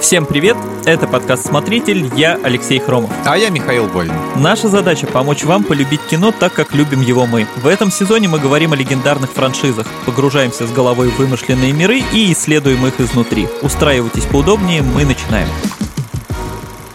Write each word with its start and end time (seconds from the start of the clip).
Всем 0.00 0.26
привет! 0.26 0.56
Это 0.84 1.08
подкаст 1.08 1.46
«Смотритель», 1.46 2.08
я 2.14 2.38
Алексей 2.44 2.78
Хромов. 2.78 3.10
А 3.26 3.36
я 3.36 3.50
Михаил 3.50 3.88
Вольн. 3.88 4.12
Наша 4.36 4.68
задача– 4.68 5.06
помочь 5.12 5.42
вам 5.42 5.64
полюбить 5.64 6.00
кино 6.08 6.30
так, 6.30 6.52
как 6.52 6.72
любим 6.72 7.00
его 7.00 7.26
мы. 7.26 7.48
В 7.56 7.66
этом 7.66 7.90
сезоне 7.90 8.28
мы 8.28 8.38
говорим 8.38 8.72
о 8.72 8.76
легендарных 8.76 9.32
франшизах, 9.32 9.88
погружаемся 10.06 10.68
с 10.68 10.72
головой 10.72 11.08
в 11.08 11.18
вымышленные 11.18 11.72
миры 11.72 12.00
и 12.12 12.32
исследуем 12.32 12.86
их 12.86 13.00
изнутри. 13.00 13.48
Устраивайтесь 13.60 14.24
поудобнее, 14.24 14.82
мы 14.82 15.04
начинаем. 15.04 15.48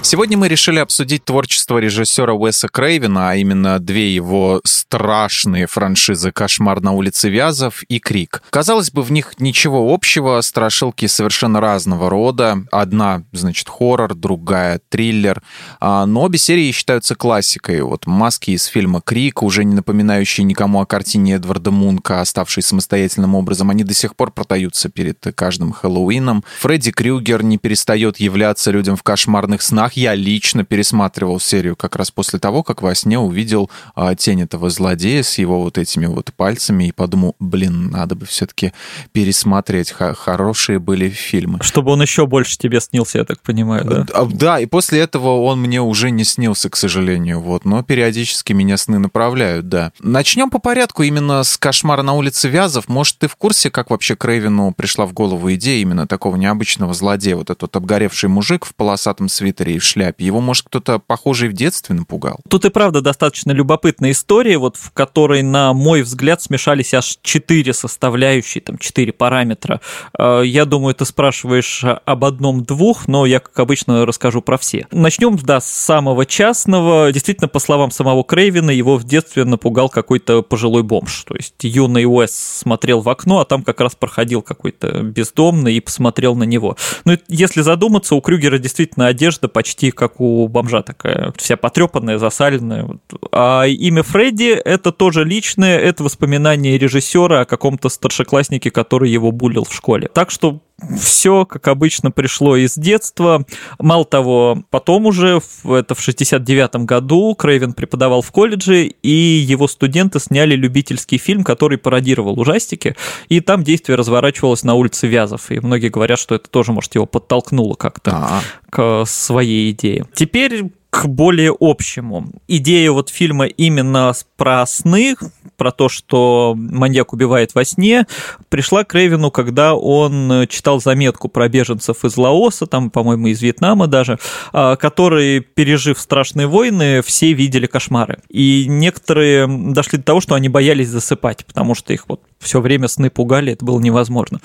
Сегодня 0.05 0.37
мы 0.37 0.49
решили 0.49 0.79
обсудить 0.79 1.23
творчество 1.23 1.77
режиссера 1.77 2.33
Уэса 2.33 2.67
Крейвена, 2.67 3.29
а 3.29 3.35
именно 3.35 3.79
две 3.79 4.13
его 4.13 4.59
страшные 4.65 5.65
франшизы 5.65 6.31
«Кошмар 6.33 6.81
на 6.81 6.91
улице 6.91 7.29
Вязов» 7.29 7.83
и 7.83 7.99
«Крик». 7.99 8.43
Казалось 8.49 8.91
бы, 8.91 9.01
в 9.01 9.13
них 9.13 9.39
ничего 9.39 9.93
общего, 9.93 10.41
страшилки 10.41 11.07
совершенно 11.07 11.61
разного 11.61 12.09
рода. 12.09 12.65
Одна, 12.69 13.23
значит, 13.31 13.69
хоррор, 13.69 14.13
другая— 14.13 14.81
триллер. 14.89 15.41
А, 15.79 16.05
но 16.05 16.23
обе 16.23 16.37
серии 16.37 16.71
считаются 16.73 17.15
классикой. 17.15 17.81
Вот 17.81 18.05
маски 18.05 18.51
из 18.51 18.65
фильма 18.65 19.01
«Крик», 19.01 19.41
уже 19.41 19.63
не 19.63 19.73
напоминающие 19.73 20.43
никому 20.43 20.81
о 20.81 20.85
картине 20.85 21.35
Эдварда 21.35 21.71
Мунка, 21.71 22.19
оставшие 22.19 22.61
самостоятельным 22.61 23.35
образом, 23.35 23.69
они 23.69 23.85
до 23.85 23.93
сих 23.93 24.17
пор 24.17 24.31
продаются 24.31 24.89
перед 24.89 25.25
каждым 25.33 25.71
Хэллоуином. 25.71 26.43
Фредди 26.59 26.91
Крюгер 26.91 27.41
не 27.41 27.57
перестает 27.57 28.19
являться 28.19 28.69
людям 28.69 28.97
в 28.97 29.01
кошмарных 29.01 29.61
снах, 29.61 29.92
я 29.97 30.15
лично 30.15 30.63
пересматривал 30.63 31.39
серию 31.39 31.75
как 31.75 31.95
раз 31.95 32.11
после 32.11 32.39
того, 32.39 32.63
как 32.63 32.81
во 32.81 32.93
сне 32.95 33.19
увидел 33.19 33.69
а, 33.95 34.15
тень 34.15 34.41
этого 34.41 34.69
злодея 34.69 35.23
с 35.23 35.37
его 35.37 35.61
вот 35.61 35.77
этими 35.77 36.05
вот 36.05 36.31
пальцами 36.35 36.85
и 36.87 36.91
подумал, 36.91 37.35
блин, 37.39 37.89
надо 37.91 38.15
бы 38.15 38.25
все-таки 38.25 38.73
пересмотреть. 39.11 39.91
Х- 39.91 40.13
хорошие 40.13 40.79
были 40.79 41.09
фильмы. 41.09 41.59
Чтобы 41.61 41.91
он 41.91 42.01
еще 42.01 42.25
больше 42.25 42.57
тебе 42.57 42.79
снился, 42.81 43.19
я 43.19 43.25
так 43.25 43.41
понимаю, 43.41 43.85
да? 43.85 44.05
А, 44.13 44.25
Да, 44.25 44.59
и 44.59 44.65
после 44.65 44.99
этого 44.99 45.41
он 45.41 45.61
мне 45.61 45.81
уже 45.81 46.11
не 46.11 46.23
снился, 46.23 46.69
к 46.69 46.75
сожалению, 46.75 47.39
вот, 47.39 47.65
но 47.65 47.83
периодически 47.83 48.53
меня 48.53 48.77
сны 48.77 48.99
направляют, 48.99 49.69
да. 49.69 49.91
Начнем 49.99 50.49
по 50.49 50.59
порядку 50.59 51.03
именно 51.03 51.43
с 51.43 51.57
«Кошмара 51.57 52.01
на 52.01 52.13
улице 52.13 52.49
Вязов». 52.49 52.87
Может, 52.87 53.19
ты 53.19 53.27
в 53.27 53.35
курсе, 53.35 53.69
как 53.69 53.89
вообще 53.89 54.15
Крейвину 54.15 54.73
пришла 54.73 55.05
в 55.05 55.13
голову 55.13 55.53
идея 55.53 55.81
именно 55.81 56.07
такого 56.07 56.35
необычного 56.35 56.93
злодея, 56.93 57.35
вот 57.35 57.49
этот 57.49 57.75
обгоревший 57.75 58.29
мужик 58.29 58.65
в 58.65 58.73
полосатом 58.75 59.29
свитере 59.29 59.75
и 59.75 59.79
в 59.83 59.85
шляпе? 59.87 60.25
Его, 60.25 60.41
может, 60.41 60.65
кто-то 60.67 60.99
похожий 60.99 61.49
в 61.49 61.53
детстве 61.53 61.95
напугал? 61.95 62.39
Тут 62.49 62.65
и 62.65 62.69
правда 62.69 63.01
достаточно 63.01 63.51
любопытная 63.51 64.11
история, 64.11 64.57
вот 64.57 64.77
в 64.77 64.91
которой, 64.91 65.41
на 65.43 65.73
мой 65.73 66.01
взгляд, 66.01 66.41
смешались 66.41 66.93
аж 66.93 67.17
четыре 67.21 67.73
составляющие, 67.73 68.61
там 68.61 68.77
четыре 68.77 69.13
параметра. 69.13 69.81
Э, 70.17 70.43
Я 70.45 70.65
думаю, 70.65 70.95
ты 70.95 71.05
спрашиваешь 71.05 71.83
об 71.83 72.25
одном-двух, 72.25 73.07
но 73.07 73.25
я, 73.25 73.39
как 73.39 73.59
обычно, 73.59 74.05
расскажу 74.05 74.41
про 74.41 74.57
все. 74.57 74.87
Начнем, 74.91 75.37
да, 75.37 75.59
с 75.59 75.65
самого 75.69 76.25
частного. 76.25 77.11
Действительно, 77.11 77.47
по 77.47 77.59
словам 77.59 77.91
самого 77.91 78.23
Крейвина, 78.23 78.71
его 78.71 78.97
в 78.97 79.03
детстве 79.03 79.43
напугал 79.43 79.89
какой-то 79.89 80.41
пожилой 80.41 80.83
бомж. 80.83 81.23
То 81.27 81.35
есть 81.35 81.55
юный 81.61 82.05
Уэс 82.05 82.33
смотрел 82.33 83.01
в 83.01 83.09
окно, 83.09 83.39
а 83.39 83.45
там 83.45 83.63
как 83.63 83.81
раз 83.81 83.95
проходил 83.95 84.41
какой-то 84.41 85.01
бездомный 85.01 85.75
и 85.75 85.79
посмотрел 85.79 86.35
на 86.35 86.43
него. 86.43 86.77
Ну, 87.05 87.13
и 87.13 87.17
если 87.27 87.61
задуматься, 87.61 88.15
у 88.15 88.21
Крюгера 88.21 88.57
действительно 88.57 89.07
одежда 89.07 89.47
почти 89.47 89.72
как 89.91 90.21
у 90.21 90.47
бомжа 90.47 90.81
такая, 90.81 91.33
вся 91.37 91.57
потрепанная, 91.57 92.17
засаленная. 92.17 92.87
А 93.31 93.65
имя 93.65 94.03
Фредди— 94.03 94.49
это 94.65 94.91
тоже 94.91 95.23
личное, 95.23 95.79
это 95.79 96.03
воспоминание 96.03 96.77
режиссера 96.77 97.41
о 97.41 97.45
каком-то 97.45 97.89
старшекласснике, 97.89 98.71
который 98.71 99.09
его 99.09 99.31
булил 99.31 99.65
в 99.65 99.73
школе. 99.73 100.09
Так 100.13 100.31
что 100.31 100.59
все, 100.99 101.45
как 101.45 101.67
обычно, 101.67 102.11
пришло 102.11 102.55
из 102.55 102.75
детства. 102.75 103.45
Мало 103.79 104.05
того, 104.05 104.63
потом 104.69 105.05
уже, 105.05 105.39
в- 105.63 105.71
это 105.73 105.95
в 105.95 106.01
69 106.01 106.85
году, 106.85 107.35
Крейвен 107.35 107.73
преподавал 107.73 108.21
в 108.21 108.31
колледже, 108.31 108.85
и 108.85 109.09
его 109.09 109.67
студенты 109.67 110.19
сняли 110.19 110.55
любительский 110.55 111.17
фильм, 111.17 111.43
который 111.43 111.77
пародировал 111.77 112.39
ужастики, 112.39 112.95
и 113.29 113.39
там 113.39 113.63
действие 113.63 113.95
разворачивалось 113.95 114.63
на 114.63 114.73
улице 114.73 115.07
Вязов, 115.07 115.51
и 115.51 115.59
многие 115.59 115.89
говорят, 115.89 116.19
что 116.19 116.35
это 116.35 116.49
тоже, 116.49 116.71
может, 116.71 116.95
его 116.95 117.05
подтолкнуло 117.05 117.75
как-то 117.75 118.11
А, 118.13 118.41
к 118.69 119.05
своей 119.05 119.71
идее. 119.71 120.05
Теперь 120.13 120.65
к 120.93 121.07
более 121.07 121.55
общему. 121.59 122.27
Идея 122.47 122.91
вот 122.91 123.09
фильма 123.09 123.47
именно 123.47 124.13
про 124.37 124.63
сны, 124.67 125.15
про 125.57 125.71
то, 125.71 125.89
что 125.89 126.53
маньяк 126.55 127.13
убивает 127.13 127.55
во 127.55 127.65
сне, 127.65 128.05
пришла 128.49 128.83
к 128.83 128.93
Рейвину, 128.93 129.31
когда 129.31 129.73
он 129.73 130.31
э, 130.31 130.47
читал 130.47 130.79
заметку 130.79 131.29
про 131.29 131.49
беженцев 131.49 132.05
из 132.05 132.15
Лаоса, 132.15 132.67
там, 132.67 132.91
по-моему, 132.91 133.27
из 133.27 133.41
Вьетнама 133.41 133.87
даже, 133.87 134.19
а, 134.51 134.75
которые, 134.75 135.39
пережив 135.41 135.99
страшные 135.99 136.45
войны, 136.45 137.01
все 137.01 137.33
видели 137.33 137.65
кошмары. 137.65 138.19
И 138.29 138.67
некоторые 138.67 139.47
дошли 139.47 139.97
до 139.97 140.03
того, 140.03 140.21
что 140.21 140.35
они 140.35 140.47
боялись 140.47 140.89
засыпать, 140.89 141.43
потому 141.43 141.73
что 141.73 141.91
их 141.91 142.07
вот 142.07 142.21
все 142.43 142.61
время 142.61 142.87
сны 142.87 143.09
пугали, 143.09 143.53
это 143.53 143.65
было 143.65 143.79
невозможно. 143.79 144.39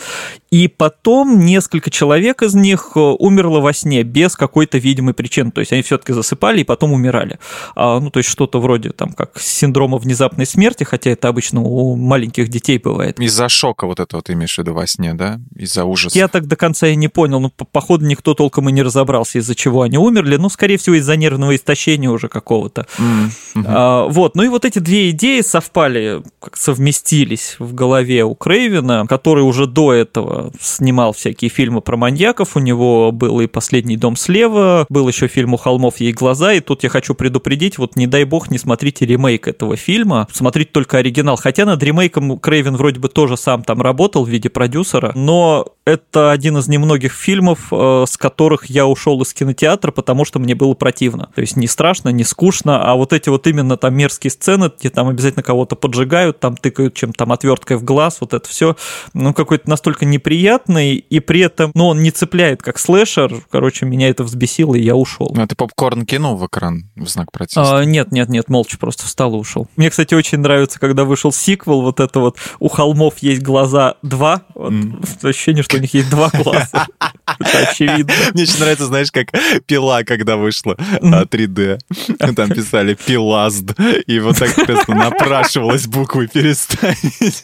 И 0.51 0.69
потом 0.69 1.45
несколько 1.45 1.91
человек 1.91 2.43
из 2.43 2.55
них 2.55 2.93
э, 2.95 3.01
умерло 3.01 3.61
во 3.61 3.73
сне 3.73 4.03
без 4.03 4.37
какой-то 4.37 4.79
видимой 4.79 5.15
причины. 5.15 5.51
То 5.51 5.61
есть 5.61 5.73
они 5.73 5.83
все-таки 5.83 6.13
засыпали 6.13 6.61
и 6.61 6.65
потом 6.65 6.93
умирали. 6.93 7.39
А, 7.75 8.01
ну, 8.01 8.11
то 8.11 8.19
есть 8.19 8.29
что-то 8.29 8.61
вроде 8.61 8.91
там 8.91 9.13
как 9.13 9.39
синдрома 9.41 9.99
внезапной 9.99 10.47
смерти, 10.47 10.85
хотя 10.85 11.11
это 11.11 11.29
обычно 11.29 11.61
у 11.63 11.97
маленьких 11.97 12.49
детей 12.49 12.79
бывает. 12.79 13.19
из-за 13.21 13.49
шока 13.49 13.87
вот 13.87 14.01
этого 14.01 14.23
ты 14.23 14.33
имеешь 14.33 14.55
в 14.55 14.59
виду 14.59 14.75
во 14.75 14.87
сне, 14.87 15.15
да? 15.15 15.41
Из-за 15.57 15.85
ужаса. 15.85 16.17
Я 16.19 16.29
так 16.29 16.47
до 16.47 16.57
конца 16.57 16.87
и 16.87 16.97
не 16.97 17.09
понял, 17.09 17.41
ну, 17.41 17.51
по- 17.51 17.65
походу, 17.65 18.07
никто 18.07 18.35
толком 18.35 18.69
и 18.69 18.73
не 18.73 18.83
разобрался, 18.83 19.39
из-за 19.39 19.55
чего 19.55 19.83
они 19.83 19.99
умерли, 19.99 20.37
ну, 20.37 20.49
скорее 20.49 20.79
всего, 20.79 20.97
из-за 20.97 21.17
нервного 21.17 21.55
истощения 21.57 22.11
уже 22.11 22.29
какого-то. 22.29 22.87
Мгм. 22.99 23.33
А, 23.67 24.05
вот, 24.07 24.37
ну 24.37 24.43
и 24.43 24.49
вот 24.49 24.65
эти 24.65 24.79
две 24.79 25.11
идеи 25.11 25.41
совпали, 25.41 26.23
как 26.41 26.57
совместились 26.57 27.57
в 27.59 27.75
голове 27.75 27.88
у 27.89 28.35
Крейвена, 28.35 29.07
который 29.09 29.41
уже 29.41 29.67
до 29.67 29.93
этого 29.93 30.53
снимал 30.61 31.13
всякие 31.13 31.51
фильмы 31.51 31.81
про 31.81 31.97
маньяков. 31.97 32.57
У 32.57 32.61
него 32.61 33.13
был 33.13 33.41
и 33.41 33.47
«Последний 33.47 33.97
дом 33.97 34.17
слева», 34.17 34.87
был 34.89 35.09
еще 35.09 35.29
фильм 35.29 35.55
«У 35.55 35.57
холмов 35.57 35.99
ей 36.01 36.13
глаза», 36.13 36.53
и 36.53 36.61
тут 36.61 36.83
я 36.83 36.89
хочу 36.89 37.15
предупредить, 37.15 37.79
вот 37.79 37.97
не 37.97 38.07
дай 38.07 38.25
бог 38.25 38.51
не 38.51 38.59
смотрите 38.59 39.07
ремейк 39.07 39.49
этого 39.49 39.77
фильма, 39.77 40.29
смотрите 40.33 40.71
только 40.73 40.99
оригинал. 40.99 41.37
Хотя 41.37 41.65
над 41.65 41.83
ремейком 41.83 42.39
Крейвен 42.39 42.77
вроде 42.77 43.01
бы 43.01 43.09
тоже 43.09 43.37
сам 43.37 43.63
там 43.63 43.83
работал 43.83 44.25
в 44.25 44.29
виде 44.29 44.49
продюсера, 44.49 45.13
но 45.15 45.67
это 45.85 46.31
один 46.31 46.59
из 46.59 46.69
немногих 46.69 47.13
фильмов, 47.13 47.69
э, 47.73 48.05
с 48.07 48.17
которых 48.17 48.67
я 48.67 48.87
ушел 48.87 49.23
из 49.23 49.33
кинотеатра, 49.33 49.91
потому 49.91 50.25
что 50.25 50.39
мне 50.39 50.55
было 50.55 50.75
противно. 50.75 51.31
То 51.35 51.41
есть 51.41 51.57
не 51.57 51.67
страшно, 51.67 52.11
не 52.11 52.25
скучно, 52.25 52.83
а 52.85 52.95
вот 52.95 53.13
эти 53.13 53.31
вот 53.31 53.47
именно 53.47 53.77
там 53.77 53.95
мерзкие 53.95 54.31
сцены, 54.31 54.71
где 54.79 54.91
там 54.91 55.09
обязательно 55.09 55.43
кого-то 55.43 55.77
поджигают, 55.77 56.41
там 56.41 56.57
тыкают 56.57 56.95
чем 56.95 57.13
там 57.13 57.33
отверткой 57.69 57.77
в 57.77 57.85
глаз, 57.85 58.19
вот 58.21 58.35
это 58.35 58.49
все, 58.49 58.77
ну, 59.15 59.35
какой-то 59.35 59.69
настолько 59.69 60.05
неприятный, 60.05 60.97
и 60.97 61.21
при 61.21 61.41
этом, 61.41 61.71
ну, 61.75 61.89
он 61.89 62.03
не 62.03 62.11
цепляет 62.11 62.63
как 62.63 62.79
слэшер, 62.79 63.43
короче, 63.51 63.87
меня 63.87 64.09
это 64.09 64.25
взбесило, 64.25 64.75
и 64.75 64.83
я 64.83 64.95
ушел. 64.95 65.31
Ну, 65.35 65.47
ты 65.47 65.55
попкорн 65.55 66.05
кинул 66.07 66.37
в 66.37 66.47
экран 66.47 66.85
в 66.97 67.09
знак 67.09 67.33
протеста. 67.33 67.79
А, 67.79 67.85
нет, 67.85 68.13
нет, 68.13 68.29
нет, 68.29 68.49
молча 68.49 68.79
просто 68.79 69.05
встал 69.05 69.35
и 69.35 69.39
ушел. 69.39 69.69
Мне, 69.77 69.91
кстати, 69.91 70.15
очень 70.15 70.39
нравится, 70.39 70.81
когда 70.81 71.05
вышел 71.05 71.33
сиквел, 71.33 71.83
вот 71.83 72.01
это 72.01 72.21
вот 72.21 72.37
«У 72.59 72.69
холмов 72.69 73.19
есть 73.19 73.43
глаза 73.43 73.95
два», 74.03 74.43
вот, 74.55 74.73
М. 74.73 75.03
ощущение, 75.23 75.63
что 75.63 75.77
у 75.77 75.81
них 75.81 75.95
есть 75.95 76.11
два 76.11 76.31
глаза. 76.33 76.87
Это 77.39 77.69
очевидно. 77.71 78.13
Мне 78.33 78.43
очень 78.45 78.61
нравится, 78.61 78.87
знаешь, 78.87 79.13
как 79.13 79.29
пила, 79.67 80.03
когда 80.03 80.37
вышла 80.37 80.77
а, 80.79 81.25
3D. 81.25 81.79
Там 82.35 82.51
писали 82.51 82.95
пилазд. 82.95 83.75
И 84.07 84.19
вот 84.19 84.39
так, 84.39 84.51
соответственно, 84.51 85.11
напрашивалось 85.11 85.87
буквы 85.87 86.27
переставить. 86.27 87.43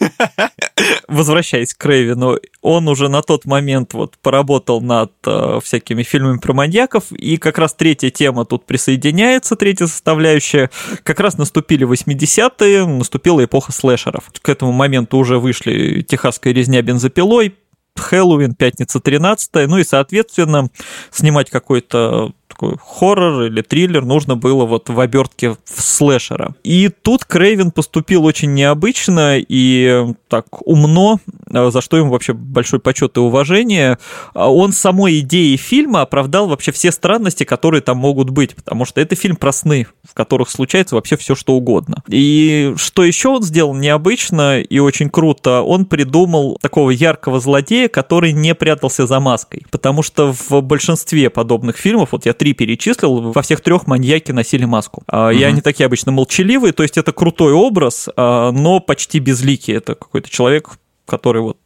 Возвращаясь 1.08 1.74
к 1.74 1.78
Крейвину, 1.78 2.38
он 2.62 2.88
уже 2.88 3.08
на 3.08 3.22
тот 3.22 3.44
момент 3.44 3.94
вот 3.94 4.18
поработал 4.18 4.80
над 4.80 5.12
э, 5.26 5.60
всякими 5.62 6.02
фильмами 6.02 6.38
про 6.38 6.52
маньяков, 6.52 7.12
и 7.12 7.36
как 7.36 7.58
раз 7.58 7.74
третья 7.74 8.10
тема 8.10 8.44
тут 8.44 8.66
присоединяется, 8.66 9.56
третья 9.56 9.86
составляющая. 9.86 10.70
Как 11.02 11.20
раз 11.20 11.38
наступили 11.38 11.86
80-е, 11.86 12.86
наступила 12.86 13.44
эпоха 13.44 13.72
слэшеров. 13.72 14.30
К 14.40 14.48
этому 14.48 14.72
моменту 14.72 15.18
уже 15.18 15.38
вышли 15.38 16.02
«Техасская 16.02 16.52
резня 16.52 16.82
бензопилой», 16.82 17.54
Хэллоуин, 17.96 18.54
пятница 18.54 18.98
13 18.98 19.68
ну 19.68 19.78
и, 19.78 19.84
соответственно, 19.84 20.68
снимать 21.12 21.48
какой-то 21.48 22.32
такой 22.64 22.78
хоррор 22.82 23.42
или 23.44 23.62
триллер 23.62 24.04
нужно 24.04 24.36
было 24.36 24.64
вот 24.64 24.88
в 24.88 24.98
обертке 25.00 25.50
в 25.50 25.82
слэшера. 25.82 26.54
И 26.62 26.88
тут 26.88 27.24
Крейвен 27.24 27.70
поступил 27.70 28.24
очень 28.24 28.54
необычно 28.54 29.38
и 29.38 30.06
так 30.28 30.46
умно, 30.66 31.18
за 31.48 31.80
что 31.80 31.96
ему 31.96 32.10
вообще 32.10 32.32
большой 32.32 32.80
почет 32.80 33.16
и 33.16 33.20
уважение. 33.20 33.98
Он 34.34 34.72
самой 34.72 35.20
идеей 35.20 35.56
фильма 35.56 36.02
оправдал 36.02 36.48
вообще 36.48 36.72
все 36.72 36.90
странности, 36.90 37.44
которые 37.44 37.80
там 37.80 37.98
могут 37.98 38.30
быть, 38.30 38.54
потому 38.54 38.84
что 38.84 39.00
это 39.00 39.14
фильм 39.16 39.36
про 39.36 39.52
сны, 39.52 39.86
в 40.08 40.14
которых 40.14 40.50
случается 40.50 40.94
вообще 40.94 41.16
все, 41.16 41.34
что 41.34 41.54
угодно. 41.54 42.02
И 42.08 42.74
что 42.76 43.04
еще 43.04 43.28
он 43.28 43.42
сделал 43.42 43.74
необычно 43.74 44.60
и 44.60 44.78
очень 44.78 45.10
круто, 45.10 45.62
он 45.62 45.84
придумал 45.84 46.58
такого 46.60 46.90
яркого 46.90 47.40
злодея, 47.40 47.88
который 47.88 48.32
не 48.32 48.54
прятался 48.54 49.06
за 49.06 49.20
маской, 49.20 49.64
потому 49.70 50.02
что 50.02 50.32
в 50.32 50.60
большинстве 50.62 51.30
подобных 51.30 51.76
фильмов, 51.76 52.10
вот 52.12 52.26
я 52.26 52.32
три 52.32 52.53
перечислил, 52.54 53.32
во 53.32 53.42
всех 53.42 53.60
трех 53.60 53.86
маньяки 53.86 54.32
носили 54.32 54.64
маску. 54.64 55.02
Угу. 55.08 55.30
И 55.30 55.42
они 55.42 55.60
такие 55.60 55.86
обычно 55.86 56.12
молчаливые, 56.12 56.72
то 56.72 56.82
есть 56.82 56.96
это 56.96 57.12
крутой 57.12 57.52
образ, 57.52 58.08
а, 58.16 58.50
но 58.52 58.80
почти 58.80 59.18
безликий. 59.18 59.74
Это 59.74 59.94
какой-то 59.94 60.30
человек, 60.30 60.70
который 61.06 61.42
вот 61.42 61.58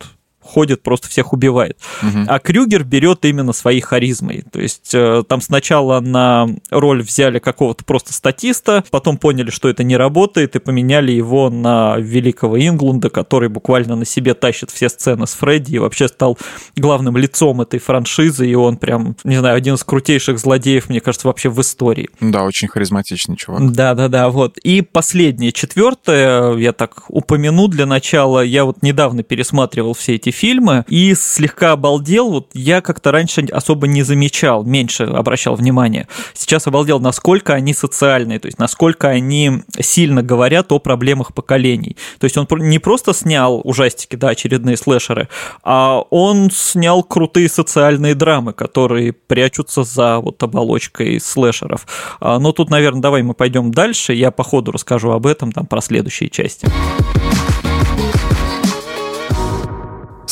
ходит, 0.48 0.82
просто 0.82 1.08
всех 1.08 1.32
убивает. 1.32 1.78
Угу. 2.02 2.24
А 2.26 2.38
Крюгер 2.38 2.84
берет 2.84 3.24
именно 3.24 3.52
своей 3.52 3.80
харизмой. 3.80 4.44
То 4.50 4.60
есть 4.60 4.90
э, 4.94 5.22
там 5.28 5.40
сначала 5.40 6.00
на 6.00 6.48
роль 6.70 7.02
взяли 7.02 7.38
какого-то 7.38 7.84
просто 7.84 8.12
статиста, 8.12 8.82
потом 8.90 9.18
поняли, 9.18 9.50
что 9.50 9.68
это 9.68 9.84
не 9.84 9.96
работает, 9.96 10.56
и 10.56 10.58
поменяли 10.58 11.12
его 11.12 11.50
на 11.50 11.96
великого 11.98 12.58
Инглунда, 12.58 13.10
который 13.10 13.48
буквально 13.48 13.96
на 13.96 14.04
себе 14.04 14.34
тащит 14.34 14.70
все 14.70 14.88
сцены 14.88 15.26
с 15.26 15.34
Фредди 15.34 15.76
и 15.76 15.78
вообще 15.78 16.08
стал 16.08 16.38
главным 16.76 17.16
лицом 17.16 17.60
этой 17.60 17.78
франшизы, 17.78 18.48
и 18.48 18.54
он 18.54 18.76
прям, 18.76 19.16
не 19.24 19.36
знаю, 19.36 19.56
один 19.56 19.74
из 19.74 19.84
крутейших 19.84 20.38
злодеев, 20.38 20.88
мне 20.88 21.00
кажется, 21.00 21.28
вообще 21.28 21.50
в 21.50 21.60
истории. 21.60 22.08
Да, 22.20 22.44
очень 22.44 22.68
харизматичный 22.68 23.36
чувак. 23.36 23.70
Да-да-да, 23.72 24.30
вот. 24.30 24.58
И 24.58 24.82
последнее, 24.82 25.52
четвертое, 25.52 26.56
я 26.56 26.72
так 26.72 27.04
упомяну 27.08 27.68
для 27.68 27.86
начала, 27.86 28.40
я 28.40 28.64
вот 28.64 28.82
недавно 28.82 29.22
пересматривал 29.22 29.94
все 29.94 30.14
эти 30.14 30.30
фильмы 30.38 30.84
и 30.88 31.14
слегка 31.14 31.72
обалдел. 31.72 32.30
Вот 32.30 32.50
я 32.54 32.80
как-то 32.80 33.10
раньше 33.12 33.46
особо 33.52 33.88
не 33.88 34.02
замечал, 34.02 34.64
меньше 34.64 35.04
обращал 35.04 35.56
внимание. 35.56 36.06
Сейчас 36.32 36.66
обалдел, 36.66 37.00
насколько 37.00 37.54
они 37.54 37.74
социальные, 37.74 38.38
то 38.38 38.46
есть 38.46 38.58
насколько 38.58 39.08
они 39.08 39.62
сильно 39.80 40.22
говорят 40.22 40.70
о 40.72 40.78
проблемах 40.78 41.34
поколений. 41.34 41.96
То 42.20 42.24
есть 42.24 42.36
он 42.36 42.46
не 42.50 42.78
просто 42.78 43.12
снял 43.12 43.60
ужастики, 43.64 44.16
да, 44.16 44.28
очередные 44.28 44.76
слэшеры, 44.76 45.28
а 45.62 46.02
он 46.10 46.50
снял 46.50 47.02
крутые 47.02 47.48
социальные 47.48 48.14
драмы, 48.14 48.52
которые 48.52 49.12
прячутся 49.12 49.82
за 49.82 50.18
вот 50.18 50.42
оболочкой 50.42 51.20
слэшеров. 51.20 51.86
А, 52.20 52.38
но 52.38 52.52
тут, 52.52 52.70
наверное, 52.70 53.02
давай 53.02 53.22
мы 53.22 53.34
пойдем 53.34 53.72
дальше, 53.72 54.12
я 54.12 54.30
по 54.30 54.44
ходу 54.44 54.72
расскажу 54.72 55.10
об 55.10 55.26
этом, 55.26 55.52
там, 55.52 55.66
про 55.66 55.80
следующие 55.80 56.30
части. 56.30 56.68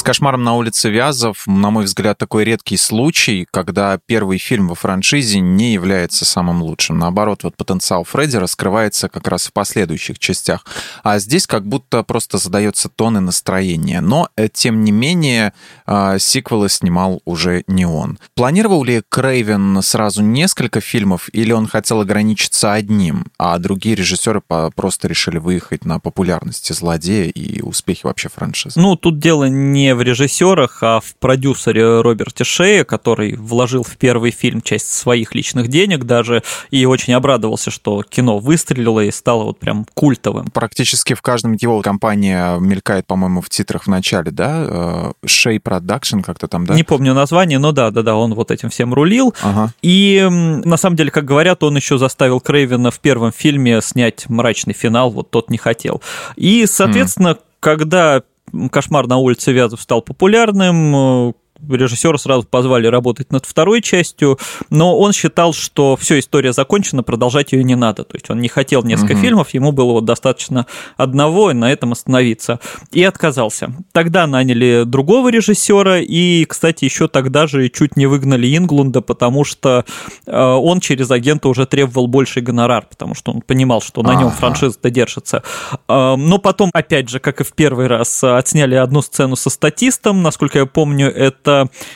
«Кошмаром 0.07 0.45
на 0.45 0.55
улице 0.55 0.89
Вязов», 0.89 1.49
на 1.49 1.73
мой 1.73 1.83
взгляд, 1.83 2.17
такой 2.17 2.45
редкий 2.45 2.77
случай, 2.77 3.45
когда 3.51 3.99
первый 4.07 4.39
фильм 4.39 4.69
во 4.69 4.77
франшизе 4.77 5.41
не 5.41 5.73
является 5.73 6.25
самым 6.25 6.63
лучшим. 6.63 6.97
Наоборот, 6.97 7.43
вот 7.43 7.57
потенциал 7.57 8.05
Фредди 8.05 8.37
раскрывается 8.37 9.09
как 9.09 9.27
раз 9.27 9.49
в 9.49 9.53
последующих 9.53 10.21
частях. 10.21 10.65
А 11.03 11.19
здесь 11.19 11.49
как 11.49 11.67
будто 11.67 12.05
просто 12.05 12.39
задается 12.39 12.89
тон 12.89 13.17
и 13.17 13.21
настроение. 13.21 14.01
Но, 14.01 14.29
э, 14.37 14.47
тем 14.49 14.85
не 14.85 14.93
менее, 14.93 15.53
а, 15.87 16.21
сиквелы 16.21 16.69
снимал 16.69 17.21
уже 17.25 17.65
не 17.67 17.85
он. 17.85 18.21
Планировал 18.37 18.85
ли 18.85 19.03
Крейвен 19.09 19.83
сразу 19.83 20.23
несколько 20.23 20.81
фильмов, 20.81 21.29
или 21.33 21.51
он 21.51 21.67
хотел 21.67 22.01
ограничиться 22.01 22.73
одним, 22.73 23.27
а 23.39 23.59
другие 23.59 23.97
режиссеры 23.97 24.41
просто 24.77 25.09
решили 25.09 25.39
выехать 25.39 25.85
на 25.85 25.99
популярности 25.99 26.73
злодея 26.73 27.29
и 27.29 27.61
успехи 27.61 28.03
вообще 28.05 28.29
франшизы? 28.29 28.79
Ну, 28.79 28.95
тут 28.95 29.19
дело 29.19 29.49
не 29.49 29.96
в 29.97 30.03
режиссерах, 30.03 30.79
а 30.83 31.01
в 31.01 31.15
продюсере 31.17 32.01
Роберте 32.01 32.45
Шее, 32.45 32.85
который 32.85 33.35
вложил 33.37 33.83
в 33.83 33.97
первый 33.97 34.31
фильм 34.31 34.61
часть 34.61 34.93
своих 34.93 35.35
личных 35.35 35.69
денег 35.69 36.05
даже, 36.05 36.43
и 36.71 36.85
очень 36.87 37.15
обрадовался, 37.15 37.71
что 37.71 38.03
кино 38.03 38.39
выстрелило 38.39 39.01
и 39.01 39.11
стало 39.11 39.45
вот 39.45 39.59
прям 39.59 39.87
культовым. 39.95 40.47
Практически 40.49 41.15
в 41.15 41.23
каждом 41.23 41.55
его 41.55 41.83
компания 41.83 42.59
мелькает, 42.59 43.07
по-моему, 43.07 43.41
в 43.41 43.49
титрах 43.49 43.85
в 43.85 43.89
начале, 43.89 44.31
да? 44.31 45.13
Shaye 45.25 45.59
Production 45.59 46.21
как-то 46.21 46.49
там, 46.49 46.67
да? 46.67 46.75
Не 46.75 46.83
помню 46.83 47.15
название, 47.15 47.59
но 47.59 47.73
да, 47.73 47.91
да, 47.91 48.03
да, 48.03 48.17
он 48.17 48.35
вот 48.35 48.51
этим 48.51 48.71
всем 48.71 48.95
рулил. 48.95 49.35
Ага. 49.43 49.73
И 49.83 50.27
на 50.31 50.77
самом 50.77 50.97
деле, 50.97 51.11
как 51.11 51.25
говорят, 51.25 51.63
он 51.63 51.77
еще 51.77 51.99
заставил 51.99 52.41
Крейвена 52.41 52.91
в 52.91 53.01
первом 53.01 53.33
фильме 53.33 53.81
снять 53.83 54.29
мрачный 54.29 54.75
финал, 54.75 55.11
вот 55.11 55.31
тот 55.31 55.51
не 55.51 55.59
хотел. 55.59 56.03
И, 56.37 56.67
соответственно, 56.67 57.29
mm. 57.29 57.41
когда 57.61 58.23
«Кошмар 58.71 59.07
на 59.07 59.17
улице 59.17 59.53
Вязов» 59.53 59.81
стал 59.81 60.03
популярным, 60.03 61.35
режиссера 61.69 62.19
сразу 62.19 62.47
позвали 62.47 62.87
работать 62.87 63.33
над 63.33 63.47
второй 63.47 63.83
частью, 63.83 64.39
но 64.71 64.99
он 64.99 65.13
считал, 65.13 65.53
что 65.53 65.97
все, 65.97 66.19
история 66.19 66.53
закончена, 66.53 67.03
продолжать 67.03 67.53
ее 67.53 67.65
не 67.65 67.75
надо. 67.75 68.05
То 68.05 68.17
есть 68.17 68.31
он 68.31 68.41
не 68.41 68.49
хотел 68.49 68.83
несколько 68.83 69.13
угу. 69.13 69.21
фильмов, 69.21 69.55
ему 69.55 69.73
было 69.73 69.93
вот 69.93 70.05
достаточно 70.05 70.67
одного, 70.97 71.51
и 71.51 71.55
на 71.55 71.73
этом 71.73 71.93
остановиться. 71.93 72.61
И 72.93 73.03
отказался. 73.03 73.75
Тогда 73.93 74.27
наняли 74.27 74.85
другого 74.85 75.31
режиссера, 75.31 75.99
и, 75.99 76.45
кстати, 76.45 76.85
еще 76.85 77.09
тогда 77.09 77.47
же 77.47 77.69
чуть 77.69 77.97
не 77.97 78.07
выгнали 78.07 78.57
Инглунда, 78.57 79.01
потому 79.01 79.45
что 79.45 79.85
э, 80.27 80.37
он 80.37 80.81
через 80.81 81.11
агента 81.11 81.49
уже 81.49 81.67
требовал 81.67 82.07
больший 82.07 82.43
гонорар, 82.43 82.87
потому 82.89 83.15
что 83.15 83.33
он 83.33 83.41
понимал, 83.41 83.81
что 83.81 84.03
на 84.03 84.15
нем 84.15 84.31
франшиза-то 84.31 84.91
держится. 84.91 85.43
Э, 85.89 86.17
но 86.17 86.39
потом, 86.39 86.71
опять 86.73 87.09
же, 87.09 87.21
как 87.21 87.41
и 87.41 87.45
в 87.45 87.53
первый 87.53 87.87
раз, 87.87 88.23
отсняли 88.23 88.75
одну 88.75 89.03
сцену 89.03 89.37
со 89.37 89.51
статистом, 89.51 90.23
насколько 90.23 90.59
я 90.59 90.67
помню, 90.67 91.11
это 91.13 91.46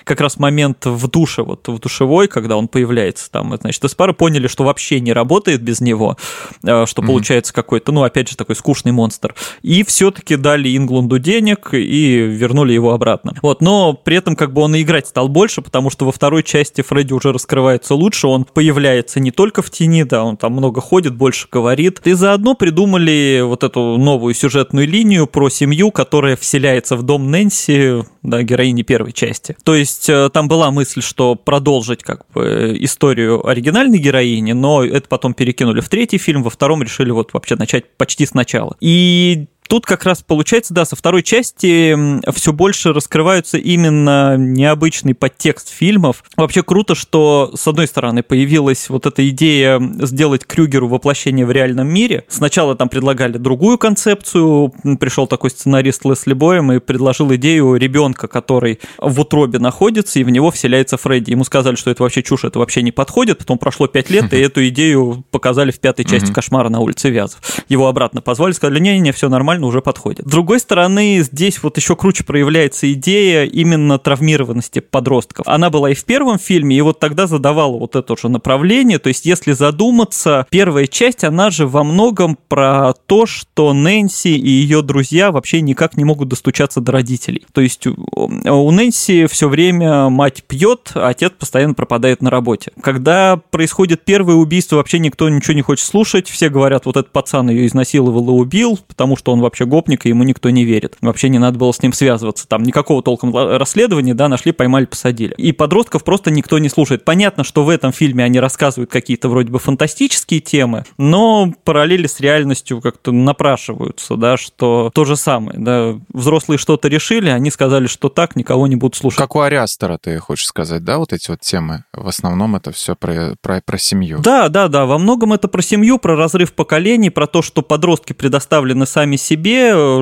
как 0.04 0.20
раз 0.20 0.38
момент 0.38 0.86
в 0.86 1.08
душе, 1.08 1.42
вот 1.42 1.66
в 1.68 1.78
душевой, 1.78 2.28
когда 2.28 2.56
он 2.56 2.68
появляется 2.68 3.30
там, 3.30 3.56
значит, 3.60 3.84
Эспара 3.84 4.12
поняли, 4.12 4.46
что 4.46 4.64
вообще 4.64 5.00
не 5.00 5.12
работает 5.12 5.62
без 5.62 5.80
него, 5.80 6.16
э, 6.62 6.86
что 6.86 7.02
mm-hmm. 7.02 7.06
получается 7.06 7.52
какой-то, 7.52 7.92
ну, 7.92 8.02
опять 8.02 8.28
же, 8.28 8.36
такой 8.36 8.56
скучный 8.56 8.92
монстр. 8.92 9.34
И 9.62 9.84
все-таки 9.84 10.36
дали 10.36 10.76
Инглунду 10.76 11.18
денег 11.18 11.70
и 11.72 12.16
вернули 12.16 12.72
его 12.72 12.92
обратно. 12.92 13.34
Вот, 13.42 13.60
но 13.60 13.92
при 13.94 14.16
этом 14.16 14.36
как 14.36 14.52
бы 14.52 14.62
он 14.62 14.74
и 14.74 14.82
играть 14.82 15.06
стал 15.06 15.28
больше, 15.28 15.62
потому 15.62 15.90
что 15.90 16.04
во 16.06 16.12
второй 16.12 16.42
части 16.42 16.82
Фредди 16.82 17.12
уже 17.12 17.32
раскрывается 17.32 17.94
лучше, 17.94 18.26
он 18.26 18.44
появляется 18.44 19.20
не 19.20 19.30
только 19.30 19.62
в 19.62 19.70
тени, 19.70 20.04
да, 20.04 20.24
он 20.24 20.36
там 20.36 20.52
много 20.52 20.80
ходит, 20.80 21.14
больше 21.14 21.48
говорит. 21.50 22.00
И 22.04 22.12
заодно 22.12 22.54
придумали 22.54 23.42
вот 23.42 23.64
эту 23.64 23.96
новую 23.98 24.34
сюжетную 24.34 24.86
линию 24.86 25.26
про 25.26 25.48
семью, 25.48 25.90
которая 25.90 26.36
вселяется 26.36 26.96
в 26.96 27.02
дом 27.02 27.30
Нэнси, 27.30 28.04
да, 28.22 28.42
героини 28.42 28.82
первой 28.82 29.12
части. 29.12 29.56
То 29.64 29.74
есть 29.74 30.08
э, 30.08 30.30
там 30.30 30.48
была 30.48 30.70
мысль, 30.70 31.02
что 31.02 31.34
продолжить 31.34 32.02
как 32.02 32.26
бы 32.34 32.76
историю 32.80 33.46
оригинальной 33.46 33.98
героини, 33.98 34.52
но 34.52 34.84
это 34.84 35.08
потом 35.08 35.34
перекинули 35.34 35.80
в 35.80 35.88
третий 35.88 36.18
фильм, 36.18 36.42
во 36.42 36.50
втором 36.50 36.82
решили 36.82 37.10
вот 37.10 37.32
вообще 37.32 37.56
начать 37.56 37.96
почти 37.96 38.26
сначала. 38.26 38.76
И 38.80 39.46
Тут 39.70 39.86
как 39.86 40.02
раз 40.02 40.20
получается, 40.20 40.74
да, 40.74 40.84
со 40.84 40.96
второй 40.96 41.22
части 41.22 41.96
все 42.32 42.52
больше 42.52 42.92
раскрываются 42.92 43.56
именно 43.56 44.36
необычный 44.36 45.14
подтекст 45.14 45.68
фильмов. 45.68 46.24
Вообще 46.36 46.64
круто, 46.64 46.96
что, 46.96 47.52
с 47.54 47.68
одной 47.68 47.86
стороны, 47.86 48.24
появилась 48.24 48.90
вот 48.90 49.06
эта 49.06 49.28
идея 49.28 49.80
сделать 50.00 50.44
Крюгеру 50.44 50.88
воплощение 50.88 51.46
в 51.46 51.52
реальном 51.52 51.86
мире. 51.86 52.24
Сначала 52.26 52.74
там 52.74 52.88
предлагали 52.88 53.38
другую 53.38 53.78
концепцию, 53.78 54.74
пришел 54.98 55.28
такой 55.28 55.50
сценарист 55.50 56.04
Лесли 56.04 56.32
Боем 56.32 56.72
и 56.72 56.80
предложил 56.80 57.32
идею 57.36 57.76
ребенка, 57.76 58.26
который 58.26 58.80
в 58.98 59.20
утробе 59.20 59.60
находится, 59.60 60.18
и 60.18 60.24
в 60.24 60.30
него 60.30 60.50
вселяется 60.50 60.96
Фредди. 60.96 61.30
Ему 61.30 61.44
сказали, 61.44 61.76
что 61.76 61.92
это 61.92 62.02
вообще 62.02 62.24
чушь, 62.24 62.42
это 62.42 62.58
вообще 62.58 62.82
не 62.82 62.90
подходит. 62.90 63.38
Потом 63.38 63.56
прошло 63.56 63.86
пять 63.86 64.10
лет, 64.10 64.32
и 64.34 64.36
эту 64.36 64.66
идею 64.66 65.24
показали 65.30 65.70
в 65.70 65.78
пятой 65.78 66.04
части 66.04 66.32
«Кошмара 66.32 66.70
на 66.70 66.80
улице 66.80 67.08
Вязов». 67.08 67.40
Его 67.68 67.86
обратно 67.86 68.20
позвали, 68.20 68.50
сказали, 68.50 68.80
не-не-не, 68.80 69.12
все 69.12 69.28
нормально, 69.28 69.59
нормально 69.60 69.66
уже 69.66 69.82
подходит. 69.82 70.26
С 70.26 70.30
другой 70.30 70.58
стороны, 70.58 71.20
здесь 71.22 71.62
вот 71.62 71.76
еще 71.76 71.96
круче 71.96 72.24
проявляется 72.24 72.92
идея 72.92 73.44
именно 73.44 73.98
травмированности 73.98 74.80
подростков. 74.80 75.46
Она 75.46 75.70
была 75.70 75.90
и 75.90 75.94
в 75.94 76.04
первом 76.04 76.38
фильме, 76.38 76.76
и 76.76 76.80
вот 76.80 76.98
тогда 76.98 77.26
задавала 77.26 77.78
вот 77.78 77.96
это 77.96 78.16
же 78.16 78.28
направление. 78.28 78.98
То 78.98 79.08
есть, 79.08 79.26
если 79.26 79.52
задуматься, 79.52 80.46
первая 80.50 80.86
часть, 80.86 81.24
она 81.24 81.50
же 81.50 81.66
во 81.66 81.84
многом 81.84 82.36
про 82.48 82.94
то, 83.06 83.26
что 83.26 83.72
Нэнси 83.72 84.36
и 84.36 84.48
ее 84.48 84.82
друзья 84.82 85.30
вообще 85.30 85.60
никак 85.60 85.96
не 85.96 86.04
могут 86.04 86.28
достучаться 86.28 86.80
до 86.80 86.92
родителей. 86.92 87.44
То 87.52 87.60
есть, 87.60 87.86
у 87.86 88.70
Нэнси 88.70 89.26
все 89.26 89.48
время 89.48 90.08
мать 90.08 90.44
пьет, 90.44 90.92
а 90.94 91.08
отец 91.08 91.32
постоянно 91.38 91.74
пропадает 91.74 92.22
на 92.22 92.30
работе. 92.30 92.72
Когда 92.82 93.40
происходит 93.50 94.04
первое 94.04 94.34
убийство, 94.34 94.76
вообще 94.76 94.98
никто 94.98 95.28
ничего 95.28 95.54
не 95.54 95.62
хочет 95.62 95.86
слушать. 95.86 96.28
Все 96.28 96.48
говорят, 96.48 96.86
вот 96.86 96.96
этот 96.96 97.12
пацан 97.12 97.50
ее 97.50 97.66
изнасиловал 97.66 98.28
и 98.28 98.40
убил, 98.40 98.78
потому 98.88 99.16
что 99.16 99.32
он 99.32 99.40
вообще 99.40 99.49
гопник, 99.58 100.06
и 100.06 100.08
ему 100.08 100.24
никто 100.24 100.50
не 100.50 100.64
верит. 100.64 100.96
Вообще 101.00 101.28
не 101.28 101.38
надо 101.38 101.58
было 101.58 101.72
с 101.72 101.82
ним 101.82 101.92
связываться. 101.92 102.46
Там 102.48 102.62
никакого 102.62 103.02
толком 103.02 103.34
расследования, 103.36 104.14
да, 104.14 104.28
нашли, 104.28 104.52
поймали, 104.52 104.86
посадили. 104.86 105.34
И 105.36 105.52
подростков 105.52 106.04
просто 106.04 106.30
никто 106.30 106.58
не 106.58 106.68
слушает. 106.68 107.04
Понятно, 107.04 107.44
что 107.44 107.64
в 107.64 107.68
этом 107.68 107.92
фильме 107.92 108.24
они 108.24 108.40
рассказывают 108.40 108.90
какие-то 108.90 109.28
вроде 109.28 109.50
бы 109.50 109.58
фантастические 109.58 110.40
темы, 110.40 110.84
но 110.98 111.52
параллели 111.64 112.06
с 112.06 112.20
реальностью 112.20 112.80
как-то 112.80 113.12
напрашиваются, 113.12 114.16
да, 114.16 114.36
что 114.36 114.90
то 114.94 115.04
же 115.04 115.16
самое, 115.16 115.58
да, 115.58 115.98
взрослые 116.12 116.58
что-то 116.58 116.88
решили, 116.88 117.28
они 117.28 117.50
сказали, 117.50 117.86
что 117.86 118.08
так, 118.08 118.36
никого 118.36 118.66
не 118.66 118.76
будут 118.76 118.96
слушать. 118.96 119.18
Как 119.18 119.36
у 119.36 119.40
Ариастера, 119.40 119.98
ты 119.98 120.18
хочешь 120.18 120.46
сказать, 120.46 120.84
да, 120.84 120.98
вот 120.98 121.12
эти 121.12 121.30
вот 121.30 121.40
темы? 121.40 121.84
В 121.92 122.08
основном 122.08 122.56
это 122.56 122.72
все 122.72 122.94
про, 122.94 123.34
про, 123.40 123.60
про 123.64 123.78
семью. 123.78 124.20
Да, 124.20 124.48
да, 124.48 124.68
да, 124.68 124.86
во 124.86 124.98
многом 124.98 125.32
это 125.32 125.48
про 125.48 125.62
семью, 125.62 125.98
про 125.98 126.16
разрыв 126.16 126.52
поколений, 126.52 127.10
про 127.10 127.26
то, 127.26 127.42
что 127.42 127.62
подростки 127.62 128.12
предоставлены 128.12 128.86
сами 128.86 129.16
себе, 129.16 129.29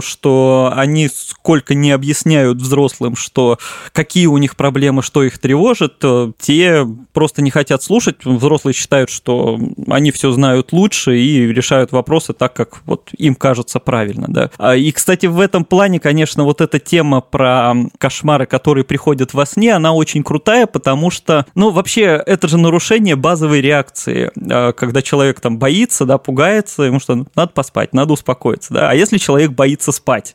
что 0.00 0.72
они 0.74 1.08
сколько 1.08 1.74
не 1.74 1.90
объясняют 1.90 2.58
взрослым, 2.58 3.16
что 3.16 3.58
какие 3.92 4.26
у 4.26 4.38
них 4.38 4.56
проблемы, 4.56 5.02
что 5.02 5.22
их 5.22 5.38
тревожит, 5.38 5.96
э, 6.02 6.32
те 6.40 6.86
просто 7.12 7.42
не 7.42 7.50
хотят 7.50 7.82
слушать, 7.82 8.24
взрослые 8.24 8.74
считают, 8.74 9.10
что 9.10 9.58
они 9.88 10.10
все 10.10 10.30
знают 10.30 10.72
лучше 10.72 11.18
и 11.18 11.52
решают 11.52 11.92
вопросы 11.92 12.32
так, 12.32 12.54
как 12.54 12.80
вот 12.86 13.10
им 13.16 13.34
кажется 13.34 13.80
правильно, 13.80 14.26
да. 14.28 14.50
А, 14.58 14.76
и, 14.76 14.90
кстати, 14.92 15.26
в 15.26 15.40
этом 15.40 15.64
плане, 15.64 16.00
конечно, 16.00 16.44
вот 16.44 16.60
эта 16.60 16.78
тема 16.78 17.20
про 17.20 17.74
кошмары, 17.98 18.46
которые 18.46 18.84
приходят 18.84 19.34
во 19.34 19.46
сне, 19.46 19.74
она 19.74 19.92
очень 19.92 20.22
крутая, 20.22 20.66
потому 20.66 21.10
что, 21.10 21.46
ну, 21.54 21.70
вообще, 21.70 22.22
это 22.24 22.48
же 22.48 22.58
нарушение 22.58 23.16
базовой 23.16 23.60
реакции, 23.60 24.30
а, 24.50 24.72
когда 24.72 25.02
человек 25.02 25.40
там 25.40 25.58
боится, 25.58 26.04
да, 26.04 26.18
пугается, 26.18 26.84
ему 26.84 27.00
что, 27.00 27.26
надо 27.34 27.52
поспать, 27.52 27.92
надо 27.92 28.12
успокоиться, 28.12 28.72
да, 28.72 28.90
а 28.90 28.94
если 28.94 29.17
человек 29.18 29.52
боится 29.52 29.92
спать, 29.92 30.34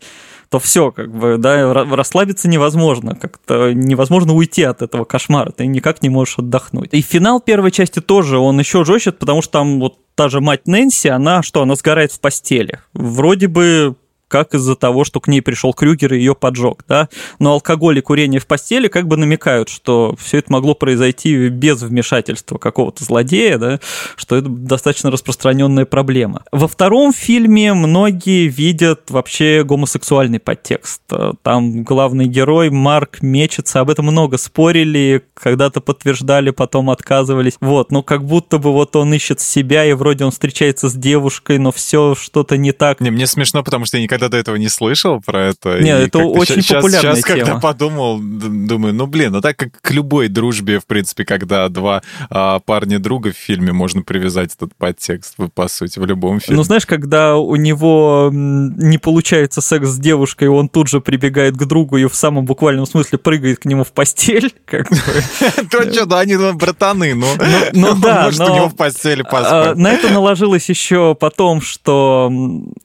то 0.49 0.59
все, 0.59 0.91
как 0.91 1.11
бы, 1.11 1.37
да, 1.37 1.73
расслабиться 1.73 2.47
невозможно, 2.47 3.15
как-то 3.15 3.73
невозможно 3.73 4.33
уйти 4.33 4.63
от 4.63 4.81
этого 4.81 5.03
кошмара, 5.03 5.51
ты 5.51 5.65
никак 5.65 6.03
не 6.03 6.09
можешь 6.09 6.37
отдохнуть. 6.37 6.89
И 6.91 7.01
финал 7.01 7.41
первой 7.41 7.71
части 7.71 7.99
тоже, 7.99 8.37
он 8.37 8.59
еще 8.59 8.85
жестче, 8.85 9.11
потому 9.11 9.41
что 9.41 9.53
там 9.53 9.79
вот 9.79 9.97
та 10.15 10.29
же 10.29 10.41
мать 10.41 10.67
Нэнси, 10.67 11.07
она 11.07 11.41
что, 11.41 11.63
она 11.63 11.75
сгорает 11.75 12.11
в 12.11 12.19
постели. 12.19 12.79
Вроде 12.93 13.47
бы 13.47 13.95
как 14.33 14.55
из-за 14.55 14.75
того, 14.75 15.03
что 15.03 15.19
к 15.19 15.27
ней 15.27 15.43
пришел 15.43 15.73
Крюгер 15.73 16.15
и 16.15 16.17
ее 16.17 16.33
поджег, 16.33 16.85
да. 16.89 17.07
Но 17.37 17.51
алкоголь 17.51 17.99
и 17.99 18.01
курение 18.01 18.39
в 18.39 18.47
постели 18.47 18.87
как 18.87 19.07
бы 19.07 19.15
намекают, 19.15 19.69
что 19.69 20.15
все 20.19 20.39
это 20.39 20.51
могло 20.51 20.73
произойти 20.73 21.49
без 21.49 21.83
вмешательства 21.83 22.57
какого-то 22.57 23.03
злодея, 23.03 23.59
да, 23.59 23.79
что 24.15 24.35
это 24.35 24.49
достаточно 24.49 25.11
распространенная 25.11 25.85
проблема. 25.85 26.41
Во 26.51 26.67
втором 26.67 27.13
фильме 27.13 27.75
многие 27.75 28.47
видят 28.47 29.11
вообще 29.11 29.63
гомосексуальный 29.63 30.39
подтекст. 30.39 31.03
Там 31.43 31.83
главный 31.83 32.25
герой 32.25 32.71
Марк 32.71 33.21
мечется, 33.21 33.81
об 33.81 33.91
этом 33.91 34.07
много 34.07 34.39
спорили, 34.39 35.21
когда-то 35.35 35.79
подтверждали, 35.79 36.49
потом 36.49 36.89
отказывались. 36.89 37.53
Вот, 37.61 37.91
но 37.91 38.01
как 38.01 38.25
будто 38.25 38.57
бы 38.57 38.73
вот 38.73 38.95
он 38.95 39.13
ищет 39.13 39.41
себя, 39.41 39.85
и 39.85 39.93
вроде 39.93 40.25
он 40.25 40.31
встречается 40.31 40.89
с 40.89 40.95
девушкой, 40.95 41.59
но 41.59 41.71
все 41.71 42.15
что-то 42.15 42.57
не 42.57 42.71
так. 42.71 42.99
Не, 42.99 43.11
мне 43.11 43.27
смешно, 43.27 43.61
потому 43.61 43.85
что 43.85 43.97
я 43.97 44.03
никогда 44.03 44.22
никогда 44.23 44.29
до 44.29 44.37
этого 44.37 44.55
не 44.55 44.69
слышал 44.69 45.21
про 45.21 45.47
это. 45.47 45.79
Нет, 45.79 46.07
это 46.07 46.19
очень 46.19 46.61
сейчас, 46.61 46.83
популярная 46.83 47.15
сейчас, 47.15 47.25
тема. 47.25 47.39
когда 47.39 47.59
подумал, 47.59 48.19
думаю, 48.19 48.93
ну, 48.93 49.07
блин, 49.07 49.31
ну 49.31 49.41
так 49.41 49.57
как 49.57 49.81
к 49.81 49.91
любой 49.91 50.27
дружбе, 50.27 50.79
в 50.79 50.85
принципе, 50.85 51.25
когда 51.25 51.67
два 51.69 52.01
а, 52.29 52.59
парня 52.59 52.99
друга 52.99 53.31
в 53.31 53.35
фильме, 53.35 53.71
можно 53.71 54.01
привязать 54.01 54.53
этот 54.55 54.75
подтекст, 54.75 55.35
по 55.53 55.67
сути, 55.67 55.99
в 55.99 56.05
любом 56.05 56.39
фильме. 56.39 56.57
Ну, 56.57 56.63
знаешь, 56.63 56.85
когда 56.85 57.37
у 57.37 57.55
него 57.55 58.29
не 58.31 58.97
получается 58.97 59.61
секс 59.61 59.87
с 59.87 59.97
девушкой, 59.97 60.47
он 60.47 60.69
тут 60.69 60.87
же 60.87 61.01
прибегает 61.01 61.55
к 61.55 61.65
другу 61.65 61.97
и 61.97 62.05
в 62.05 62.15
самом 62.15 62.45
буквальном 62.45 62.85
смысле 62.85 63.17
прыгает 63.17 63.59
к 63.59 63.65
нему 63.65 63.83
в 63.83 63.91
постель. 63.91 64.53
То 64.67 65.91
что, 65.91 66.05
да, 66.05 66.19
они 66.19 66.35
братаны, 66.53 67.13
ну. 67.15 67.27
Ну 67.73 67.95
да, 67.95 68.25
Может, 68.25 68.41
у 68.41 68.55
него 68.55 68.69
в 68.69 68.75
постели 68.75 69.23
а. 69.31 69.73
На 69.75 69.91
это 69.91 70.09
наложилось 70.09 70.69
еще 70.69 71.15
потом, 71.15 71.61
что 71.61 72.31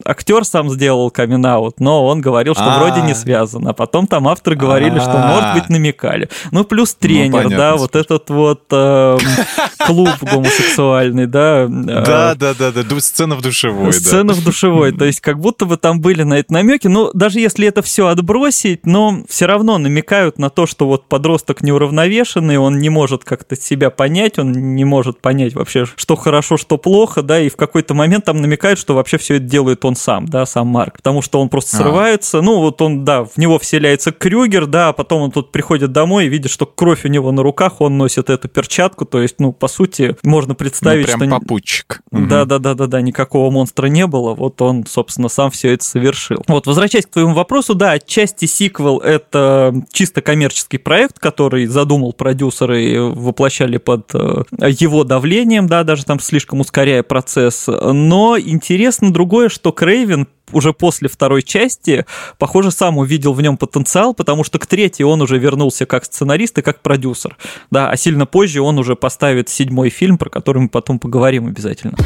актер 0.05 0.45
сам 0.45 0.71
сделал 0.71 1.11
камин 1.29 1.75
но 1.79 2.07
он 2.07 2.21
говорил, 2.21 2.55
что 2.55 2.65
А-а-а. 2.65 2.79
вроде 2.79 3.03
не 3.03 3.15
связано. 3.15 3.71
А 3.71 3.73
потом 3.73 4.07
там 4.07 4.29
авторы 4.29 4.57
говорили, 4.57 4.99
что, 4.99 5.19
может 5.19 5.55
быть, 5.55 5.69
намекали. 5.69 6.29
Ну, 6.51 6.65
плюс 6.65 6.97
ну, 7.01 7.07
тренер, 7.07 7.45
ну, 7.45 7.51
да, 7.51 7.77
вот 7.77 7.97
этот 7.97 8.31
вот 8.31 8.63
э, 8.71 9.19
клуб 9.87 10.11
гомосексуальный, 10.21 11.27
да. 11.27 11.67
Да, 11.69 12.35
да, 12.35 12.55
да, 12.55 12.73
да, 12.73 13.01
сцена 13.01 13.37
в 13.37 13.43
душевой. 13.43 13.93
Сцена 13.93 14.33
в 14.33 14.45
душевой, 14.45 14.93
то 14.93 15.05
есть 15.05 15.21
как 15.21 15.39
будто 15.39 15.65
бы 15.65 15.77
там 15.77 16.01
были 16.01 16.23
на 16.23 16.35
это 16.35 16.53
намеки. 16.53 16.89
Ну, 16.89 17.11
даже 17.15 17.41
если 17.41 17.67
это 17.67 17.83
все 17.83 18.09
отбросить, 18.09 18.87
но 18.87 19.23
все 19.29 19.47
равно 19.47 19.79
намекают 19.79 20.39
на 20.39 20.51
то, 20.51 20.67
что 20.67 20.87
вот 20.87 21.09
подросток 21.09 21.63
неуравновешенный, 21.63 22.59
он 22.59 22.79
не 22.79 22.89
может 22.89 23.25
как-то 23.25 23.57
себя 23.57 23.91
понять, 23.91 24.39
он 24.39 24.53
не 24.75 24.85
может 24.85 25.21
понять 25.21 25.55
вообще, 25.55 25.87
что 25.97 26.17
хорошо, 26.17 26.57
что 26.57 26.79
плохо, 26.79 27.23
да, 27.23 27.41
и 27.41 27.49
в 27.49 27.57
какой-то 27.57 27.95
момент 27.95 28.25
там 28.25 28.41
намекают, 28.41 28.79
что 28.79 28.95
вообще 28.95 29.19
все 29.19 29.37
это 29.37 29.45
делает 29.45 29.85
он 29.85 29.97
сам, 29.97 30.27
да, 30.27 30.47
сам 30.47 30.69
Марк, 30.69 31.01
потому 31.09 31.23
что 31.23 31.41
он 31.41 31.49
просто 31.49 31.79
а. 31.79 31.81
срывается. 31.81 32.43
Ну, 32.43 32.61
вот 32.61 32.83
он, 32.83 33.03
да, 33.03 33.25
в 33.25 33.39
него 33.39 33.59
вселяется 33.59 34.13
Крюгер, 34.13 34.67
да, 34.67 34.89
а 34.89 34.93
потом 34.93 35.23
он 35.23 35.31
тут 35.31 35.53
приходит 35.53 35.91
домой 35.91 36.27
и 36.27 36.29
видит, 36.29 36.51
что 36.51 36.67
кровь 36.67 37.07
у 37.07 37.09
него 37.09 37.33
на 37.33 37.43
руках, 37.43 37.81
он 37.81 37.97
носит 37.97 38.29
эту 38.29 38.47
перчатку, 38.49 39.07
то 39.07 39.23
есть, 39.23 39.37
ну, 39.39 39.55
по 39.55 39.69
сути, 39.69 40.17
можно 40.23 40.55
представить, 40.55 41.09
ну, 41.09 41.17
прям 41.19 41.31
что... 41.31 41.41
попутчик. 41.41 42.03
Да, 42.11 42.45
да, 42.45 42.59
да, 42.59 42.75
да, 42.75 42.87
да, 42.87 43.01
никакого 43.01 43.51
монстра 43.51 43.87
не 43.87 44.07
было, 44.07 44.35
вот 44.35 44.61
он, 44.61 44.85
собственно, 44.87 45.31
сам 45.31 45.51
все 45.51 45.73
это 45.73 45.85
совершил. 45.85 46.43
Вот, 46.47 46.67
возвращаясь 46.67 47.07
к 47.07 47.11
твоему 47.11 47.33
вопросу, 47.33 47.75
да, 47.75 47.93
отчасти 47.93 48.45
сиквел— 48.45 48.99
это 48.99 49.73
чисто 49.91 50.21
коммерческий 50.21 50.77
проект, 50.77 51.19
который 51.19 51.65
задумал 51.65 52.13
продюсеры 52.13 52.85
и 52.85 52.99
воплощали 52.99 53.79
под 53.79 54.11
э, 54.13 54.43
его 54.61 55.05
давлением, 55.05 55.69
да, 55.69 55.85
даже 55.85 56.05
там 56.05 56.21
слишком 56.21 56.61
ускоряя 56.61 57.03
процесс. 57.03 57.67
Но 57.67 58.39
интересно 58.39 59.11
другое, 59.11 59.49
что 59.49 59.73
Крейвен 59.73 60.27
уже 60.53 60.73
после 60.73 61.09
второй 61.09 61.43
части, 61.43 62.05
похоже, 62.39 62.71
сам 62.71 62.99
увидел 62.99 63.33
в 63.33 63.43
нем 63.43 63.57
потенциал, 63.57 64.15
потому 64.15 64.45
что 64.45 64.59
к 64.59 64.67
третьей 64.67 65.05
он 65.05 65.23
уже 65.23 65.39
вернулся 65.39 65.87
как 65.87 66.05
сценарист 66.05 66.59
и 66.59 66.63
как 66.63 66.81
продюсер. 66.81 67.37
Да, 67.71 67.91
а 67.91 67.97
сильно 67.97 68.27
позже 68.27 68.61
он 68.61 68.79
уже 68.79 68.97
поставит 68.97 69.49
седьмой 69.49 69.91
фильм, 69.91 70.19
про 70.19 70.31
который 70.31 70.63
мы 70.63 70.69
потом 70.69 70.99
поговорим 70.99 71.47
обязательно. 71.47 71.97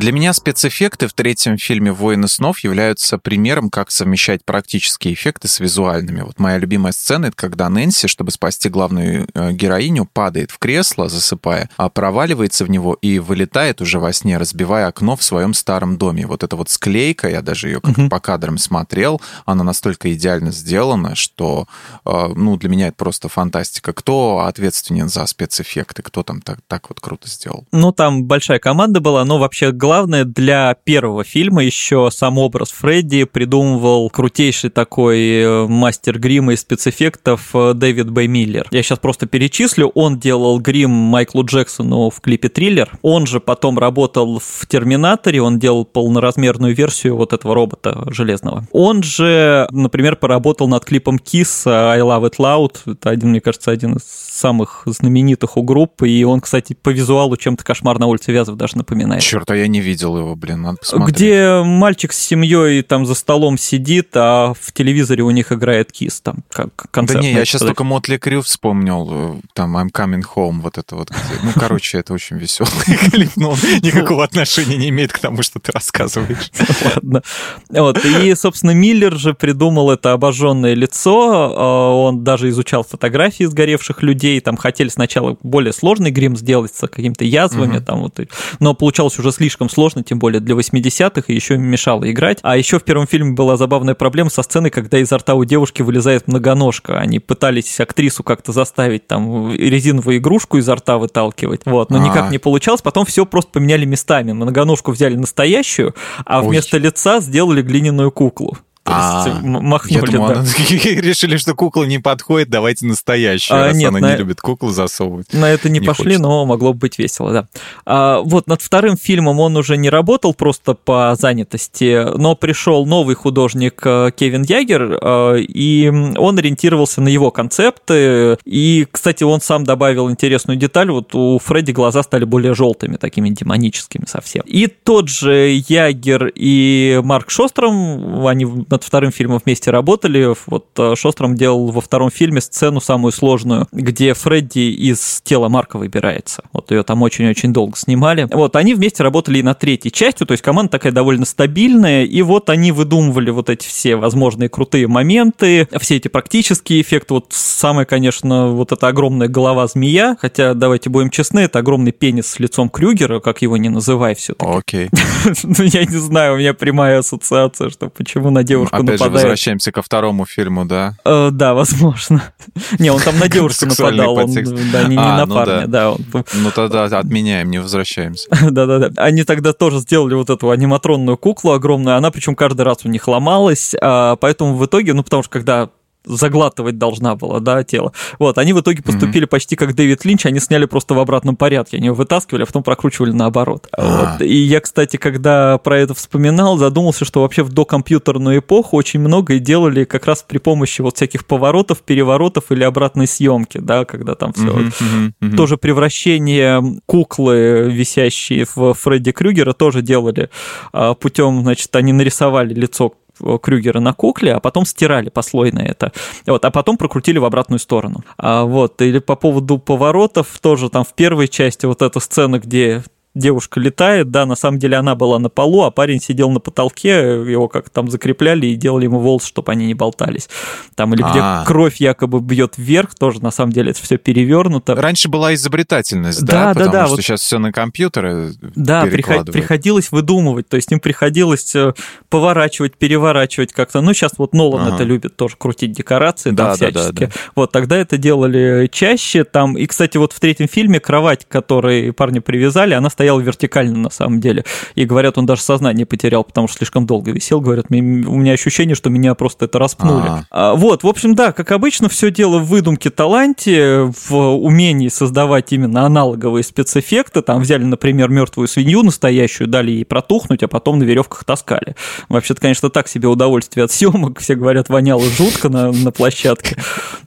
Для 0.00 0.12
меня 0.12 0.32
спецэффекты 0.32 1.08
в 1.08 1.12
третьем 1.12 1.58
фильме 1.58 1.92
«Воины 1.92 2.26
снов» 2.26 2.60
являются 2.60 3.18
примером, 3.18 3.68
как 3.68 3.90
совмещать 3.90 4.42
практические 4.46 5.12
эффекты 5.12 5.46
с 5.46 5.60
визуальными. 5.60 6.22
Вот 6.22 6.38
моя 6.38 6.56
любимая 6.56 6.92
сцена— 6.92 7.26
это 7.26 7.36
когда 7.36 7.68
Нэнси, 7.68 8.08
чтобы 8.08 8.30
спасти 8.30 8.70
главную 8.70 9.28
э, 9.34 9.52
героиню, 9.52 10.08
падает 10.10 10.52
в 10.52 10.58
кресло, 10.58 11.10
засыпая, 11.10 11.68
а 11.76 11.90
проваливается 11.90 12.64
в 12.64 12.70
него 12.70 12.94
и 12.94 13.18
вылетает 13.18 13.82
уже 13.82 13.98
во 13.98 14.14
сне, 14.14 14.38
разбивая 14.38 14.86
окно 14.86 15.16
в 15.16 15.22
своем 15.22 15.52
старом 15.52 15.98
доме. 15.98 16.26
Вот 16.26 16.44
эта 16.44 16.56
вот 16.56 16.70
склейка, 16.70 17.28
я 17.28 17.42
даже 17.42 17.68
ее 17.68 17.82
как 17.82 18.08
по 18.08 18.20
кадрам 18.20 18.56
смотрел, 18.56 19.20
она 19.44 19.64
настолько 19.64 20.10
идеально 20.14 20.50
сделана, 20.50 21.14
что, 21.14 21.68
э, 22.06 22.28
ну, 22.34 22.56
для 22.56 22.70
меня 22.70 22.86
это 22.86 22.96
просто 22.96 23.28
фантастика. 23.28 23.92
Кто 23.92 24.46
ответственен 24.46 25.10
за 25.10 25.26
спецэффекты? 25.26 26.00
Кто 26.00 26.22
там 26.22 26.40
так, 26.40 26.60
так 26.68 26.88
вот 26.88 27.00
круто 27.00 27.28
сделал? 27.28 27.66
Ну, 27.70 27.92
там 27.92 28.24
большая 28.24 28.60
команда 28.60 29.00
была, 29.00 29.26
но 29.26 29.38
вообще 29.38 29.72
главное, 29.72 29.89
для 30.24 30.74
первого 30.74 31.24
фильма 31.24 31.64
еще 31.64 32.10
сам 32.12 32.38
образ 32.38 32.70
Фредди 32.70 33.24
придумывал 33.24 34.08
крутейший 34.10 34.70
такой 34.70 35.20
э, 35.20 35.66
мастер 35.66 36.18
грима 36.18 36.52
и 36.52 36.56
спецэффектов 36.56 37.50
э, 37.54 37.74
Дэвид 37.74 38.10
Бэй 38.10 38.28
Миллер. 38.28 38.68
Я 38.70 38.82
сейчас 38.82 38.98
просто 39.00 39.26
перечислю. 39.26 39.88
Он 39.94 40.18
делал 40.18 40.60
грим 40.60 40.90
Майклу 40.90 41.44
Джексону 41.44 42.10
в 42.10 42.20
клипе 42.20 42.48
«Триллер». 42.48 42.98
Он 43.02 43.26
же 43.26 43.40
потом 43.40 43.78
работал 43.78 44.38
в 44.38 44.66
«Терминаторе», 44.68 45.42
он 45.42 45.58
делал 45.58 45.84
полноразмерную 45.84 46.74
версию 46.74 47.16
вот 47.16 47.32
этого 47.32 47.54
робота 47.54 48.04
железного. 48.12 48.66
Он 48.72 49.02
же, 49.02 49.66
например, 49.70 50.16
поработал 50.16 50.68
над 50.68 50.84
клипом 50.84 51.16
Kiss 51.16 51.66
I 51.66 51.98
Love 52.00 52.30
It 52.30 52.36
Loud. 52.38 52.92
Это 52.92 53.10
один, 53.10 53.30
мне 53.30 53.40
кажется, 53.40 53.70
один 53.70 53.94
из 53.94 54.04
самых 54.04 54.82
знаменитых 54.86 55.56
у 55.56 55.62
группы, 55.62 56.08
и 56.08 56.22
он, 56.22 56.40
кстати, 56.40 56.74
по 56.74 56.90
визуалу 56.90 57.36
чем-то 57.36 57.64
«Кошмар 57.64 57.98
на 57.98 58.06
улице 58.06 58.32
Вязов» 58.32 58.56
даже 58.56 58.76
напоминает. 58.76 59.22
Черт, 59.22 59.50
а 59.50 59.56
я 59.56 59.66
не 59.66 59.79
видел 59.80 60.16
его, 60.16 60.36
блин, 60.36 60.62
надо 60.62 60.78
посмотреть. 60.78 61.16
Где 61.16 61.62
мальчик 61.64 62.12
с 62.12 62.18
семьей 62.18 62.82
там 62.82 63.06
за 63.06 63.14
столом 63.14 63.58
сидит, 63.58 64.10
а 64.14 64.54
в 64.58 64.72
телевизоре 64.72 65.22
у 65.22 65.30
них 65.30 65.52
играет 65.52 65.92
кис, 65.92 66.20
там, 66.20 66.38
как 66.50 66.68
концерт. 66.90 67.20
Да 67.20 67.26
не, 67.26 67.32
я 67.32 67.44
сейчас 67.44 67.62
только 67.62 67.84
Мотли 67.84 68.16
Крю 68.16 68.42
вспомнил, 68.42 69.08
э, 69.10 69.40
там 69.54 69.76
I'm 69.76 69.90
Coming 69.92 70.24
Home, 70.34 70.60
вот 70.60 70.78
это 70.78 70.96
вот. 70.96 71.10
Ну, 71.42 71.50
короче, 71.54 71.98
это 71.98 72.12
очень 72.12 72.36
веселый 72.36 72.70
клип, 73.10 73.30
но 73.36 73.50
он 73.50 73.58
никакого 73.82 74.24
отношения 74.24 74.76
не 74.76 74.88
имеет 74.90 75.12
к 75.12 75.18
тому, 75.18 75.42
что 75.42 75.58
ты 75.58 75.72
рассказываешь. 75.72 76.50
Ладно. 76.94 77.22
Вот, 77.70 78.04
и, 78.04 78.34
собственно, 78.34 78.72
Миллер 78.72 79.16
же 79.16 79.34
придумал 79.34 79.90
это 79.90 80.12
обожженное 80.12 80.74
лицо, 80.74 81.54
а 81.56 81.90
он 81.94 82.24
даже 82.24 82.48
изучал 82.50 82.84
фотографии 82.84 83.44
сгоревших 83.44 84.02
людей, 84.02 84.40
там 84.40 84.56
хотели 84.56 84.88
сначала 84.88 85.36
более 85.42 85.72
сложный 85.72 86.10
грим 86.10 86.36
сделать 86.36 86.74
с 86.74 86.86
какими-то 86.86 87.24
язвами, 87.24 87.78
там 87.78 88.00
вот, 88.00 88.20
но 88.58 88.74
получалось 88.74 89.18
уже 89.18 89.32
слишком 89.32 89.69
сложно, 89.70 90.02
тем 90.02 90.18
более 90.18 90.40
для 90.40 90.54
80-х, 90.54 91.24
и 91.26 91.34
еще 91.34 91.56
мешало 91.56 92.10
играть. 92.10 92.38
А 92.42 92.56
еще 92.56 92.78
в 92.78 92.84
первом 92.84 93.06
фильме 93.06 93.32
была 93.32 93.56
забавная 93.56 93.94
проблема 93.94 94.30
со 94.30 94.42
сценой, 94.42 94.70
когда 94.70 94.98
изо 94.98 95.18
рта 95.18 95.34
у 95.34 95.44
девушки 95.44 95.82
вылезает 95.82 96.28
многоножка. 96.28 96.98
Они 96.98 97.18
пытались 97.18 97.80
актрису 97.80 98.22
как-то 98.22 98.52
заставить 98.52 99.06
там 99.06 99.52
резиновую 99.54 100.18
игрушку 100.18 100.58
изо 100.58 100.74
рта 100.74 100.98
выталкивать, 100.98 101.62
вот, 101.64 101.90
но 101.90 101.98
А-а-а. 101.98 102.08
никак 102.08 102.30
не 102.30 102.38
получалось. 102.38 102.82
Потом 102.82 103.04
все 103.06 103.24
просто 103.26 103.52
поменяли 103.52 103.84
местами. 103.84 104.32
Многоножку 104.32 104.90
взяли 104.90 105.16
настоящую, 105.16 105.94
а 106.24 106.40
Ой. 106.40 106.48
вместо 106.48 106.78
лица 106.78 107.20
сделали 107.20 107.62
глиняную 107.62 108.10
куклу. 108.10 108.56
То 108.82 108.92
а, 108.94 109.24
есть 109.26 109.42
махнули, 109.42 110.10
думал, 110.10 110.28
да. 110.28 110.42
решили, 110.62 111.36
что 111.36 111.54
кукла 111.54 111.84
не 111.84 111.98
подходит, 111.98 112.48
давайте 112.48 112.86
настоящую, 112.86 113.60
а, 113.60 113.66
раз 113.66 113.76
нет, 113.76 113.90
она 113.90 114.00
на... 114.00 114.12
не 114.12 114.16
любит 114.16 114.40
куклу 114.40 114.70
засовывать. 114.70 115.30
На 115.34 115.50
это 115.50 115.68
не, 115.68 115.80
не 115.80 115.86
пошли, 115.86 116.12
хочет. 116.12 116.20
но 116.20 116.46
могло 116.46 116.72
быть 116.72 116.98
весело, 116.98 117.30
да. 117.30 117.48
А, 117.84 118.20
вот 118.20 118.46
над 118.46 118.62
вторым 118.62 118.96
фильмом 118.96 119.38
он 119.38 119.56
уже 119.58 119.76
не 119.76 119.90
работал 119.90 120.32
просто 120.32 120.72
по 120.72 121.14
занятости, 121.18 122.16
но 122.16 122.34
пришел 122.34 122.86
новый 122.86 123.16
художник 123.16 123.82
э, 123.84 124.12
Кевин 124.16 124.44
Ягер, 124.44 124.98
э, 125.02 125.40
и 125.40 125.88
он 126.16 126.38
ориентировался 126.38 127.02
на 127.02 127.08
его 127.08 127.30
концепты. 127.30 128.38
И, 128.46 128.86
кстати, 128.90 129.24
он 129.24 129.42
сам 129.42 129.64
добавил 129.64 130.10
интересную 130.10 130.56
деталь, 130.56 130.90
вот 130.90 131.14
у 131.14 131.38
Фредди 131.38 131.72
глаза 131.72 132.02
стали 132.02 132.24
более 132.24 132.54
желтыми, 132.54 132.96
такими 132.96 133.28
демоническими 133.28 134.06
совсем. 134.06 134.42
И 134.46 134.68
тот 134.68 135.10
же 135.10 135.60
Ягер 135.68 136.32
и 136.34 137.00
Марк 137.04 137.30
Шостром, 137.30 138.26
они 138.26 138.46
над 138.80 138.84
вторым 138.84 139.12
фильмом 139.12 139.40
вместе 139.44 139.70
работали. 139.70 140.34
Вот 140.46 140.68
э, 140.78 140.94
Шостром 140.96 141.34
делал 141.34 141.70
во 141.70 141.80
втором 141.82 142.10
фильме 142.10 142.40
сцену 142.40 142.80
самую 142.80 143.12
сложную, 143.12 143.66
где 143.72 144.14
Фредди 144.14 144.70
из 144.70 145.20
тела 145.22 145.48
Марка 145.48 145.76
выбирается. 145.76 146.44
Вот 146.52 146.70
ее 146.70 146.82
там 146.82 147.02
очень-очень 147.02 147.52
долго 147.52 147.76
снимали. 147.76 148.26
Вот 148.32 148.56
они 148.56 148.74
вместе 148.74 149.02
работали 149.02 149.38
и 149.38 149.42
над 149.42 149.58
третьей 149.58 149.92
частью, 149.92 150.26
то 150.26 150.32
есть 150.32 150.42
команда 150.42 150.72
такая 150.72 150.92
довольно 150.92 151.26
стабильная, 151.26 152.04
и 152.04 152.22
вот 152.22 152.48
они 152.48 152.72
выдумывали 152.72 153.30
вот 153.30 153.50
эти 153.50 153.66
все 153.66 153.96
возможные 153.96 154.48
крутые 154.48 154.86
моменты, 154.86 155.68
все 155.78 155.96
эти 155.96 156.08
практические 156.08 156.80
эффекты. 156.80 157.14
Вот 157.14 157.26
самое, 157.30 157.86
конечно, 157.86 158.48
вот 158.48 158.72
эта 158.72 158.88
огромная 158.88 159.28
голова 159.28 159.66
змея, 159.66 160.16
хотя, 160.18 160.54
давайте 160.54 160.88
будем 160.88 161.10
честны, 161.10 161.40
это 161.40 161.58
огромный 161.58 161.92
пенис 161.92 162.28
с 162.28 162.38
лицом 162.38 162.70
Крюгера, 162.70 163.20
как 163.20 163.42
его 163.42 163.58
не 163.58 163.68
называй 163.68 164.14
все-таки. 164.14 164.50
Окей. 164.50 164.90
Ну, 165.42 165.64
я 165.64 165.84
не 165.84 165.96
знаю, 165.96 166.34
у 166.34 166.36
меня 166.38 166.54
прямая 166.54 166.98
ассоциация, 166.98 167.70
что 167.70 167.90
почему 167.90 168.30
на 168.30 168.42
девушку 168.44 168.59
девушку 168.60 168.76
Опять 168.76 169.00
нападает. 169.00 169.00
же, 169.00 169.10
возвращаемся 169.10 169.72
ко 169.72 169.82
второму 169.82 170.26
фильму, 170.26 170.64
да? 170.64 170.94
Э, 171.04 171.30
да, 171.30 171.54
возможно. 171.54 172.22
Не, 172.78 172.90
он 172.90 173.00
там 173.00 173.18
на 173.18 173.28
девушку 173.28 173.66
нападал, 173.66 174.16
он, 174.16 174.32
да, 174.72 174.84
не, 174.84 174.96
а, 174.96 175.16
на 175.18 175.26
ну 175.26 175.34
парня, 175.34 175.66
да. 175.66 175.94
Ну 176.12 176.50
тогда 176.54 176.84
отменяем, 176.84 177.50
не 177.50 177.58
возвращаемся. 177.58 178.28
Да-да-да. 178.50 179.02
Они 179.02 179.24
тогда 179.24 179.52
тоже 179.52 179.78
сделали 179.78 180.14
вот 180.14 180.30
эту 180.30 180.50
аниматронную 180.50 181.16
куклу 181.16 181.52
огромную, 181.52 181.96
она 181.96 182.10
причем 182.10 182.34
каждый 182.34 182.62
раз 182.62 182.78
у 182.84 182.88
них 182.88 183.06
ломалась, 183.08 183.74
а, 183.80 184.16
поэтому 184.16 184.56
в 184.56 184.66
итоге, 184.66 184.94
ну 184.94 185.02
потому 185.02 185.22
что 185.22 185.30
когда 185.30 185.70
заглатывать 186.04 186.78
должна 186.78 187.14
была, 187.16 187.40
да, 187.40 187.62
тело. 187.62 187.92
Вот, 188.18 188.38
они 188.38 188.52
в 188.52 188.60
итоге 188.60 188.82
поступили 188.82 189.26
mm-hmm. 189.26 189.30
почти 189.30 189.56
как 189.56 189.74
Дэвид 189.74 190.04
Линч, 190.04 190.26
они 190.26 190.40
сняли 190.40 190.64
просто 190.66 190.94
в 190.94 190.98
обратном 190.98 191.36
порядке, 191.36 191.76
они 191.76 191.86
его 191.86 191.96
вытаскивали, 191.96 192.42
а 192.42 192.46
потом 192.46 192.62
прокручивали 192.62 193.12
наоборот. 193.12 193.68
А. 193.76 194.16
Вот. 194.18 194.26
И 194.26 194.36
я, 194.36 194.60
кстати, 194.60 194.96
когда 194.96 195.58
про 195.58 195.78
это 195.78 195.94
вспоминал, 195.94 196.56
задумался, 196.58 197.04
что 197.04 197.22
вообще 197.22 197.42
в 197.42 197.50
докомпьютерную 197.50 198.40
эпоху 198.40 198.76
очень 198.76 199.00
многое 199.00 199.38
делали 199.38 199.84
как 199.84 200.06
раз 200.06 200.24
при 200.26 200.38
помощи 200.38 200.80
вот 200.80 200.96
всяких 200.96 201.26
поворотов, 201.26 201.78
переворотов 201.82 202.50
или 202.50 202.64
обратной 202.64 203.06
съемки, 203.06 203.58
да, 203.58 203.84
когда 203.84 204.14
там 204.14 204.32
все. 204.32 204.44
Mm-hmm, 204.44 204.72
mm-hmm, 204.80 205.12
mm-hmm. 205.22 205.36
Тоже 205.36 205.56
превращение 205.56 206.62
куклы, 206.86 207.70
висящие 207.70 208.46
в 208.54 208.74
Фредди 208.74 209.12
Крюгера, 209.12 209.52
тоже 209.52 209.82
делали 209.82 210.30
а, 210.72 210.94
путем, 210.94 211.42
значит, 211.42 211.74
они 211.76 211.92
нарисовали 211.92 212.54
лицо 212.54 212.94
Крюгера 213.42 213.80
на 213.80 213.92
кукле, 213.92 214.34
а 214.34 214.40
потом 214.40 214.64
стирали 214.64 215.08
послойно 215.08 215.60
это. 215.60 215.92
Вот, 216.26 216.44
а 216.44 216.50
потом 216.50 216.76
прокрутили 216.76 217.18
в 217.18 217.24
обратную 217.24 217.58
сторону. 217.58 218.04
А, 218.18 218.44
вот, 218.44 218.80
или 218.82 218.98
по 218.98 219.16
поводу 219.16 219.58
поворотов, 219.58 220.38
тоже 220.40 220.70
там 220.70 220.84
в 220.84 220.94
первой 220.94 221.28
части 221.28 221.66
вот 221.66 221.82
эта 221.82 222.00
сцена, 222.00 222.38
где 222.38 222.82
девушка 223.20 223.60
летает, 223.60 224.10
да, 224.10 224.26
на 224.26 224.34
самом 224.34 224.58
деле 224.58 224.76
она 224.76 224.94
была 224.94 225.18
на 225.18 225.28
полу, 225.28 225.62
а 225.62 225.70
парень 225.70 226.00
сидел 226.00 226.30
на 226.30 226.40
потолке, 226.40 226.90
его 226.90 227.48
как 227.48 227.70
там 227.70 227.88
закрепляли 227.88 228.46
и 228.46 228.56
делали 228.56 228.84
ему 228.84 228.98
волосы, 228.98 229.28
чтобы 229.28 229.52
они 229.52 229.66
не 229.66 229.74
болтались. 229.74 230.28
Там, 230.74 230.92
или 230.94 231.02
где 231.02 231.20
А-а-а. 231.20 231.44
кровь 231.44 231.76
якобы 231.76 232.20
бьет 232.20 232.54
вверх, 232.56 232.94
тоже 232.94 233.22
на 233.22 233.30
самом 233.30 233.52
деле 233.52 233.70
это 233.70 233.82
все 233.82 233.98
перевернуто. 233.98 234.74
Раньше 234.74 235.08
была 235.08 235.34
изобретательность, 235.34 236.24
да, 236.24 236.52
да, 236.52 236.54
потому 236.54 236.72
да, 236.72 236.86
что 236.86 236.96
вот... 236.96 237.02
сейчас 237.02 237.20
все 237.20 237.38
на 237.38 237.52
компьютеры 237.52 238.32
Да, 238.40 238.84
приходилось 238.86 239.92
выдумывать, 239.92 240.48
то 240.48 240.56
есть 240.56 240.72
им 240.72 240.80
приходилось 240.80 241.54
э, 241.54 241.74
поворачивать, 242.08 242.76
переворачивать 242.76 243.52
как-то. 243.52 243.80
Ну, 243.80 243.92
сейчас 243.92 244.12
вот 244.18 244.32
Нолан 244.32 244.66
ага. 244.66 244.74
это 244.76 244.84
любит 244.84 245.16
тоже 245.16 245.36
крутить 245.38 245.72
декорации, 245.72 246.30
да, 246.30 246.46
там, 246.46 246.54
всячески. 246.56 246.74
Да, 246.74 246.92
да, 246.92 247.06
да. 247.06 247.12
Вот, 247.34 247.52
тогда 247.52 247.76
это 247.76 247.98
делали 247.98 248.68
чаще, 248.72 249.24
там, 249.24 249.56
и, 249.56 249.66
кстати, 249.66 249.96
вот 249.98 250.12
в 250.12 250.20
третьем 250.20 250.48
фильме 250.48 250.80
кровать, 250.80 251.26
которой 251.28 251.92
парни 251.92 252.18
привязали, 252.18 252.74
она 252.74 252.90
стоял 253.10 253.20
вертикально 253.20 253.78
на 253.78 253.90
самом 253.90 254.20
деле. 254.20 254.44
И 254.74 254.84
говорят, 254.84 255.18
он 255.18 255.26
даже 255.26 255.42
сознание 255.42 255.84
потерял, 255.84 256.22
потому 256.22 256.46
что 256.46 256.58
слишком 256.58 256.86
долго 256.86 257.10
висел. 257.10 257.40
Говорят, 257.40 257.66
у 257.68 257.74
меня 257.74 258.32
ощущение, 258.32 258.76
что 258.76 258.88
меня 258.90 259.14
просто 259.14 259.46
это 259.46 259.58
распнули. 259.58 260.06
А. 260.08 260.24
а 260.30 260.54
вот, 260.54 260.84
в 260.84 260.86
общем, 260.86 261.14
да, 261.14 261.32
как 261.32 261.50
обычно, 261.50 261.88
все 261.88 262.10
дело 262.10 262.38
в 262.38 262.46
выдумке, 262.46 262.90
таланте, 262.90 263.90
в 264.08 264.14
умении 264.14 264.88
создавать 264.88 265.52
именно 265.52 265.86
аналоговые 265.86 266.44
спецэффекты. 266.44 267.22
Там 267.22 267.40
взяли, 267.40 267.64
например, 267.64 268.10
мертвую 268.10 268.46
свинью 268.46 268.82
настоящую, 268.82 269.48
дали 269.48 269.72
ей 269.72 269.84
протухнуть, 269.84 270.42
а 270.42 270.48
потом 270.48 270.78
на 270.78 270.84
веревках 270.84 271.24
таскали. 271.24 271.74
Вообще-то, 272.08 272.40
конечно, 272.40 272.70
так 272.70 272.86
себе 272.86 273.08
удовольствие 273.08 273.64
от 273.64 273.72
съемок. 273.72 274.20
Все 274.20 274.36
говорят, 274.36 274.68
воняло 274.68 275.02
жутко 275.02 275.48
на, 275.48 275.72
на 275.72 275.90
площадке. 275.90 276.56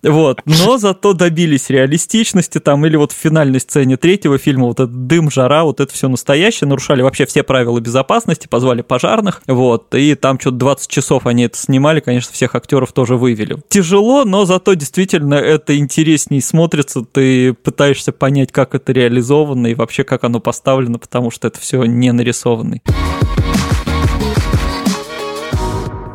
Вот. 0.02 0.42
Но 0.46 0.78
зато 0.78 1.14
добились 1.14 1.70
реалистичности 1.70 2.60
там, 2.60 2.86
или 2.86 2.98
вот 2.98 3.14
в 3.14 3.16
финальной 3.16 3.62
сцене 3.62 3.96
третьего 3.96 4.38
фильма 4.38 4.66
вот 4.66 4.82
этот 4.82 5.08
дым, 5.08 5.32
жара, 5.32 5.64
вот 5.64 5.80
это 5.84 5.94
все 5.94 6.08
настоящее, 6.08 6.68
нарушали 6.68 7.02
вообще 7.02 7.26
все 7.26 7.44
правила 7.44 7.80
безопасности, 7.80 8.48
позвали 8.48 8.82
пожарных, 8.82 9.42
вот, 9.48 9.94
и 9.96 10.16
там 10.16 10.40
что-то 10.40 10.58
20 10.58 10.90
часов 10.90 11.26
они 11.26 11.44
это 11.44 11.58
снимали, 11.58 12.00
конечно, 12.00 12.34
всех 12.34 12.56
актеров 12.56 12.92
тоже 12.92 13.16
вывели. 13.16 13.58
Тяжело, 13.70 14.26
но 14.26 14.46
зато 14.46 14.74
действительно 14.74 15.36
это 15.36 15.78
интересней 15.78 16.42
смотрится, 16.42 17.02
ты 17.04 17.54
пытаешься 17.54 18.12
понять, 18.12 18.52
как 18.52 18.76
это 18.76 18.92
реализовано 18.92 19.68
и 19.68 19.76
вообще 19.76 20.04
как 20.04 20.24
оно 20.24 20.40
поставлено, 20.40 21.00
потому 21.00 21.32
что 21.32 21.48
это 21.48 21.60
все 21.60 21.84
не 21.84 22.12
нарисованный. 22.12 22.82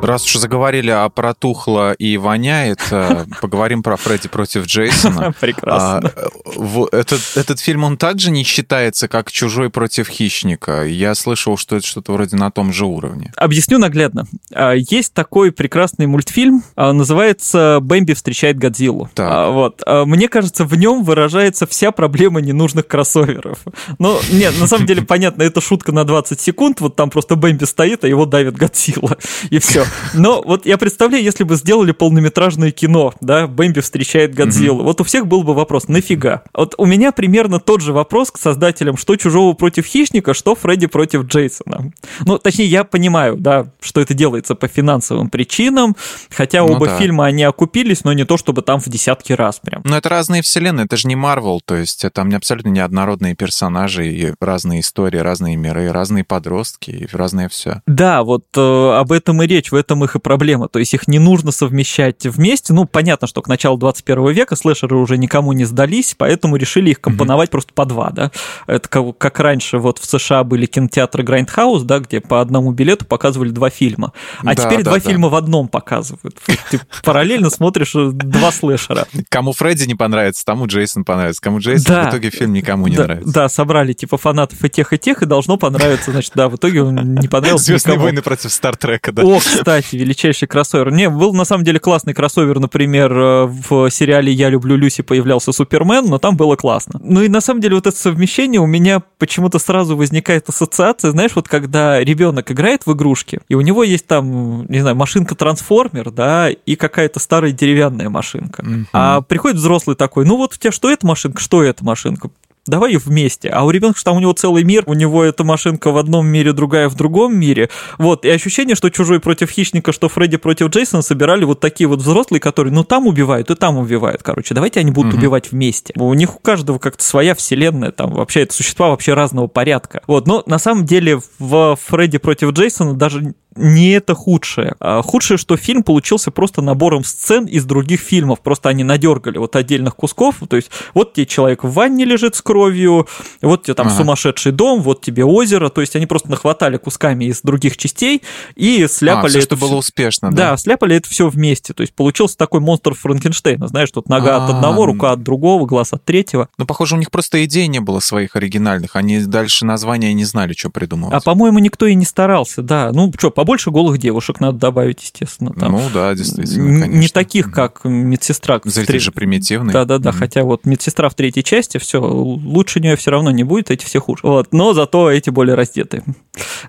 Раз 0.02 0.24
уж 0.24 0.36
заговорили 0.40 0.90
о 0.90 1.08
протухло 1.08 1.92
и 1.92 2.16
воняет, 2.16 2.80
э, 2.90 3.24
поговорим 3.40 3.82
про 3.82 3.96
Фредди 3.96 4.28
против 4.28 4.66
Джейсона. 4.66 5.32
Прекрасно. 5.40 6.12
А, 6.16 6.84
этот, 6.92 7.20
этот 7.34 7.60
фильм, 7.60 7.84
он 7.84 7.96
также 7.96 8.30
не 8.30 8.44
считается, 8.44 9.08
как 9.08 9.32
«Чужой 9.32 9.70
против 9.70 10.08
хищника». 10.08 10.84
Я 10.84 11.14
слышал, 11.14 11.56
что 11.56 11.76
это 11.76 11.86
что-то 11.86 12.12
вроде 12.12 12.36
на 12.36 12.50
том 12.50 12.72
же 12.72 12.86
уровне. 12.86 13.32
Объясню 13.36 13.78
наглядно. 13.78 14.26
А, 14.54 14.72
есть 14.72 15.14
такой 15.14 15.50
прекрасный 15.50 16.06
мультфильм, 16.06 16.62
а, 16.76 16.92
называется 16.92 17.78
«Бэмби 17.82 18.12
встречает 18.12 18.56
Годзиллу». 18.56 19.10
Так. 19.14 19.52
Вот. 19.52 19.82
Мне 20.06 20.28
кажется, 20.28 20.64
в 20.64 20.74
нем 20.76 21.02
выражается 21.02 21.66
вся 21.66 21.90
проблема 21.90 22.40
ненужных 22.40 22.86
кроссоверов. 22.86 23.58
Ну, 23.98 24.18
нет, 24.30 24.54
на 24.60 24.68
самом 24.68 24.86
деле, 24.86 25.02
понятно, 25.06 25.42
это 25.42 25.60
шутка 25.60 25.90
на 25.90 26.04
20 26.04 26.40
секунд, 26.40 26.80
вот 26.80 26.94
там 26.94 27.10
просто 27.10 27.34
Бэмби 27.34 27.64
стоит, 27.64 28.04
а 28.04 28.08
его 28.08 28.26
давит 28.26 28.56
Годзилла, 28.56 29.18
и 29.50 29.58
все. 29.58 29.87
Но 30.14 30.42
вот 30.42 30.66
я 30.66 30.78
представляю, 30.78 31.22
если 31.22 31.44
бы 31.44 31.56
сделали 31.56 31.92
полнометражное 31.92 32.70
кино, 32.70 33.14
да, 33.20 33.46
Бэмби 33.46 33.80
встречает 33.80 34.34
Годзиллу, 34.34 34.82
вот 34.82 35.00
у 35.00 35.04
всех 35.04 35.26
был 35.26 35.42
бы 35.42 35.54
вопрос, 35.54 35.88
нафига? 35.88 36.42
Вот 36.54 36.74
у 36.78 36.86
меня 36.86 37.12
примерно 37.12 37.60
тот 37.60 37.80
же 37.80 37.92
вопрос 37.92 38.30
к 38.30 38.38
создателям, 38.38 38.96
что 38.96 39.16
Чужого 39.16 39.54
против 39.54 39.86
Хищника, 39.86 40.34
что 40.34 40.54
Фредди 40.54 40.86
против 40.86 41.24
Джейсона. 41.24 41.92
Ну, 42.20 42.38
точнее, 42.38 42.66
я 42.66 42.84
понимаю, 42.84 43.36
да, 43.36 43.70
что 43.80 44.00
это 44.00 44.14
делается 44.14 44.54
по 44.54 44.68
финансовым 44.68 45.30
причинам, 45.30 45.96
хотя 46.30 46.62
ну, 46.62 46.72
оба 46.72 46.86
да. 46.86 46.98
фильма, 46.98 47.26
они 47.26 47.42
окупились, 47.42 48.04
но 48.04 48.12
не 48.12 48.24
то, 48.24 48.36
чтобы 48.36 48.62
там 48.62 48.80
в 48.80 48.86
десятки 48.86 49.32
раз 49.32 49.60
прям. 49.60 49.82
Но 49.84 49.96
это 49.96 50.08
разные 50.08 50.42
вселенные, 50.42 50.86
это 50.86 50.96
же 50.96 51.08
не 51.08 51.16
Марвел, 51.16 51.60
то 51.64 51.76
есть 51.76 52.04
там 52.12 52.34
абсолютно 52.34 52.70
неоднородные 52.70 53.34
персонажи, 53.34 54.08
и 54.08 54.34
разные 54.40 54.80
истории, 54.80 55.18
разные 55.18 55.56
миры, 55.56 55.90
разные 55.92 56.24
подростки, 56.24 56.90
и 56.90 57.08
разное 57.12 57.48
все. 57.48 57.82
Да, 57.86 58.22
вот 58.22 58.44
э, 58.56 58.60
об 58.60 59.12
этом 59.12 59.42
и 59.42 59.46
речь. 59.46 59.70
В 59.70 59.74
этом 59.78 60.04
их 60.04 60.16
и 60.16 60.18
проблема. 60.18 60.68
То 60.68 60.78
есть 60.78 60.94
их 60.94 61.08
не 61.08 61.18
нужно 61.18 61.52
совмещать 61.52 62.26
вместе. 62.26 62.72
Ну, 62.72 62.84
понятно, 62.84 63.26
что 63.26 63.42
к 63.42 63.48
началу 63.48 63.78
21 63.78 64.28
века 64.32 64.56
слэшеры 64.56 64.96
уже 64.96 65.16
никому 65.18 65.52
не 65.52 65.64
сдались, 65.64 66.14
поэтому 66.16 66.56
решили 66.56 66.90
их 66.90 67.00
компоновать 67.00 67.48
mm-hmm. 67.48 67.52
просто 67.52 67.72
по 67.72 67.84
два, 67.84 68.10
да. 68.10 68.30
Это 68.66 68.88
как, 68.88 69.18
как 69.18 69.40
раньше 69.40 69.78
вот 69.78 69.98
в 69.98 70.04
США 70.04 70.44
были 70.44 70.66
кинотеатры 70.66 71.22
Grindhouse, 71.22 71.82
да, 71.82 72.00
где 72.00 72.20
по 72.20 72.40
одному 72.40 72.72
билету 72.72 73.06
показывали 73.06 73.50
два 73.50 73.70
фильма. 73.70 74.12
А 74.40 74.54
да, 74.54 74.54
теперь 74.54 74.78
да, 74.78 74.90
два 74.90 74.94
да. 74.94 75.00
фильма 75.00 75.28
в 75.28 75.34
одном 75.34 75.68
показывают. 75.68 76.36
Ты 76.70 76.80
параллельно 77.04 77.50
смотришь 77.50 77.94
э, 77.94 78.10
два 78.12 78.52
слэшера. 78.52 79.06
Кому 79.28 79.52
Фредди 79.52 79.84
не 79.84 79.94
понравится, 79.94 80.44
тому 80.44 80.66
Джейсон 80.66 81.04
понравится. 81.04 81.40
Кому 81.40 81.58
Джейсон, 81.58 81.94
да. 81.94 82.06
в 82.06 82.10
итоге 82.10 82.30
фильм 82.30 82.52
никому 82.52 82.88
не 82.88 82.96
да, 82.96 83.04
нравится. 83.04 83.32
Да, 83.32 83.48
собрали 83.48 83.92
типа 83.92 84.16
фанатов 84.16 84.62
и 84.64 84.68
тех, 84.68 84.92
и 84.92 84.98
тех, 84.98 85.22
и 85.22 85.26
должно 85.26 85.56
понравиться, 85.56 86.10
значит, 86.10 86.32
да, 86.34 86.48
в 86.48 86.56
итоге 86.56 86.82
он 86.82 87.14
не 87.14 87.28
понравился 87.28 87.66
Звездные 87.66 87.94
никому. 87.94 88.04
войны 88.04 88.22
против 88.22 88.52
Стартрека, 88.52 89.12
да. 89.12 89.22
О, 89.22 89.40
кстати, 89.68 89.96
величайший 89.96 90.48
кроссовер. 90.48 90.90
Не, 90.90 91.10
был 91.10 91.34
на 91.34 91.44
самом 91.44 91.62
деле 91.62 91.78
классный 91.78 92.14
кроссовер, 92.14 92.58
например, 92.58 93.12
э, 93.12 93.44
в 93.44 93.90
сериале 93.90 94.32
«Я 94.32 94.48
люблю 94.48 94.76
Люси» 94.76 95.02
появлялся 95.02 95.52
Супермен, 95.52 96.06
но 96.06 96.18
там 96.18 96.38
было 96.38 96.56
классно. 96.56 96.98
Ну 97.02 97.20
и 97.20 97.28
на 97.28 97.42
самом 97.42 97.60
деле 97.60 97.74
вот 97.74 97.86
это 97.86 97.96
совмещение 97.96 98.62
у 98.62 98.66
меня 98.66 99.02
почему-то 99.18 99.58
сразу 99.58 99.94
возникает 99.94 100.48
ассоциация, 100.48 101.10
знаешь, 101.10 101.32
вот 101.34 101.48
когда 101.48 102.02
ребенок 102.02 102.50
играет 102.50 102.86
в 102.86 102.92
игрушки, 102.94 103.40
и 103.48 103.54
у 103.54 103.60
него 103.60 103.84
есть 103.84 104.06
там, 104.06 104.64
не 104.68 104.80
знаю, 104.80 104.96
машинка-трансформер, 104.96 106.12
да, 106.12 106.48
и 106.48 106.74
какая-то 106.74 107.20
старая 107.20 107.52
деревянная 107.52 108.08
машинка. 108.08 108.62
Mm-hmm. 108.62 108.86
А 108.94 109.20
приходит 109.20 109.58
взрослый 109.58 109.96
такой, 109.96 110.24
ну 110.24 110.38
вот 110.38 110.54
у 110.54 110.56
тебя 110.56 110.72
что 110.72 110.90
эта 110.90 111.06
машинка, 111.06 111.42
что 111.42 111.62
эта 111.62 111.84
машинка? 111.84 112.30
Давай 112.68 112.96
вместе. 112.96 113.48
А 113.48 113.64
у 113.64 113.70
ребенка, 113.70 113.98
что 113.98 114.10
там 114.10 114.16
у 114.16 114.20
него 114.20 114.32
целый 114.32 114.64
мир, 114.64 114.84
у 114.86 114.94
него 114.94 115.24
эта 115.24 115.44
машинка 115.44 115.90
в 115.90 115.96
одном 115.96 116.26
мире, 116.26 116.52
другая 116.52 116.88
в 116.88 116.94
другом 116.94 117.36
мире. 117.36 117.70
Вот, 117.98 118.24
и 118.24 118.30
ощущение, 118.30 118.76
что 118.76 118.90
чужой 118.90 119.20
против 119.20 119.50
хищника, 119.50 119.92
что 119.92 120.08
Фредди 120.08 120.36
против 120.36 120.68
Джейсона 120.68 121.02
собирали 121.02 121.44
вот 121.44 121.60
такие 121.60 121.88
вот 121.88 122.00
взрослые, 122.00 122.40
которые, 122.40 122.72
ну, 122.72 122.84
там 122.84 123.06
убивают 123.06 123.50
и 123.50 123.54
там 123.54 123.78
убивают, 123.78 124.22
короче. 124.22 124.54
Давайте 124.54 124.80
они 124.80 124.90
будут 124.90 125.12
угу. 125.12 125.20
убивать 125.20 125.52
вместе. 125.52 125.94
У 125.96 126.12
них 126.14 126.36
у 126.36 126.38
каждого 126.38 126.78
как-то 126.78 127.02
своя 127.02 127.34
вселенная, 127.34 127.92
там 127.92 128.12
вообще 128.12 128.42
это 128.42 128.54
существа 128.54 128.90
вообще 128.90 129.14
разного 129.14 129.46
порядка. 129.46 130.02
Вот, 130.06 130.26
но 130.26 130.42
на 130.46 130.58
самом 130.58 130.84
деле 130.84 131.20
в 131.38 131.78
Фредди 131.86 132.18
против 132.18 132.50
Джейсона 132.52 132.94
даже 132.94 133.34
не 133.58 133.90
это 133.90 134.14
худшее. 134.14 134.74
А 134.80 135.02
худшее, 135.02 135.38
что 135.38 135.56
фильм 135.56 135.82
получился 135.82 136.30
просто 136.30 136.62
набором 136.62 137.04
сцен 137.04 137.46
из 137.46 137.64
других 137.64 138.00
фильмов. 138.00 138.40
Просто 138.40 138.68
они 138.68 138.84
надергали 138.84 139.38
вот 139.38 139.56
отдельных 139.56 139.96
кусков. 139.96 140.36
То 140.48 140.56
есть 140.56 140.70
вот 140.94 141.12
тебе 141.12 141.26
человек 141.26 141.64
в 141.64 141.72
ванне 141.72 142.04
лежит 142.04 142.36
с 142.36 142.42
кровью, 142.42 143.08
вот 143.42 143.64
тебе 143.64 143.74
там 143.74 143.88
ага. 143.88 143.96
сумасшедший 143.96 144.52
дом, 144.52 144.82
вот 144.82 145.00
тебе 145.00 145.24
озеро. 145.24 145.68
То 145.68 145.80
есть 145.80 145.96
они 145.96 146.06
просто 146.06 146.30
нахватали 146.30 146.76
кусками 146.76 147.26
из 147.26 147.42
других 147.42 147.76
частей 147.76 148.22
и 148.54 148.86
сляпали 148.86 149.26
а, 149.26 149.28
все, 149.28 149.38
это. 149.38 149.46
что 149.46 149.56
было 149.56 149.76
успешно, 149.76 150.30
да? 150.30 150.50
Да, 150.50 150.56
сляпали 150.56 150.96
это 150.96 151.08
все 151.08 151.28
вместе. 151.28 151.74
То 151.74 151.82
есть 151.82 151.94
получился 151.94 152.36
такой 152.36 152.60
монстр 152.60 152.94
Франкенштейна. 152.94 153.68
Знаешь, 153.68 153.90
тут 153.90 154.08
нога 154.08 154.36
А-а-а. 154.36 154.44
от 154.44 154.50
одного, 154.54 154.86
рука 154.86 155.12
от 155.12 155.22
другого, 155.22 155.66
глаз 155.66 155.92
от 155.92 156.04
третьего. 156.04 156.48
Ну, 156.58 156.66
похоже, 156.66 156.94
у 156.94 156.98
них 156.98 157.10
просто 157.10 157.44
идей 157.44 157.66
не 157.66 157.80
было 157.80 158.00
своих 158.00 158.36
оригинальных. 158.36 158.96
Они 158.96 159.20
дальше 159.20 159.64
названия 159.64 160.12
не 160.14 160.24
знали, 160.24 160.54
что 160.54 160.70
придумывать. 160.70 161.14
А, 161.14 161.20
по-моему, 161.20 161.58
никто 161.58 161.86
и 161.86 161.94
не 161.94 162.04
старался, 162.04 162.62
да. 162.62 162.90
Ну, 162.92 163.12
что, 163.16 163.30
по 163.30 163.44
побольше 163.48 163.70
голых 163.70 163.96
девушек 163.96 164.40
надо 164.40 164.58
добавить, 164.58 165.02
естественно. 165.02 165.54
Там. 165.54 165.72
Ну 165.72 165.88
да, 165.94 166.14
действительно, 166.14 166.80
конечно. 166.80 167.00
Не 167.00 167.08
таких, 167.08 167.50
как 167.50 167.80
медсестра. 167.82 168.60
Зритель 168.62 168.86
треть... 168.86 169.02
же 169.02 169.10
примитивный. 169.10 169.72
Да-да-да, 169.72 170.10
mm-hmm. 170.10 170.12
хотя 170.12 170.42
вот 170.42 170.66
медсестра 170.66 171.08
в 171.08 171.14
третьей 171.14 171.42
части, 171.42 171.78
все, 171.78 171.98
лучше 171.98 172.78
нее 172.80 172.96
все 172.96 173.10
равно 173.10 173.30
не 173.30 173.44
будет, 173.44 173.70
эти 173.70 173.86
все 173.86 174.00
хуже. 174.00 174.20
Вот, 174.22 174.52
но 174.52 174.74
зато 174.74 175.10
эти 175.10 175.30
более 175.30 175.54
раздетые. 175.54 176.04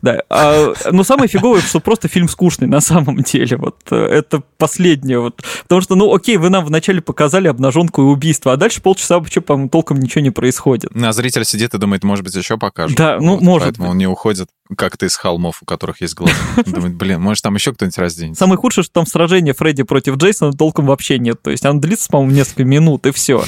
Да, 0.01 0.23
а, 0.29 0.73
но 0.91 1.03
самое 1.03 1.27
фиговое, 1.27 1.61
что 1.61 1.79
просто 1.79 2.07
фильм 2.07 2.27
скучный 2.29 2.67
на 2.67 2.79
самом 2.79 3.17
деле, 3.17 3.57
вот 3.57 3.91
это 3.91 4.41
последнее, 4.57 5.19
вот, 5.19 5.41
потому 5.63 5.81
что, 5.81 5.95
ну 5.95 6.13
окей, 6.13 6.37
вы 6.37 6.49
нам 6.49 6.65
вначале 6.65 7.01
показали 7.01 7.47
обнаженку 7.47 8.01
и 8.01 8.05
убийство, 8.05 8.53
а 8.53 8.57
дальше 8.57 8.81
полчаса 8.81 9.19
вообще, 9.19 9.41
по-моему, 9.41 9.69
толком 9.69 9.99
ничего 9.99 10.21
не 10.21 10.31
происходит. 10.31 10.91
А 10.95 11.11
зритель 11.11 11.43
сидит 11.43 11.73
и 11.73 11.77
думает, 11.77 12.03
может 12.03 12.23
быть, 12.23 12.35
еще 12.35 12.57
покажут. 12.57 12.97
Да, 12.97 13.17
ну, 13.19 13.33
вот, 13.33 13.41
может. 13.41 13.67
Поэтому 13.67 13.89
он 13.89 13.97
не 13.97 14.07
уходит 14.07 14.49
как-то 14.75 15.05
из 15.05 15.15
холмов, 15.15 15.61
у 15.61 15.65
которых 15.65 16.01
есть 16.01 16.15
глаза. 16.15 16.33
Думает, 16.65 16.95
блин, 16.95 17.21
может, 17.21 17.43
там 17.43 17.55
еще 17.55 17.73
кто-нибудь 17.73 17.97
разденется. 17.97 18.39
Самое 18.39 18.57
худшее, 18.57 18.83
что 18.83 18.93
там 18.93 19.05
сражение 19.05 19.53
Фредди 19.53 19.83
против 19.83 20.15
Джейсона 20.17 20.53
толком 20.53 20.85
вообще 20.85 21.19
нет. 21.19 21.41
То 21.41 21.51
есть 21.51 21.65
оно 21.65 21.79
длится, 21.79 22.09
по-моему, 22.09 22.33
несколько 22.33 22.63
минут, 22.63 23.05
и 23.05 23.11
все. 23.11 23.43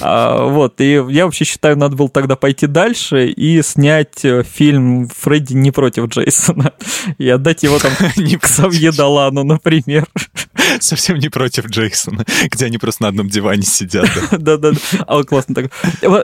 А, 0.00 0.46
вот, 0.46 0.80
и 0.80 1.02
я 1.08 1.24
вообще 1.24 1.44
считаю, 1.44 1.76
надо 1.76 1.96
было 1.96 2.08
тогда 2.08 2.36
пойти 2.36 2.66
дальше 2.66 3.28
и 3.28 3.62
снять 3.62 4.24
э, 4.24 4.42
фильм 4.42 5.08
Фредди 5.08 5.54
не 5.54 5.70
против 5.70 6.06
Джейсона. 6.06 6.72
И 7.18 7.28
отдать 7.28 7.62
его 7.62 7.78
там 7.78 7.92
к 8.40 8.46
Савье 8.46 8.92
Далану, 8.92 9.44
например. 9.44 10.06
Совсем 10.80 11.18
не 11.18 11.28
против 11.28 11.66
Джейсона, 11.66 12.24
где 12.50 12.66
они 12.66 12.78
просто 12.78 13.02
на 13.04 13.08
одном 13.08 13.28
диване 13.28 13.62
сидят. 13.62 14.08
Да-да-да. 14.30 14.78
А, 15.06 15.22
классно 15.24 15.54
так. 15.54 15.70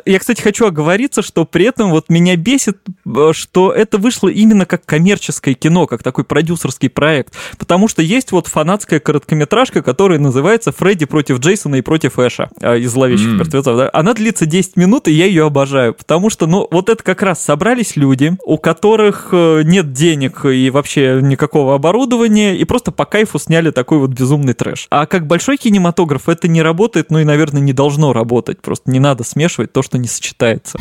Я, 0.06 0.18
кстати, 0.18 0.40
хочу 0.40 0.66
оговориться, 0.66 1.22
что 1.22 1.44
при 1.44 1.66
этом 1.66 1.90
вот 1.90 2.08
меня 2.08 2.36
бесит, 2.36 2.78
э, 3.06 3.32
что 3.32 3.72
это 3.72 3.98
вышло 3.98 4.28
именно 4.28 4.66
как 4.66 4.84
коммерческое 4.84 5.54
кино, 5.54 5.86
как 5.86 6.02
такой 6.02 6.24
продюсерский 6.30 6.88
проект. 6.88 7.34
Потому 7.58 7.88
что 7.88 8.02
есть 8.02 8.30
вот 8.30 8.46
фанатская 8.46 9.00
короткометражка, 9.00 9.82
которая 9.82 10.20
называется 10.20 10.70
«Фредди 10.70 11.04
против 11.04 11.40
Джейсона 11.40 11.74
и 11.74 11.80
против 11.80 12.20
Эша» 12.20 12.48
э, 12.60 12.78
из 12.78 12.92
«Зловещих 12.92 13.30
mm. 13.30 13.38
мертвецов». 13.38 13.76
Да? 13.76 13.90
Она 13.92 14.14
длится 14.14 14.46
10 14.46 14.76
минут, 14.76 15.08
и 15.08 15.12
я 15.12 15.26
ее 15.26 15.44
обожаю. 15.44 15.92
Потому 15.92 16.30
что, 16.30 16.46
ну, 16.46 16.68
вот 16.70 16.88
это 16.88 17.02
как 17.02 17.22
раз 17.22 17.42
собрались 17.42 17.96
люди, 17.96 18.36
у 18.44 18.58
которых 18.58 19.30
э, 19.32 19.62
нет 19.64 19.92
денег 19.92 20.44
и 20.44 20.70
вообще 20.70 21.18
никакого 21.20 21.74
оборудования, 21.74 22.56
и 22.56 22.64
просто 22.64 22.92
по 22.92 23.06
кайфу 23.06 23.40
сняли 23.40 23.72
такой 23.72 23.98
вот 23.98 24.10
безумный 24.10 24.54
трэш. 24.54 24.86
А 24.90 25.06
как 25.06 25.26
большой 25.26 25.56
кинематограф 25.56 26.28
это 26.28 26.46
не 26.46 26.62
работает, 26.62 27.10
ну 27.10 27.18
и, 27.18 27.24
наверное, 27.24 27.60
не 27.60 27.72
должно 27.72 28.12
работать. 28.12 28.62
Просто 28.62 28.88
не 28.88 29.00
надо 29.00 29.24
смешивать 29.24 29.72
то, 29.72 29.82
что 29.82 29.98
не 29.98 30.06
сочетается. 30.06 30.78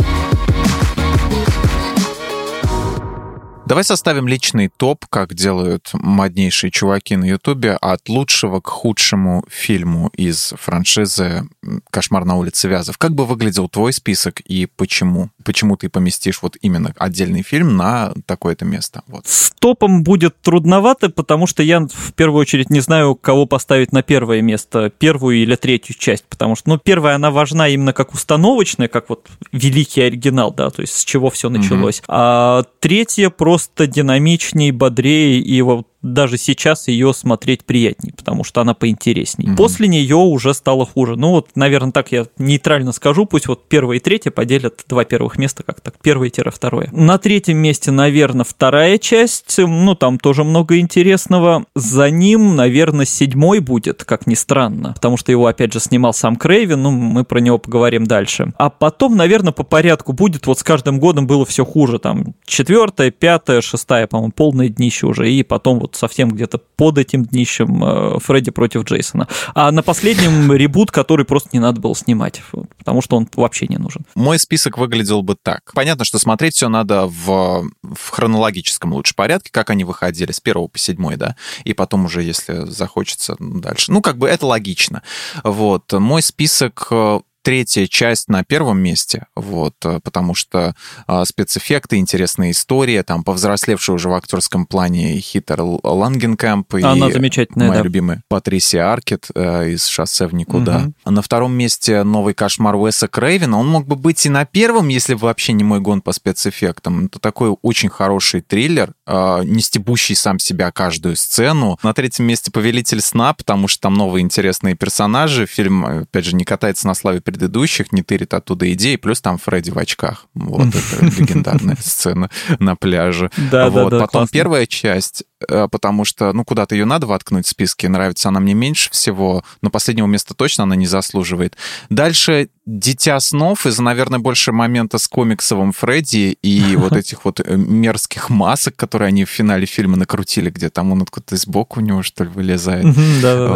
Давай 3.69 3.84
составим 3.84 4.27
личный 4.27 4.67
топ, 4.67 5.05
как 5.05 5.36
делают 5.36 5.91
моднейшие 5.93 6.71
чуваки 6.71 7.15
на 7.15 7.25
Ютубе, 7.25 7.73
от 7.73 8.10
лучшего 8.10 8.62
к 8.62 8.67
худшему 8.67 9.43
фильму 9.47 10.10
из 10.15 10.55
франшизы 10.58 11.47
«Кошмар 11.89 12.26
на 12.26 12.38
улице 12.38 12.67
Вязов». 12.67 12.98
Как 12.98 13.13
бы 13.13 13.26
выглядел 13.26 13.67
твой 13.67 13.93
список 13.93 14.39
и 14.41 14.65
почему? 14.65 15.30
Почему 15.43 15.76
ты 15.76 15.89
поместишь 15.89 16.41
вот 16.41 16.58
именно 16.62 16.93
отдельный 16.98 17.41
фильм 17.41 17.76
на 17.76 18.13
такое-то 18.26 18.65
место? 18.65 19.04
Вот. 19.08 19.28
С 19.28 19.52
топом 19.60 20.04
будет 20.04 20.41
трудновато, 20.41 21.10
потому 21.10 21.48
что 21.48 21.62
я 21.63 21.82
в 21.82 22.13
первую 22.13 22.41
очередь 22.41 22.69
не 22.69 22.80
знаю, 22.80 23.15
кого 23.15 23.45
поставить 23.45 23.91
на 23.91 24.04
первое 24.04 24.41
место, 24.41 24.89
первую 24.89 25.38
или 25.38 25.56
третью 25.56 25.95
часть, 25.95 26.24
потому 26.26 26.56
что, 26.56 26.69
ну, 26.69 26.78
первая, 26.78 27.15
она 27.15 27.30
важна 27.30 27.67
именно 27.67 27.93
как 27.93 28.13
установочная, 28.13 28.88
как 28.88 29.10
вот 29.10 29.28
великий 29.52 30.02
оригинал, 30.02 30.54
да, 30.54 30.69
то 30.69 30.82
есть 30.82 30.95
с 30.95 31.04
чего 31.04 31.30
все 31.30 31.50
началось. 31.50 32.00
Mm-hmm. 32.00 32.06
А 32.08 32.63
третья 32.80 33.30
просто 33.30 33.86
динамичнее, 33.86 34.72
бодрее, 34.72 35.39
и 35.39 35.62
вот 35.62 35.88
даже 36.01 36.38
сейчас 36.38 36.88
ее 36.88 37.13
смотреть 37.13 37.65
приятнее, 37.65 38.13
потому 38.13 38.43
что 38.43 38.62
она 38.62 38.73
поинтереснее. 38.73 39.51
Mm-hmm. 39.51 39.57
После 39.57 39.88
нее 39.88 40.15
уже 40.15 40.53
стало 40.53 40.85
хуже. 40.85 41.15
Ну 41.15 41.31
вот, 41.31 41.49
наверное, 41.55 41.91
так 41.91 42.12
я 42.12 42.25
нейтрально 42.38 42.91
скажу, 42.91 43.25
пусть 43.25 43.47
вот 43.47 43.67
первое 43.67 43.97
и 43.97 43.99
третье 43.99 44.31
поделят 44.31 44.83
два 44.88 45.03
первых 45.03 45.38
места, 45.38 45.63
как 45.63 45.81
так, 45.81 45.95
первое-второе. 46.01 46.89
На 46.91 47.17
третьем 47.17 47.57
месте, 47.57 47.91
наверное, 47.91 48.45
вторая 48.45 48.97
часть, 48.97 49.57
ну 49.57 49.95
там 49.95 50.19
тоже 50.19 50.43
много 50.43 50.79
интересного. 50.79 51.65
За 51.75 52.09
ним, 52.09 52.55
наверное, 52.55 53.05
седьмой 53.05 53.59
будет, 53.59 54.03
как 54.05 54.27
ни 54.27 54.35
странно, 54.35 54.93
потому 54.93 55.17
что 55.17 55.31
его, 55.31 55.47
опять 55.47 55.73
же, 55.73 55.79
снимал 55.79 56.13
сам 56.13 56.35
Крейвен, 56.35 56.81
ну 56.81 56.91
мы 56.91 57.25
про 57.25 57.39
него 57.39 57.57
поговорим 57.57 58.05
дальше. 58.05 58.53
А 58.57 58.69
потом, 58.69 59.17
наверное, 59.17 59.51
по 59.51 59.63
порядку 59.63 60.13
будет, 60.13 60.47
вот 60.47 60.59
с 60.59 60.63
каждым 60.63 60.99
годом 60.99 61.27
было 61.27 61.45
все 61.45 61.65
хуже, 61.65 61.99
там 61.99 62.35
четвертая, 62.45 63.12
пятая, 63.12 63.62
шестая, 63.62 64.07
по-моему, 64.07 64.31
полное 64.31 64.69
днище 64.69 65.07
уже, 65.07 65.29
и 65.31 65.43
потом 65.43 65.79
вот 65.79 65.88
вот 65.89 65.95
совсем 65.95 66.30
где-то 66.30 66.58
под 66.58 66.97
этим 66.97 67.25
днищем 67.25 67.84
э, 67.84 68.19
Фредди 68.19 68.52
против 68.52 68.84
Джейсона. 68.84 69.28
А 69.56 69.71
на 69.71 69.84
последнем 69.84 70.52
ребут, 70.54 70.91
который 70.91 71.25
просто 71.25 71.49
не 71.54 71.60
надо 71.60 71.82
было 71.82 71.95
снимать, 71.95 72.41
потому 72.78 73.02
что 73.02 73.17
он 73.17 73.28
вообще 73.36 73.67
не 73.67 73.78
нужен. 73.78 74.06
Мой 74.15 74.39
список 74.39 74.78
выглядел 74.78 75.23
бы 75.23 75.36
так. 75.41 75.71
Понятно, 75.73 76.06
что 76.06 76.19
смотреть 76.19 76.56
все 76.56 76.69
надо 76.69 77.08
в, 77.08 77.69
в 77.84 78.10
хронологическом 78.10 78.93
лучше 78.93 79.15
порядке, 79.15 79.49
как 79.52 79.69
они 79.69 79.84
выходили 79.84 80.32
с 80.32 80.39
первого 80.39 80.67
по 80.67 80.78
седьмой, 80.78 81.15
да, 81.15 81.36
и 81.63 81.73
потом 81.73 82.06
уже, 82.06 82.23
если 82.23 82.65
захочется, 82.65 83.36
дальше. 83.39 83.91
Ну, 83.91 84.02
как 84.02 84.17
бы 84.17 84.28
это 84.28 84.45
логично. 84.45 85.02
Вот. 85.43 85.91
Мой 85.93 86.21
список 86.21 86.88
э, 86.91 87.19
третья 87.49 87.88
часть 87.88 88.29
на 88.29 88.43
первом 88.43 88.79
месте, 88.79 89.25
вот, 89.35 89.73
э, 89.83 89.99
потому 90.03 90.35
что 90.35 90.75
а, 91.07 91.25
спецэффекты, 91.25 91.95
интересная 91.95 92.51
история, 92.51 93.01
там 93.01 93.23
повзрослевшая 93.23 93.95
уже 93.95 94.07
в 94.07 94.13
актерском 94.13 94.67
плане 94.67 95.19
Хитер 95.19 95.59
Лангенкэмп 95.59 96.75
и 96.75 96.83
Она 96.83 97.09
замечательная, 97.09 97.69
моя 97.69 97.79
да. 97.79 97.85
любимая 97.85 98.23
Патрисия 98.27 98.91
Аркет 98.93 99.29
э, 99.33 99.71
из 99.71 99.88
«Шоссе 99.88 100.27
в 100.27 100.35
никуда». 100.35 100.77
Мгм. 100.77 100.93
А 101.05 101.09
на 101.09 101.23
втором 101.23 101.53
месте 101.53 102.03
новый 102.03 102.35
кошмар 102.35 102.75
Уэса 102.75 103.07
Крейвена. 103.07 103.57
Он 103.57 103.67
мог 103.67 103.88
бы 103.88 103.95
быть 103.95 104.27
и 104.27 104.29
на 104.29 104.45
первом, 104.45 104.89
если 104.89 105.15
бы 105.15 105.21
вообще 105.21 105.53
не 105.53 105.63
мой 105.63 105.79
гон 105.79 106.01
по 106.01 106.12
спецэффектам. 106.12 107.07
Это 107.07 107.17
такой 107.17 107.55
очень 107.63 107.89
хороший 107.89 108.41
триллер, 108.41 108.93
э, 109.07 109.41
не 109.43 109.62
стебущий 109.62 110.15
сам 110.15 110.38
себя 110.38 110.71
каждую 110.71 111.15
сцену. 111.15 111.79
На 111.81 111.95
третьем 111.95 112.25
месте 112.25 112.51
«Повелитель 112.51 113.01
сна», 113.01 113.33
потому 113.33 113.67
что 113.67 113.81
там 113.81 113.95
новые 113.95 114.21
интересные 114.21 114.75
персонажи. 114.75 115.47
Фильм, 115.47 115.83
опять 115.83 116.25
же, 116.25 116.35
не 116.35 116.43
катается 116.43 116.85
на 116.85 116.93
славе 116.93 117.21
предыдущих, 117.39 117.91
не 117.93 118.04
тырит 118.04 118.34
оттуда 118.34 118.71
идеи, 118.73 118.97
плюс 118.97 119.21
там 119.21 119.38
Фредди 119.38 119.71
в 119.71 119.78
очках. 119.78 120.25
Вот 120.34 120.67
это 120.67 121.06
легендарная 121.19 121.78
сцена 121.80 122.30
на 122.60 122.75
пляже. 122.75 123.32
Да, 123.38 123.69
да, 123.69 123.84
Вот. 123.84 123.89
да, 123.91 123.99
Потом 124.02 124.21
классно. 124.21 124.34
первая 124.34 124.65
часть, 124.65 125.23
потому 125.47 126.06
что, 126.06 126.34
ну, 126.34 126.43
куда-то 126.43 126.75
ее 126.75 126.86
надо 126.86 127.08
воткнуть 127.08 127.45
в 127.45 127.49
списке, 127.49 127.89
нравится 127.89 128.30
она 128.30 128.39
мне 128.39 128.54
меньше 128.54 128.89
всего, 128.91 129.43
но 129.62 129.69
последнего 129.69 130.08
места 130.08 130.34
точно 130.34 130.63
она 130.63 130.75
не 130.75 130.88
заслуживает. 130.88 131.56
Дальше 131.89 132.49
«Дитя 132.65 133.19
снов» 133.19 133.65
из-за, 133.65 133.82
наверное, 133.82 134.19
больше 134.19 134.52
момента 134.52 134.99
с 134.99 135.08
комиксовым 135.08 135.71
Фредди 135.71 136.38
и 136.41 136.75
вот 136.78 136.93
этих 136.93 137.25
вот 137.25 137.39
э, 137.39 137.56
мерзких 137.56 138.30
масок, 138.30 138.75
которые 138.75 139.08
они 139.08 139.25
в 139.25 139.30
финале 139.30 139.65
фильма 139.65 139.97
накрутили, 139.97 140.49
где 140.49 140.69
там 140.69 140.91
он 140.91 141.02
откуда-то 141.02 141.36
сбоку 141.36 141.80
у 141.80 141.84
него, 141.84 142.04
что 142.04 142.25
ли, 142.25 142.30
вылезает. 142.30 142.86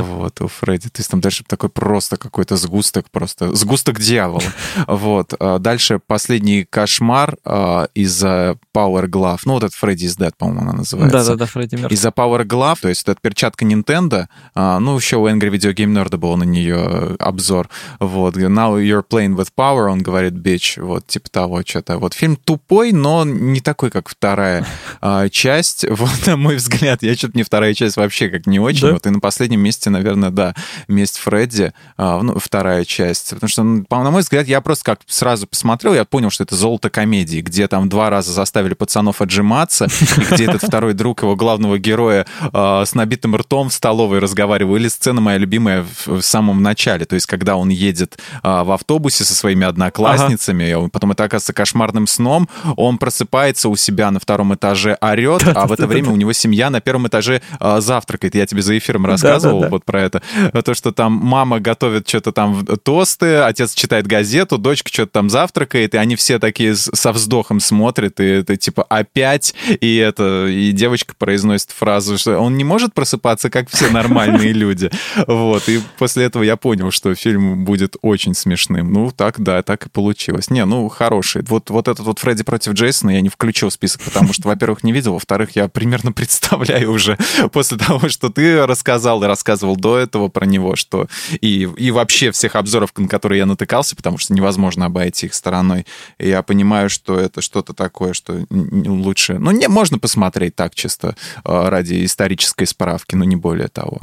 Вот, 0.01 0.41
у 0.41 0.47
Фредди. 0.47 0.89
То 0.89 0.99
есть 0.99 1.11
там 1.11 1.21
дальше 1.21 1.43
такой 1.45 1.69
просто 1.69 2.17
какой-то 2.17 2.57
сгусток, 2.57 3.09
просто 3.11 3.53
сгусток 3.55 3.99
дьявола. 3.99 4.41
Вот. 4.87 5.33
А 5.39 5.59
Дальше 5.59 5.99
последний 6.05 6.65
кошмар 6.69 7.37
а, 7.45 7.87
из-за 7.93 8.57
Power 8.75 9.05
Glove. 9.05 9.39
Ну, 9.45 9.53
вот 9.53 9.63
это 9.63 9.75
Фредди 9.75 10.05
is 10.05 10.17
Dead, 10.17 10.33
по-моему, 10.37 10.61
она 10.61 10.73
называется. 10.73 11.17
Да, 11.17 11.23
да, 11.23 11.35
да, 11.35 11.45
Фредди 11.45 11.72
Меркьюри. 11.77 11.93
Из-за 11.93 12.09
Power 12.09 12.43
Glove, 12.43 12.77
то 12.81 12.89
есть 12.89 13.03
это 13.03 13.17
перчатка 13.21 13.65
Nintendo, 13.65 14.27
а, 14.55 14.79
ну, 14.79 14.95
еще 14.95 15.17
у 15.17 15.27
Angry 15.27 15.49
Video 15.49 15.73
Game 15.73 15.93
Nerd 15.93 16.17
был 16.17 16.35
на 16.37 16.43
нее 16.43 16.77
э, 16.77 17.15
обзор, 17.19 17.69
вот, 17.99 18.35
Now 18.35 18.79
you're 18.79 19.03
playing 19.07 19.35
with 19.35 19.49
power, 19.55 19.89
он 19.89 20.01
говорит, 20.01 20.33
bitch, 20.33 20.81
вот, 20.81 21.07
типа 21.07 21.29
того, 21.29 21.61
что-то. 21.65 21.97
Вот, 21.97 22.13
фильм 22.13 22.35
тупой, 22.35 22.91
но 22.91 23.23
не 23.25 23.61
такой, 23.61 23.89
как 23.89 24.09
вторая 24.09 24.65
а, 25.01 25.29
часть, 25.29 25.85
вот, 25.89 26.25
на 26.25 26.37
мой 26.37 26.55
взгляд, 26.55 27.03
я 27.03 27.15
что-то 27.15 27.33
мне 27.35 27.43
вторая 27.43 27.73
часть 27.73 27.97
вообще 27.97 28.29
как 28.29 28.47
не 28.47 28.59
очень, 28.59 28.87
Да? 28.87 28.93
вот, 28.93 29.05
и 29.05 29.09
на 29.09 29.19
последнем 29.19 29.61
месте, 29.61 29.89
наверное, 29.89 30.29
да, 30.29 30.55
«Месть 30.87 31.17
Фредди», 31.17 31.73
а, 31.97 32.21
ну, 32.21 32.39
вторая 32.39 32.85
часть, 32.85 33.31
потому 33.31 33.49
что, 33.49 33.63
на 33.63 34.11
мой 34.11 34.21
взгляд, 34.21 34.47
я 34.47 34.61
просто 34.61 34.83
как 34.85 34.99
сразу 35.07 35.47
посмотрел, 35.47 35.93
я 35.93 36.05
понял, 36.05 36.29
что 36.29 36.43
это 36.43 36.55
золото 36.55 36.89
комедии, 36.89 37.41
где 37.41 37.67
там 37.67 37.89
два 37.89 38.09
раза 38.09 38.31
заставили 38.31 38.73
пацанов 38.73 39.21
отжиматься, 39.21 39.85
и 39.85 40.33
где 40.33 40.45
этот 40.45 40.63
второй 40.63 40.93
друг 40.93 41.23
его 41.23 41.35
главного 41.63 41.79
героя 41.79 42.25
э, 42.51 42.83
с 42.85 42.93
набитым 42.93 43.35
ртом 43.35 43.69
в 43.69 43.73
столовой 43.73 44.19
разговаривал. 44.19 44.75
Или 44.75 44.87
сцена 44.89 45.21
моя 45.21 45.37
любимая 45.37 45.83
в, 45.83 46.19
в 46.19 46.21
самом 46.21 46.61
начале, 46.61 47.05
то 47.05 47.15
есть 47.15 47.25
когда 47.25 47.55
он 47.55 47.69
едет 47.69 48.17
э, 48.43 48.63
в 48.63 48.71
автобусе 48.71 49.23
со 49.23 49.33
своими 49.33 49.65
одноклассницами, 49.65 50.73
он- 50.73 50.89
потом 50.89 51.11
это 51.11 51.23
оказывается 51.23 51.53
кошмарным 51.53 52.07
сном, 52.07 52.49
он 52.75 52.97
просыпается 52.97 53.69
у 53.69 53.75
себя 53.75 54.11
на 54.11 54.19
втором 54.19 54.53
этаже, 54.53 54.97
орет, 55.01 55.43
а 55.55 55.65
в 55.67 55.71
это 55.71 55.87
время 55.87 56.09
у 56.11 56.15
него 56.17 56.33
семья 56.33 56.69
на 56.69 56.81
первом 56.81 57.07
этаже 57.07 57.41
э, 57.59 57.79
завтракает. 57.81 58.35
Я 58.35 58.45
тебе 58.45 58.61
за 58.61 58.77
эфиром 58.77 59.05
рассказывал 59.05 59.61
вот 59.69 59.85
про 59.85 60.01
это. 60.01 60.21
То, 60.65 60.73
что 60.73 60.91
там 60.91 61.13
мама 61.13 61.59
готовит 61.59 62.07
что-то 62.09 62.31
там 62.31 62.65
тосты, 62.65 63.37
отец 63.37 63.73
читает 63.73 64.07
газету, 64.07 64.57
дочка 64.57 64.89
что-то 64.91 65.11
там 65.13 65.29
завтракает, 65.29 65.93
и 65.95 65.97
они 65.97 66.15
все 66.15 66.39
такие 66.39 66.75
со 66.75 67.11
вздохом 67.11 67.59
смотрят, 67.59 68.19
и 68.19 68.25
это 68.25 68.57
типа 68.57 68.83
опять, 68.83 69.53
и 69.81 69.97
это, 69.97 70.47
и 70.47 70.71
девочка 70.71 71.13
произносит 71.17 71.52
фразу, 71.59 72.17
что 72.17 72.39
он 72.39 72.57
не 72.57 72.63
может 72.63 72.93
просыпаться, 72.93 73.49
как 73.49 73.69
все 73.69 73.89
нормальные 73.89 74.53
люди. 74.53 74.91
Вот, 75.27 75.67
и 75.69 75.81
после 75.97 76.25
этого 76.25 76.43
я 76.43 76.57
понял, 76.57 76.91
что 76.91 77.13
фильм 77.15 77.65
будет 77.65 77.95
очень 78.01 78.33
смешным. 78.33 78.91
Ну, 78.91 79.11
так, 79.11 79.39
да, 79.39 79.61
так 79.63 79.85
и 79.85 79.89
получилось. 79.89 80.49
Не, 80.49 80.65
ну, 80.65 80.87
хороший. 80.89 81.43
Вот, 81.47 81.69
вот 81.69 81.87
этот 81.87 82.05
вот 82.05 82.19
Фредди 82.19 82.43
против 82.43 82.73
Джейсона 82.73 83.11
я 83.11 83.21
не 83.21 83.29
включил 83.29 83.69
в 83.69 83.73
список, 83.73 84.01
потому 84.01 84.33
что, 84.33 84.47
во-первых, 84.47 84.83
не 84.83 84.91
видел, 84.91 85.13
во-вторых, 85.13 85.55
я 85.55 85.67
примерно 85.67 86.11
представляю 86.13 86.91
уже 86.91 87.17
после 87.51 87.77
того, 87.77 88.09
что 88.09 88.29
ты 88.29 88.65
рассказал 88.65 89.23
и 89.23 89.27
рассказывал 89.27 89.75
до 89.75 89.97
этого 89.97 90.27
про 90.27 90.45
него, 90.45 90.75
что 90.75 91.07
и, 91.41 91.69
и 91.77 91.91
вообще 91.91 92.31
всех 92.31 92.55
обзоров, 92.55 92.91
на 92.97 93.07
которые 93.07 93.39
я 93.39 93.45
натыкался, 93.45 93.95
потому 93.95 94.17
что 94.17 94.33
невозможно 94.33 94.85
обойти 94.85 95.27
их 95.27 95.33
стороной, 95.33 95.85
и 96.17 96.29
я 96.29 96.41
понимаю, 96.43 96.89
что 96.89 97.19
это 97.19 97.41
что-то 97.41 97.73
такое, 97.73 98.13
что 98.13 98.45
лучше... 98.49 99.37
Ну, 99.39 99.51
не, 99.51 99.67
можно 99.67 99.99
посмотреть 99.99 100.55
так 100.55 100.75
чисто 100.75 101.15
ради 101.43 102.05
исторической 102.05 102.65
справки, 102.65 103.15
но 103.15 103.23
не 103.23 103.35
более 103.35 103.67
того. 103.67 103.99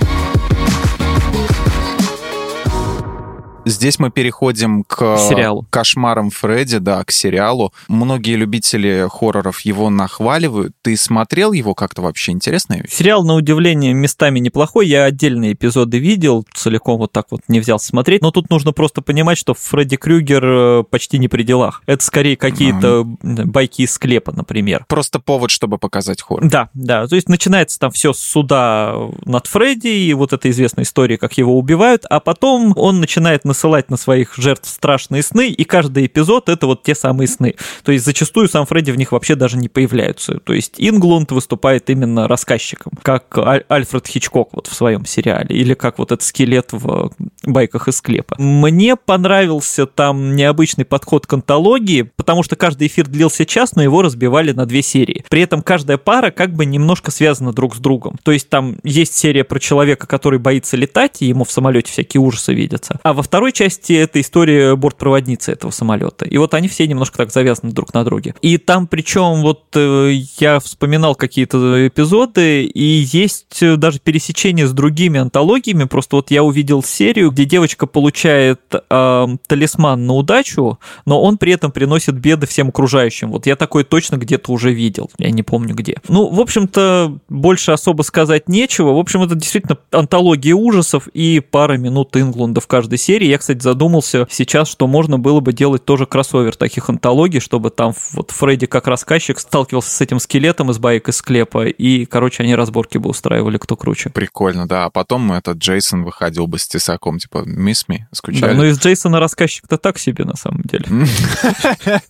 Здесь 3.70 3.98
мы 3.98 4.10
переходим 4.10 4.82
к 4.84 5.16
Сериалу. 5.16 5.66
кошмарам 5.70 6.30
Фредди, 6.30 6.78
да, 6.78 7.04
к 7.04 7.12
сериалу. 7.12 7.72
Многие 7.88 8.34
любители 8.34 9.06
хорроров 9.08 9.60
его 9.60 9.90
нахваливают. 9.90 10.74
Ты 10.82 10.96
смотрел 10.96 11.52
его 11.52 11.74
как-то 11.74 12.02
вообще? 12.02 12.32
Интересная 12.32 12.82
вещь? 12.82 12.92
Сериал, 12.92 13.24
на 13.24 13.34
удивление, 13.34 13.92
местами 13.92 14.40
неплохой. 14.40 14.88
Я 14.88 15.04
отдельные 15.04 15.52
эпизоды 15.52 15.98
видел, 15.98 16.44
целиком 16.52 16.98
вот 16.98 17.12
так 17.12 17.26
вот 17.30 17.42
не 17.48 17.60
взялся 17.60 17.86
смотреть. 17.86 18.22
Но 18.22 18.32
тут 18.32 18.50
нужно 18.50 18.72
просто 18.72 19.02
понимать, 19.02 19.38
что 19.38 19.54
Фредди 19.54 19.96
Крюгер 19.96 20.44
э, 20.44 20.84
почти 20.90 21.18
не 21.18 21.28
при 21.28 21.44
делах. 21.44 21.82
Это 21.86 22.04
скорее 22.04 22.36
какие-то 22.36 23.04
байки 23.22 23.82
из 23.82 23.92
склепа, 23.92 24.32
например. 24.32 24.84
Просто 24.88 25.20
повод, 25.20 25.50
чтобы 25.50 25.78
показать 25.78 26.22
хоррор. 26.22 26.48
Да, 26.48 26.70
да. 26.74 27.06
То 27.06 27.14
есть 27.14 27.28
начинается 27.28 27.78
там 27.78 27.92
все 27.92 28.12
с 28.12 28.18
суда 28.18 28.94
над 29.24 29.46
Фредди 29.46 29.88
и 29.88 30.14
вот 30.14 30.32
эта 30.32 30.50
известная 30.50 30.84
история, 30.84 31.18
как 31.18 31.34
его 31.38 31.56
убивают, 31.56 32.04
а 32.10 32.18
потом 32.20 32.72
он 32.76 33.00
начинает 33.00 33.44
насылать 33.60 33.90
на 33.90 33.98
своих 33.98 34.36
жертв 34.36 34.68
страшные 34.68 35.22
сны, 35.22 35.48
и 35.48 35.64
каждый 35.64 36.06
эпизод 36.06 36.48
это 36.48 36.66
вот 36.66 36.82
те 36.82 36.94
самые 36.94 37.28
сны. 37.28 37.56
То 37.84 37.92
есть 37.92 38.06
зачастую 38.06 38.48
сам 38.48 38.64
Фредди 38.64 38.90
в 38.90 38.96
них 38.96 39.12
вообще 39.12 39.34
даже 39.34 39.58
не 39.58 39.68
появляются. 39.68 40.38
То 40.38 40.54
есть 40.54 40.74
Инглунд 40.78 41.30
выступает 41.30 41.90
именно 41.90 42.26
рассказчиком, 42.26 42.92
как 43.02 43.36
Аль- 43.36 43.64
Альфред 43.68 44.06
Хичкок 44.06 44.50
вот 44.52 44.66
в 44.66 44.74
своем 44.74 45.04
сериале, 45.04 45.54
или 45.54 45.74
как 45.74 45.98
вот 45.98 46.10
этот 46.10 46.22
скелет 46.22 46.72
в 46.72 47.12
байках 47.44 47.88
из 47.88 47.96
склепа. 47.96 48.34
Мне 48.38 48.96
понравился 48.96 49.84
там 49.84 50.34
необычный 50.36 50.86
подход 50.86 51.26
к 51.26 51.32
антологии, 51.34 52.10
потому 52.16 52.42
что 52.42 52.56
каждый 52.56 52.86
эфир 52.86 53.08
длился 53.08 53.44
час, 53.44 53.76
но 53.76 53.82
его 53.82 54.00
разбивали 54.00 54.52
на 54.52 54.64
две 54.64 54.80
серии. 54.80 55.24
При 55.28 55.42
этом 55.42 55.60
каждая 55.60 55.98
пара 55.98 56.30
как 56.30 56.54
бы 56.54 56.64
немножко 56.64 57.10
связана 57.10 57.52
друг 57.52 57.76
с 57.76 57.78
другом. 57.78 58.16
То 58.22 58.32
есть 58.32 58.48
там 58.48 58.78
есть 58.84 59.14
серия 59.14 59.44
про 59.44 59.58
человека, 59.58 60.06
который 60.06 60.38
боится 60.38 60.78
летать, 60.78 61.20
и 61.20 61.26
ему 61.26 61.44
в 61.44 61.52
самолете 61.52 61.92
всякие 61.92 62.22
ужасы 62.22 62.54
видятся. 62.54 62.98
А 63.02 63.12
во 63.12 63.22
второй 63.22 63.49
части 63.52 63.92
это 63.92 64.20
история 64.20 64.76
бортпроводницы 64.76 65.52
этого 65.52 65.70
самолета. 65.70 66.24
И 66.24 66.38
вот 66.38 66.54
они 66.54 66.68
все 66.68 66.86
немножко 66.86 67.18
так 67.18 67.32
завязаны 67.32 67.72
друг 67.72 67.94
на 67.94 68.04
друге. 68.04 68.34
И 68.42 68.58
там 68.58 68.86
причем 68.86 69.42
вот 69.42 69.64
э, 69.74 70.12
я 70.38 70.60
вспоминал 70.60 71.14
какие-то 71.14 71.86
эпизоды, 71.86 72.64
и 72.64 73.06
есть 73.12 73.62
э, 73.62 73.76
даже 73.76 73.98
пересечение 73.98 74.66
с 74.66 74.72
другими 74.72 75.20
антологиями. 75.20 75.84
Просто 75.84 76.16
вот 76.16 76.30
я 76.30 76.42
увидел 76.42 76.82
серию, 76.82 77.30
где 77.30 77.44
девочка 77.44 77.86
получает 77.86 78.60
э, 78.72 79.26
талисман 79.46 80.06
на 80.06 80.14
удачу, 80.14 80.78
но 81.06 81.22
он 81.22 81.38
при 81.38 81.52
этом 81.52 81.72
приносит 81.72 82.16
беды 82.16 82.46
всем 82.46 82.68
окружающим. 82.68 83.30
Вот 83.30 83.46
я 83.46 83.56
такой 83.56 83.84
точно 83.84 84.16
где-то 84.16 84.52
уже 84.52 84.72
видел, 84.72 85.10
я 85.18 85.30
не 85.30 85.42
помню 85.42 85.74
где. 85.74 85.96
Ну, 86.08 86.28
в 86.28 86.40
общем-то, 86.40 87.18
больше 87.28 87.72
особо 87.72 88.02
сказать 88.02 88.48
нечего. 88.48 88.92
В 88.92 88.98
общем, 88.98 89.22
это 89.22 89.34
действительно 89.34 89.78
антология 89.90 90.54
ужасов 90.54 91.08
и 91.08 91.40
пара 91.40 91.76
минут 91.76 92.16
Инглунда 92.16 92.60
в 92.60 92.66
каждой 92.66 92.98
серии. 92.98 93.28
Я, 93.30 93.38
кстати, 93.38 93.60
задумался 93.60 94.26
сейчас, 94.30 94.68
что 94.68 94.86
можно 94.86 95.18
было 95.18 95.40
бы 95.40 95.52
делать 95.52 95.84
тоже 95.84 96.04
кроссовер 96.06 96.56
таких 96.56 96.88
антологий, 96.90 97.40
чтобы 97.40 97.70
там 97.70 97.94
вот 98.12 98.30
Фредди 98.32 98.66
как 98.66 98.86
рассказчик 98.88 99.38
сталкивался 99.38 99.90
с 99.90 100.00
этим 100.00 100.18
скелетом 100.18 100.70
из 100.70 100.78
баек 100.78 101.08
из 101.08 101.16
склепа, 101.16 101.66
и, 101.66 102.04
короче, 102.06 102.42
они 102.42 102.54
разборки 102.54 102.98
бы 102.98 103.08
устраивали, 103.10 103.58
кто 103.58 103.76
круче. 103.76 104.10
Прикольно, 104.10 104.66
да. 104.66 104.86
А 104.86 104.90
потом 104.90 105.32
этот 105.32 105.58
Джейсон 105.58 106.02
выходил 106.04 106.46
бы 106.46 106.58
с 106.58 106.66
тесаком, 106.66 107.18
типа, 107.18 107.44
«Miss 107.46 107.86
me?» 107.88 107.98
Да, 108.00 108.06
Скучали? 108.12 108.54
но 108.54 108.64
из 108.66 108.80
Джейсона 108.80 109.20
рассказчик-то 109.20 109.78
так 109.78 109.98
себе, 109.98 110.24
на 110.24 110.36
самом 110.36 110.62
деле. 110.62 110.84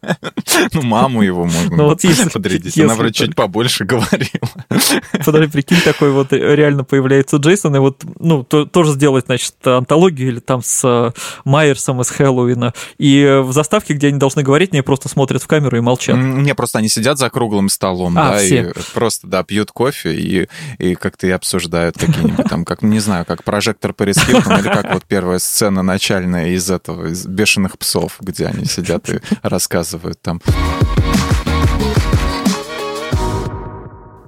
Ну, 0.73 0.83
маму 0.83 1.23
его 1.23 1.45
можно 1.45 1.77
Ну, 1.77 1.97
подрядить. 2.33 2.79
Она 2.79 2.95
вроде 2.95 3.13
чуть 3.13 3.35
побольше 3.35 3.85
говорила. 3.85 4.49
Подожди, 5.25 5.51
прикинь, 5.51 5.81
такой 5.85 6.11
вот 6.11 6.33
реально 6.33 6.85
появляется 6.85 7.37
Джейсон, 7.37 7.77
и 7.77 7.79
вот, 7.79 8.03
ну, 8.19 8.43
то- 8.45 8.67
тоже 8.67 8.93
сделать, 8.93 9.27
значит, 9.27 9.55
антологию 9.67 10.29
или 10.29 10.41
там 10.41 10.63
с 10.63 11.10
Майерсом 11.45 12.01
из 12.01 12.11
Хэллоуина. 12.11 12.75
И 12.99 13.41
в 13.43 13.53
заставке, 13.53 13.95
где 13.95 14.09
они 14.09 14.19
должны 14.19 14.43
говорить, 14.43 14.73
они 14.73 14.83
просто 14.83 15.09
смотрят 15.09 15.43
в 15.43 15.47
камеру 15.47 15.77
и 15.77 15.81
молчат. 15.81 16.17
Не, 16.17 16.55
просто 16.55 16.79
они 16.79 16.89
сидят 16.89 17.19
за 17.19 17.31
круглым 17.31 17.69
столом, 17.69 18.17
а, 18.19 18.33
да, 18.33 18.39
все. 18.39 18.63
и 18.63 18.73
просто, 18.95 19.27
да, 19.27 19.43
пьют 19.43 19.71
кофе 19.73 20.15
и, 20.15 20.49
и 20.79 20.95
как-то 20.95 21.27
и 21.27 21.31
обсуждают 21.31 21.99
какие-нибудь 21.99 22.47
там, 22.49 22.65
как, 22.65 22.83
не 22.83 23.01
знаю, 23.01 23.25
как 23.25 23.45
прожектор 23.45 23.93
Пэрис 23.93 24.19
Хилтон, 24.19 24.61
или 24.61 24.69
как 24.69 24.93
вот 24.95 25.05
первая 25.05 25.39
сцена 25.39 25.83
начальная 25.83 26.49
из 26.49 26.71
этого, 26.71 27.09
из 27.09 27.27
«Бешеных 27.27 27.79
псов», 27.79 28.17
где 28.21 28.47
они 28.47 28.65
сидят 28.65 29.09
и 29.09 29.21
рассказывают 29.43 30.21
там. 30.21 30.41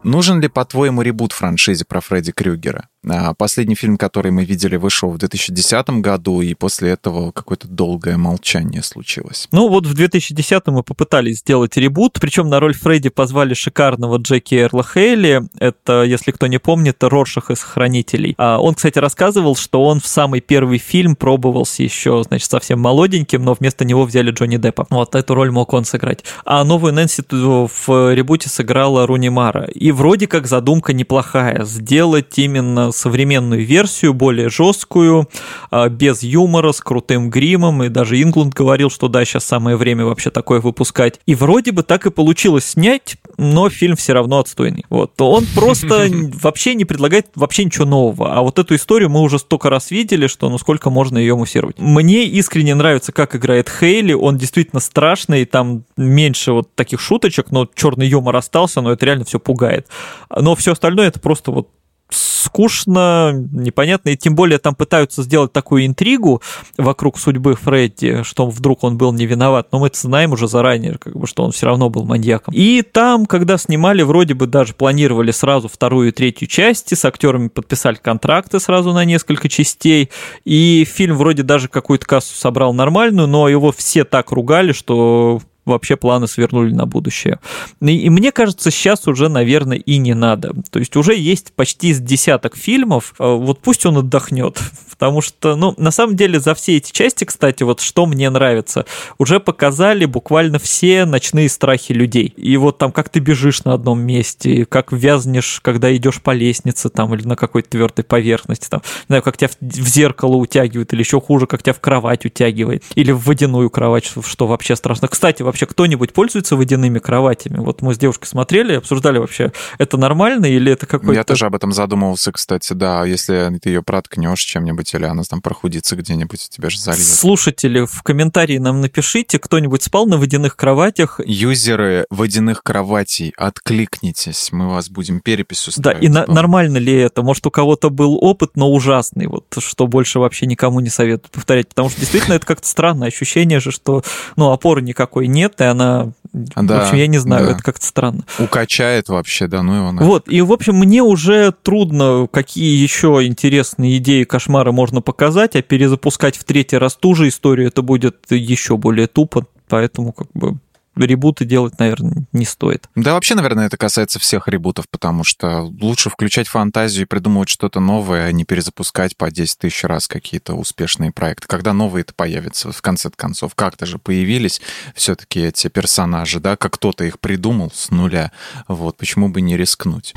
Нужен 0.03 0.41
ли, 0.41 0.49
по-твоему, 0.49 1.03
ребут 1.03 1.33
франшизе 1.33 1.85
про 1.85 2.01
Фредди 2.01 2.33
Крюгера? 2.33 2.89
А, 3.09 3.35
последний 3.35 3.75
фильм, 3.75 3.97
который 3.97 4.31
мы 4.31 4.45
видели, 4.45 4.77
вышел 4.77 5.11
в 5.11 5.19
2010 5.19 6.01
году, 6.01 6.41
и 6.41 6.55
после 6.55 6.91
этого 6.91 7.33
какое-то 7.33 7.67
долгое 7.67 8.17
молчание 8.17 8.83
случилось. 8.83 9.49
Ну 9.51 9.69
вот 9.69 9.87
в 9.87 9.95
2010 9.95 10.67
мы 10.69 10.83
попытались 10.83 11.39
сделать 11.39 11.77
ребут, 11.77 12.19
причем 12.21 12.49
на 12.49 12.61
роль 12.61 12.75
Фредди 12.75 13.09
позвали 13.09 13.55
шикарного 13.55 14.19
Джеки 14.19 14.55
Эрла 14.55 14.85
Хейли. 14.85 15.43
Это, 15.59 16.05
если 16.05 16.31
кто 16.31 16.47
не 16.47 16.59
помнит, 16.59 17.03
Роршах 17.03 17.51
из 17.51 17.61
«Хранителей». 17.61 18.35
А 18.39 18.59
он, 18.59 18.75
кстати, 18.75 18.99
рассказывал, 18.99 19.57
что 19.57 19.85
он 19.85 20.01
в 20.01 20.07
самый 20.07 20.41
первый 20.41 20.79
фильм 20.79 21.17
пробовался 21.17 21.83
еще, 21.83 22.23
значит, 22.27 22.51
совсем 22.51 22.79
молоденьким, 22.79 23.45
но 23.45 23.55
вместо 23.55 23.85
него 23.85 24.05
взяли 24.05 24.31
Джонни 24.31 24.59
Деппа. 24.59 24.87
Вот 24.91 25.17
эту 25.17 25.35
роль 25.35 25.51
мог 25.51 25.73
он 25.73 25.85
сыграть. 25.85 26.25
А 26.45 26.63
новую 26.63 26.93
Нэнси 26.93 27.25
в 27.31 28.15
ребуте 28.15 28.49
сыграла 28.49 29.07
Руни 29.07 29.29
Мара. 29.29 29.65
И 29.75 29.91
вроде 29.91 30.29
как 30.29 30.47
задумка 30.47 30.93
неплохая. 30.93 31.65
Сделать 31.65 32.39
именно 32.39 32.92
современную 32.93 33.65
версию, 33.65 34.15
более 34.15 34.49
жесткую, 34.49 35.29
а, 35.71 35.89
без 35.89 36.23
юмора, 36.23 36.73
с 36.73 36.81
крутым 36.81 37.31
гримом, 37.31 37.83
и 37.83 37.89
даже 37.89 38.21
Ингланд 38.21 38.55
говорил, 38.55 38.91
что 38.91 39.09
да, 39.09 39.25
сейчас 39.25 39.45
самое 39.45 39.77
время 39.77 40.05
вообще 40.05 40.31
такое 40.31 40.61
выпускать. 40.61 41.21
И 41.27 41.35
вроде 41.35 41.73
бы 41.73 41.83
так 41.83 42.07
и 42.07 42.11
получилось 42.11 42.65
снять, 42.65 43.17
но 43.39 43.69
фильм 43.71 43.97
все 43.97 44.13
равно 44.13 44.39
отстойный. 44.39 44.85
Вот. 44.89 45.21
Он 45.21 45.47
просто 45.55 46.09
вообще 46.43 46.75
не 46.75 46.85
предлагает 46.85 47.29
вообще 47.35 47.65
ничего 47.65 47.85
нового. 47.85 48.35
А 48.35 48.43
вот 48.43 48.59
эту 48.59 48.75
историю 48.75 49.11
мы 49.11 49.21
уже 49.21 49.39
столько 49.39 49.71
раз 49.71 49.91
видели, 49.91 50.27
что 50.27 50.49
ну 50.49 50.59
сколько 50.59 50.91
можно 50.91 51.19
ее 51.19 51.37
муссировать. 51.37 51.79
Мне 51.79 52.25
искренне 52.25 52.75
нравится, 52.75 53.13
как 53.13 53.35
играет 53.37 53.69
Хейли. 53.69 54.13
Он 54.13 54.37
действительно 54.37 54.81
страшный, 54.81 55.45
там 55.45 55.85
меньше 55.97 56.53
вот 56.53 56.75
таких 56.75 57.01
шуточек, 57.01 57.51
но 57.51 57.69
черный 57.75 58.07
юмор 58.07 58.37
остался, 58.37 58.81
но 58.81 58.93
это 58.93 59.07
реально 59.07 59.25
все 59.25 59.39
пугает. 59.39 59.89
Но 60.35 60.55
все 60.55 60.73
остальное 60.73 61.09
это 61.09 61.21
просто 61.21 61.51
вот 61.51 61.69
скучно, 62.13 63.33
непонятно, 63.53 64.11
и 64.11 64.17
тем 64.17 64.35
более 64.35 64.59
там 64.59 64.75
пытаются 64.75 65.23
сделать 65.23 65.53
такую 65.53 65.87
интригу 65.87 66.43
вокруг 66.77 67.19
судьбы 67.19 67.55
Фредди, 67.57 68.23
что 68.23 68.47
вдруг 68.47 68.85
он 68.85 68.99
был 68.99 69.13
не 69.13 69.27
виноват, 69.27 69.69
но 69.73 69.79
мы 69.79 69.89
это 69.89 69.99
знаем 69.99 70.33
уже 70.33 70.49
заранее, 70.49 70.99
как 70.99 71.17
бы, 71.17 71.27
что 71.27 71.45
он 71.45 71.53
все 71.53 71.67
равно 71.67 71.91
был 71.91 72.05
маньяком. 72.05 72.55
И 72.55 72.83
там, 72.83 73.27
когда 73.27 73.59
снимали, 73.59 74.03
вроде 74.03 74.35
бы 74.35 74.47
даже 74.47 74.75
планировали 74.75 75.31
сразу 75.31 75.69
вторую 75.69 76.09
и 76.09 76.13
третью 76.13 76.49
части, 76.49 76.95
с 76.95 77.05
актерами 77.05 77.49
подписали 77.49 77.97
контракты 77.97 78.61
сразу 78.61 78.93
на 78.93 79.05
несколько 79.05 79.49
частей, 79.49 80.11
и 80.45 80.85
фильм 80.85 81.17
вроде 81.17 81.43
даже 81.43 81.69
какую-то 81.69 82.07
кассу 82.07 82.37
собрал 82.37 82.73
нормальную, 82.75 83.29
но 83.29 83.49
его 83.49 83.73
все 83.73 84.05
так 84.05 84.33
ругали, 84.33 84.73
что 84.73 85.41
вообще 85.65 85.97
планы 85.97 86.27
свернули 86.27 86.73
на 86.73 86.87
будущее. 86.87 87.39
И, 87.81 88.11
мне 88.11 88.33
кажется, 88.33 88.71
сейчас 88.71 89.07
уже, 89.07 89.29
наверное, 89.29 89.79
и 89.79 89.99
не 89.99 90.15
надо. 90.15 90.53
То 90.71 90.79
есть 90.79 90.97
уже 90.97 91.15
есть 91.15 91.53
почти 91.53 91.93
с 91.95 92.01
десяток 92.01 92.57
фильмов, 92.57 93.15
э, 93.19 93.25
вот 93.25 93.61
пусть 93.61 93.87
он 93.87 93.99
отдохнет, 93.99 94.59
потому 94.91 95.21
что, 95.21 95.57
ну, 95.57 95.75
на 95.79 95.91
самом 95.91 96.17
деле 96.17 96.41
за 96.41 96.55
все 96.55 96.77
эти 96.77 96.93
части, 96.93 97.25
кстати, 97.25 97.63
вот 97.63 97.81
что 97.81 98.07
мне 98.07 98.31
нравится, 98.31 98.87
уже 99.19 99.41
показали 99.41 100.05
буквально 100.05 100.59
все 100.59 101.05
ночные 101.05 101.49
страхи 101.49 101.93
людей. 101.93 102.33
И 102.37 102.57
вот 102.57 102.79
там, 102.79 102.93
как 102.93 103.09
ты 103.09 103.21
бежишь 103.21 103.65
на 103.65 103.75
одном 103.75 104.01
месте, 104.01 104.65
как 104.65 104.93
вязнешь, 104.93 105.61
когда 105.63 105.95
идешь 105.95 106.21
по 106.21 106.33
лестнице 106.33 106.89
там 106.89 107.15
или 107.15 107.27
на 107.27 107.37
какой-то 107.37 107.71
твердой 107.71 108.05
поверхности, 108.05 108.69
там, 108.69 108.83
не 109.03 109.07
знаю, 109.09 109.23
как 109.23 109.37
тебя 109.37 109.51
в 109.61 109.89
зеркало 109.89 110.37
утягивает, 110.37 110.93
или 110.93 111.01
еще 111.01 111.21
хуже, 111.21 111.47
как 111.47 111.63
тебя 111.63 111.73
в 111.73 111.81
кровать 111.81 112.25
утягивает, 112.25 112.85
или 112.95 113.13
в 113.13 113.25
водяную 113.27 113.71
кровать, 113.71 114.11
что 114.25 114.47
вообще 114.47 114.77
страшно. 114.77 115.09
Кстати, 115.09 115.43
вообще 115.53 115.67
кто-нибудь 115.67 116.13
пользуется 116.13 116.57
водяными 116.57 116.99
кроватями? 116.99 117.59
Вот 117.59 117.83
мы 117.83 117.95
с 117.95 117.99
девушкой 117.99 118.27
смотрели, 118.27 118.75
обсуждали 118.75 119.19
вообще, 119.19 119.53
это 119.79 119.97
нормально 119.99 120.47
или 120.47 120.73
это 120.73 120.87
какой-то... 120.87 121.13
Я 121.13 121.25
тоже 121.25 121.47
об 121.47 121.55
этом 121.55 121.73
задумывался, 121.73 122.33
кстати, 122.33 122.73
да. 122.73 123.05
Если 123.05 123.59
ты 123.61 123.69
ее 123.69 123.83
проткнешь 123.83 124.41
чем-нибудь 124.41 124.93
или 124.95 125.05
она 125.05 125.23
там 125.29 125.41
прохудится 125.43 125.95
где-нибудь, 125.95 126.49
тебя 126.49 126.71
же 126.71 126.81
зальет. 126.81 127.03
Слушатели, 127.03 127.85
в 127.85 128.03
комментарии 128.03 128.59
нам 128.59 128.81
напишите, 128.81 129.39
кто-нибудь 129.39 129.83
спал 129.83 130.07
на 130.07 130.17
водяных 130.17 130.57
кроватях? 130.57 131.21
Юзеры 131.25 132.07
водяных 132.11 132.63
кроватей, 132.63 133.33
откликнитесь, 133.37 134.49
мы 134.53 134.69
вас 134.69 134.89
будем 134.89 135.21
перепись 135.21 135.69
Да, 135.77 135.93
и 135.93 136.09
на- 136.09 136.27
нормально 136.27 136.79
ли 136.79 136.95
это? 136.95 137.23
Может, 137.23 137.47
у 137.47 137.51
кого-то 137.51 137.91
был 137.91 138.17
опыт, 138.21 138.53
но 138.57 138.73
ужасный, 138.73 139.27
вот 139.27 139.45
что 139.59 139.87
больше 139.87 140.19
вообще 140.19 140.47
никому 140.47 140.81
не 140.81 140.89
советую 140.89 141.31
повторять, 141.31 141.69
потому 141.69 141.91
что 141.91 142.01
действительно 142.01 142.35
это 142.35 142.47
как-то 142.47 142.67
странное 142.67 143.09
ощущение 143.09 143.61
же, 143.61 143.71
что, 143.71 144.03
ну, 144.37 144.51
опоры 144.51 144.83
никакой 144.83 145.27
нет, 145.27 145.42
нет, 145.43 145.61
и 145.61 145.65
она... 145.65 146.13
Да, 146.33 146.79
в 146.79 146.83
общем, 146.83 146.97
я 146.97 147.07
не 147.09 147.19
знаю, 147.19 147.47
да. 147.47 147.53
это 147.53 147.63
как-то 147.63 147.85
странно. 147.85 148.25
Укачает 148.39 149.09
вообще, 149.09 149.49
да, 149.49 149.63
ну 149.63 149.75
его 149.75 149.93
нафиг. 149.93 150.09
Вот, 150.09 150.29
и, 150.29 150.41
в 150.41 150.53
общем, 150.53 150.77
мне 150.77 151.03
уже 151.03 151.53
трудно, 151.63 152.27
какие 152.31 152.81
еще 152.83 153.21
интересные 153.23 153.99
идеи 153.99 154.25
кошмара 154.25 154.73
можно 154.73 155.03
показать, 155.03 155.57
а 155.57 155.63
перезапускать 155.63 156.37
в 156.37 156.45
третий 156.45 156.79
раз 156.79 156.95
ту 156.95 157.15
же 157.15 157.29
историю, 157.29 157.69
это 157.69 157.83
будет 157.83 158.31
еще 158.31 158.77
более 158.77 159.09
тупо, 159.09 159.47
поэтому 159.69 160.13
как 160.13 160.29
бы 160.33 160.59
ребуты 160.97 161.45
делать, 161.45 161.79
наверное, 161.79 162.25
не 162.33 162.45
стоит. 162.45 162.89
Да, 162.95 163.15
вообще, 163.15 163.35
наверное, 163.35 163.67
это 163.67 163.77
касается 163.77 164.19
всех 164.19 164.49
ребутов, 164.49 164.89
потому 164.89 165.25
что 165.25 165.63
лучше 165.81 166.11
включать 166.11 166.49
фантазию 166.49 167.05
и 167.05 167.09
придумывать 167.09 167.49
что-то 167.49 167.81
новое, 167.81 168.27
а 168.27 168.33
не 168.33 168.45
перезапускать 168.45 169.17
по 169.17 169.31
10 169.31 169.59
тысяч 169.59 169.85
раз 169.85 170.09
какие-то 170.09 170.55
успешные 170.55 171.13
проекты. 171.13 171.47
Когда 171.47 171.73
новые-то 171.73 172.15
появятся, 172.15 172.73
в 172.73 172.83
конце 172.83 173.11
концов, 173.15 173.55
как-то 173.55 173.87
же 173.87 173.99
появились 173.99 174.61
все-таки 174.95 175.41
эти 175.41 175.69
персонажи, 175.69 176.41
да, 176.41 176.57
как 176.57 176.75
кто-то 176.75 177.05
их 177.05 177.21
придумал 177.21 177.71
с 177.75 177.91
нуля, 177.91 178.33
вот, 178.69 178.97
почему 178.97 179.29
бы 179.29 179.41
не 179.41 179.57
рискнуть? 179.57 180.15